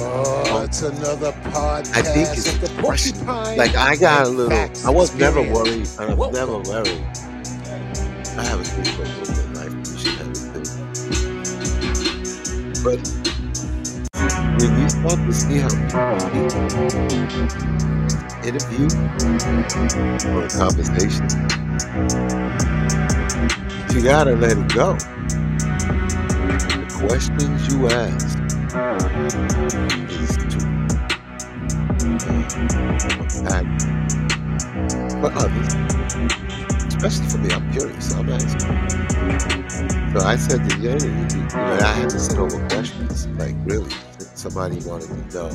[0.00, 2.68] Oh, it's another podcast I think it's the.
[2.80, 4.58] Porcupine Like I got a little.
[4.86, 5.88] I was never worried.
[5.98, 7.04] I was never worried.
[8.36, 9.47] I have a three foot rule in life.
[12.88, 13.04] But
[14.56, 15.68] when you start to see how
[16.32, 16.64] people
[18.48, 18.88] interview
[20.32, 21.28] or a conversation,
[23.92, 24.96] you gotta let it go.
[26.64, 28.38] The questions you ask
[30.08, 30.60] is to
[33.20, 33.66] unpack
[35.20, 35.72] for others,
[36.98, 37.50] especially for me.
[37.54, 38.14] I'm curious.
[38.14, 38.60] I'm asking.
[40.18, 43.26] So I said to Jada, you, know, I had to send over questions.
[43.38, 43.90] Like, really,
[44.34, 45.50] somebody wanted to know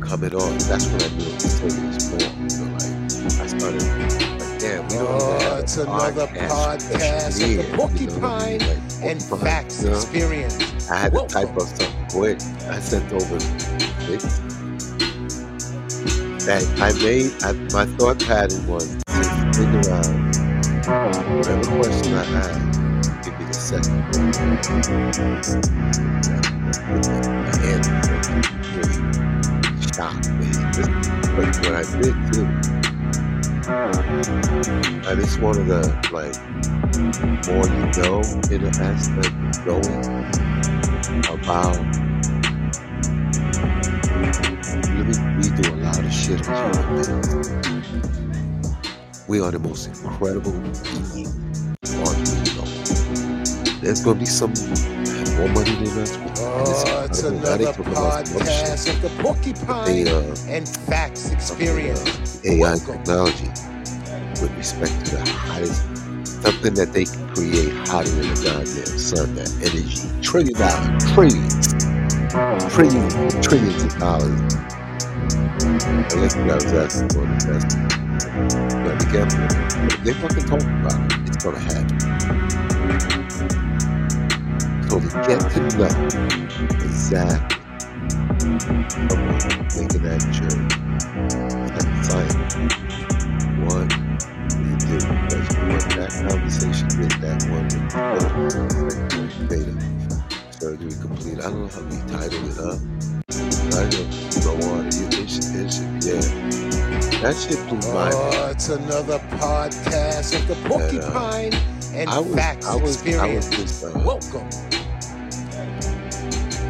[0.00, 0.58] coming on.
[0.58, 2.20] That's what I knew it was serious more.
[2.48, 6.98] So, like, I started, like, damn, we don't Oh, have it's another podcast of the
[6.98, 8.20] questionnaire, you know what I mean?
[8.20, 9.96] Porcupine Like, and porcupine, Facts you know?
[9.96, 10.90] Experience.
[10.90, 12.38] I had to type up something quick.
[12.68, 14.40] I sent over six.
[16.46, 20.35] That I made, I, my thought pattern was to figure out
[20.86, 24.04] whatever question I had, give me the second.
[27.46, 27.86] My hand
[28.76, 29.22] really
[29.94, 30.28] shocked.
[30.40, 30.88] This-
[31.36, 32.46] But what I did too,
[35.08, 35.82] and it's one of the
[36.12, 36.36] like
[37.48, 40.24] more you know in the aspect of going
[41.30, 41.78] about
[45.38, 46.42] we do a lot of shit.
[49.28, 51.26] We are the most incredible beings
[51.94, 53.78] on the.
[53.82, 54.52] There's gonna be some
[55.36, 56.18] more money than us.
[56.40, 57.38] Oh, it's incredible.
[57.38, 58.78] Another talk about some other shit.
[58.78, 59.10] podcast of the
[59.84, 62.42] They Porcupine uh and Facts Experience.
[62.46, 62.98] uh, AI Welcome.
[62.98, 63.48] technology
[64.40, 65.84] with respect to the hottest
[66.42, 69.98] something that they can create hotter than the goddamn sun, that energy.
[70.22, 71.74] Trillion dollars, trillions,
[72.74, 74.42] trillions, trillions of dollars.
[75.96, 77.78] I guess what I was asking for the best.
[79.12, 79.32] With
[79.92, 81.98] if they fucking talk about it, it's gonna happen.
[84.88, 85.94] So to get to know
[86.84, 87.56] exactly
[88.90, 89.38] someone
[89.76, 90.68] making that journey,
[91.70, 92.54] that science,
[93.62, 93.86] what
[94.58, 94.96] you do?
[95.22, 97.66] Because what that conversation did, that one
[99.48, 99.76] with the
[100.50, 101.38] surgery complete.
[101.38, 103.15] I don't know how we titled it up.
[103.76, 104.86] I don't go on.
[104.88, 106.20] It, it, should- yeah.
[107.22, 108.10] That shit blew my.
[108.12, 111.52] Oh, it's another podcast of the Porcupine
[111.94, 114.48] and I was, Facts I was, I was just, uh, Welcome.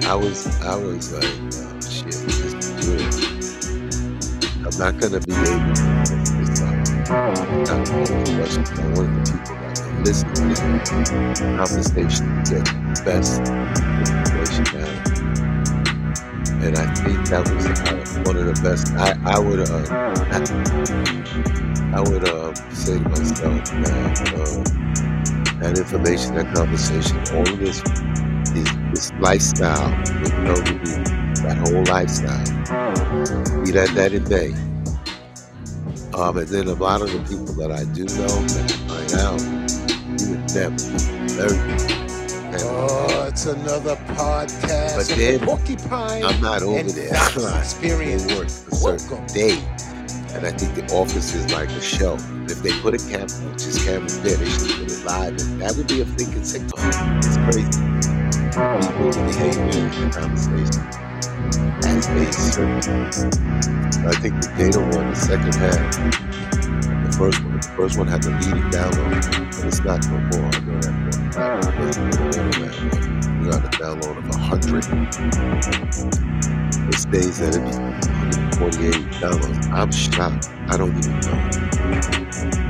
[0.09, 3.15] I was, I was like, oh, shit, this is good.
[4.67, 5.83] I'm not gonna be able to
[6.39, 6.77] this up.
[7.09, 8.71] Not all the questions.
[8.71, 15.21] I wanted the people that listen to the conversation to get the best information out
[15.21, 15.36] of.
[16.67, 18.91] And I think that was uh, one of the best.
[18.95, 19.87] I, I would uh,
[21.95, 24.87] I, would uh, say to myself that uh,
[25.61, 27.81] that information, that conversation, all of this,
[28.51, 30.57] this, this lifestyle, you know,
[31.47, 32.45] that whole lifestyle,
[33.65, 34.53] be that night and day.
[36.19, 39.15] Um, and then a lot of the people that I do know that I find
[39.23, 39.41] out,
[40.19, 40.75] you would never,
[41.31, 47.11] very, it's another podcast But then, the Porcupine I'm not over and there.
[47.13, 48.33] Facts They Experience.
[48.35, 49.59] work a certain day.
[50.33, 52.15] And I think the office is like a show.
[52.49, 55.37] If they put a camera, which is cameras there, they should put it live.
[55.39, 56.81] And that would be a thinking sitcom.
[57.21, 57.77] It's crazy.
[58.57, 60.81] People, the behavior, the conversation.
[61.85, 62.25] As they.
[64.09, 65.93] I think the data one, the second half,
[67.05, 70.49] the first one, the first one had the leading download, but it's not no more.
[70.49, 72.06] I know that for a fact.
[73.47, 74.83] You got a download of a hundred.
[76.89, 78.93] It stays at it 148
[79.23, 79.71] downloads.
[79.71, 80.51] I'm shocked.
[80.69, 81.39] I don't even know.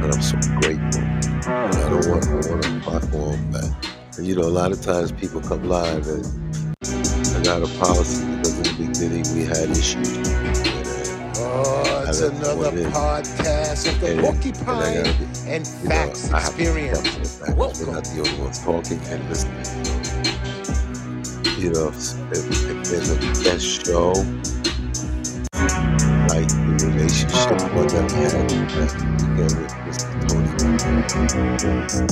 [0.04, 1.00] And I'm so grateful.
[1.00, 3.88] And I don't want I want a platform that
[4.18, 6.26] and you know, a lot of times people come live and
[6.84, 10.18] I got a policy because in the beginning we had issues.
[11.38, 15.06] Oh, it's another podcast of the and, and Porcupine
[15.46, 17.38] and you know, Facts to Experience.
[17.38, 19.95] the we're not the only ones talking and listening.
[21.56, 24.12] You know, if, if there's a best show,
[26.28, 30.12] like the relationship one that we had that weekend with Mr.
[30.28, 30.50] Tony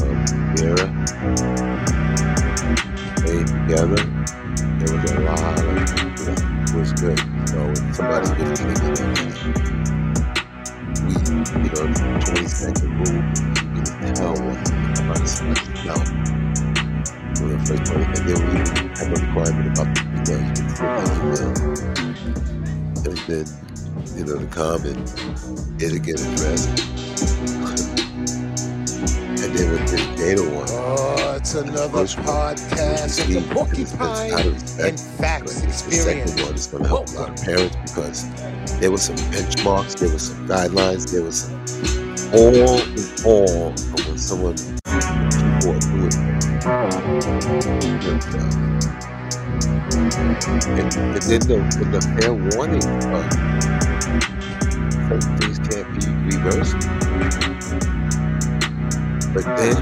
[0.00, 0.16] um,
[0.56, 0.86] Vera,
[3.20, 4.00] they together,
[4.80, 5.64] there was a lot of,
[6.24, 7.18] know, it was good.
[7.46, 9.12] So when somebody was getting in on
[11.04, 11.12] we,
[11.60, 11.84] you know,
[12.24, 13.20] 20 second rule,
[13.76, 14.60] you can tell what
[14.96, 16.53] somebody's to know.
[17.36, 18.58] For the first and then we
[18.98, 21.56] have a requirement about the email, you can send an email.
[23.06, 23.46] And then,
[24.16, 25.14] you know, the comment,
[25.82, 26.84] it'll get addressed.
[29.28, 35.00] and then with this data one, Oh, it's another podcast which the it's Porcupine and
[35.00, 38.24] Facts but the second one is going to help a lot of parents because
[38.80, 41.50] there were some benchmarks, there were some guidelines, there was
[42.32, 43.70] all in all
[44.06, 46.43] when someone people are.
[46.66, 46.96] And, uh,
[50.56, 53.24] and, then the, and the fair warning of
[55.10, 56.00] certain things can't be
[56.34, 56.80] reversed.
[59.34, 59.76] But then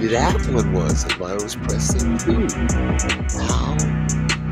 [0.00, 0.08] the
[0.44, 2.48] to one was, and I was pressing too,
[3.46, 3.76] how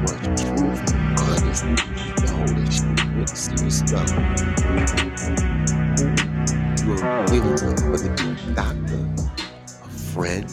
[0.02, 0.82] much truth,
[1.20, 2.84] honest, no, that she
[3.14, 4.20] really serious about who
[6.84, 7.52] you're dealing
[7.90, 9.00] with, be a doctor,
[10.12, 10.46] friend.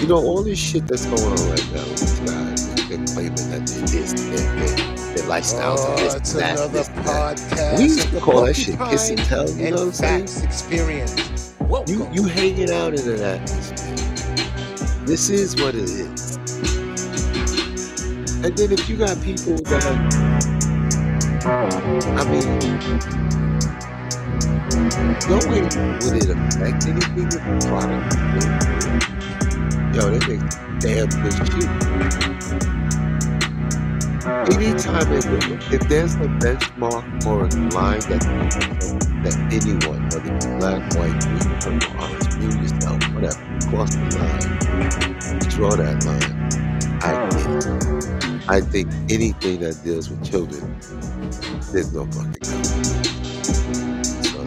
[0.00, 3.50] You know, all this shit that's going on right now with these guys, they're claiming
[3.50, 4.76] that they're this, they're, they're,
[5.16, 7.04] their lifestyles are Oh, this, it's that, another this, that.
[7.06, 9.86] podcast We used to call that shit Porcupine kiss and tell, you and know what
[9.88, 10.26] I'm saying?
[10.26, 11.54] Facts Experience.
[11.60, 12.12] You Welcome.
[12.12, 13.96] you hanging out in an atmosphere.
[15.06, 16.36] This is what it is.
[18.44, 19.84] And then if you got people that
[21.44, 23.47] I mean
[24.74, 28.16] no way would it affect anything if the product.
[29.94, 30.44] Yo, they make
[30.80, 31.68] damn good shit.
[34.54, 35.26] Anytime if,
[35.72, 38.22] if there's a benchmark or a line that
[39.24, 45.38] that anyone, whether it's black, white, green, purple, orange, blue, yourself, whatever, cross the line,
[45.50, 46.34] draw that line.
[47.02, 48.44] I get it.
[48.48, 50.76] I think anything that deals with children,
[51.72, 52.97] there's no fucking go.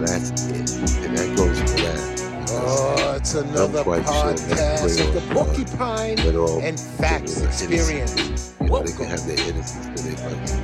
[0.06, 1.06] That's it.
[1.06, 2.22] And that goes for that.
[2.54, 6.20] Oh, it's another quite sure podcast of the uh, Porcupine
[6.64, 7.48] and Facts you.
[7.48, 8.56] Experience.
[8.62, 10.60] You know, they can have their innocence till they fucking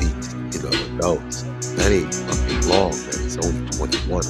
[0.00, 1.42] beat, you know, adults.
[1.76, 3.26] That ain't fucking long, man.
[3.26, 4.22] It's only 21.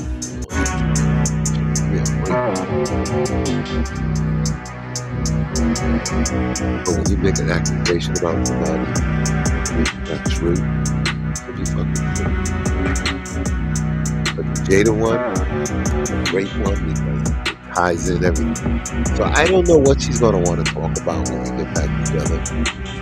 [1.94, 2.04] Yeah,
[6.84, 8.84] But when you make an accusation about somebody,
[10.08, 12.45] not true, it'll be fucking true.
[14.68, 15.20] Jada one,
[16.30, 18.84] great one because it ties in everything.
[19.16, 22.04] So I don't know what she's gonna want to talk about when we get back
[22.06, 22.44] together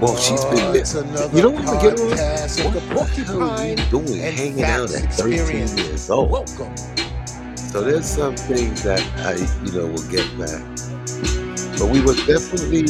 [0.00, 0.76] well, she's been there.
[0.76, 2.08] it's another You know what we get on?
[2.08, 5.78] What the the hell are you doing hanging out at 13 Experience.
[5.78, 6.30] years old?
[6.30, 6.74] Welcome.
[7.56, 9.34] So there's some things that I,
[9.66, 10.62] you know, will get back.
[11.80, 12.82] But we were definitely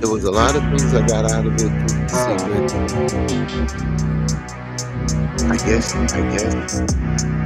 [0.00, 1.72] there was a lot of things I got out of it.
[5.50, 6.80] I guess, I guess,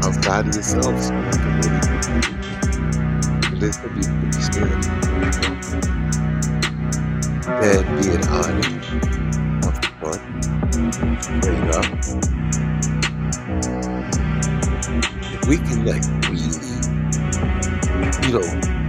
[0.05, 4.73] outside of yourself, so I can really, this could be pretty scary.
[7.47, 8.69] And being honest,
[9.65, 10.23] off the front,
[11.23, 11.87] straight up.
[15.33, 16.61] If we can like really,
[18.27, 18.82] you know,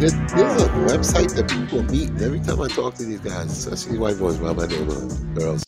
[0.00, 2.10] there's, there's a website that people meet.
[2.10, 5.64] And every time I talk to these guys, especially white boys, well, my neighborhood girls,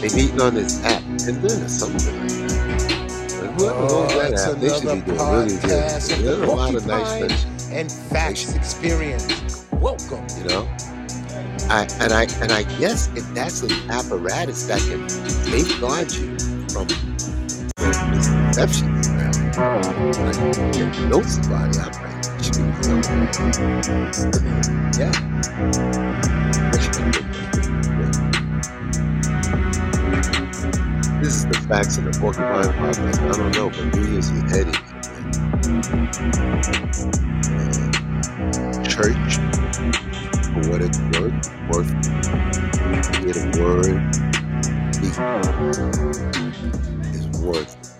[0.00, 3.54] they meet on this app, and there's something like that.
[3.58, 5.62] Whoever Oh, owns that app, they should be doing really good.
[5.62, 6.10] There's
[6.40, 9.66] a lot of nice and Facts Experience.
[9.72, 10.26] Welcome.
[10.38, 10.68] you know.
[11.68, 16.38] I and I and I guess if that's an apparatus that can safeguard you
[16.68, 16.86] from
[17.78, 20.52] misconceptions, like,
[20.92, 21.92] to know somebody, I'm
[24.98, 25.12] yeah.
[31.20, 33.18] This is the facts of the Porcupine Podcast.
[33.20, 34.74] I don't know, but New Year's is heading.
[37.52, 39.36] Uh, church,
[40.52, 41.36] for what it's worth,
[41.68, 41.92] worth
[43.24, 43.96] get a word
[47.14, 47.95] is worth.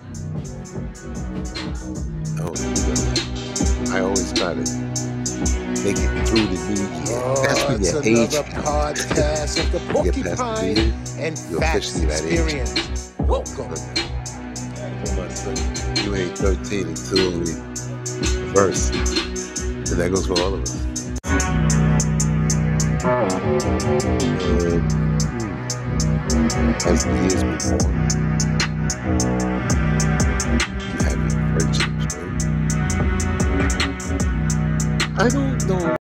[4.39, 5.43] Know, I always try
[5.73, 7.21] to make it through the new year.
[7.23, 11.95] Oh, That's when your age podcast of the You the Porcupine year, and you're Facts
[11.95, 12.33] officially that age.
[12.39, 13.13] Experience.
[13.19, 13.73] Welcome.
[15.05, 15.57] Tell my son,
[16.05, 17.53] you ain't 13 until we
[18.53, 18.93] first.
[18.93, 20.83] And that goes for all of us.
[23.03, 23.29] Um,
[24.39, 24.87] hmm.
[26.87, 29.56] As the years move on,
[35.19, 35.96] I don't know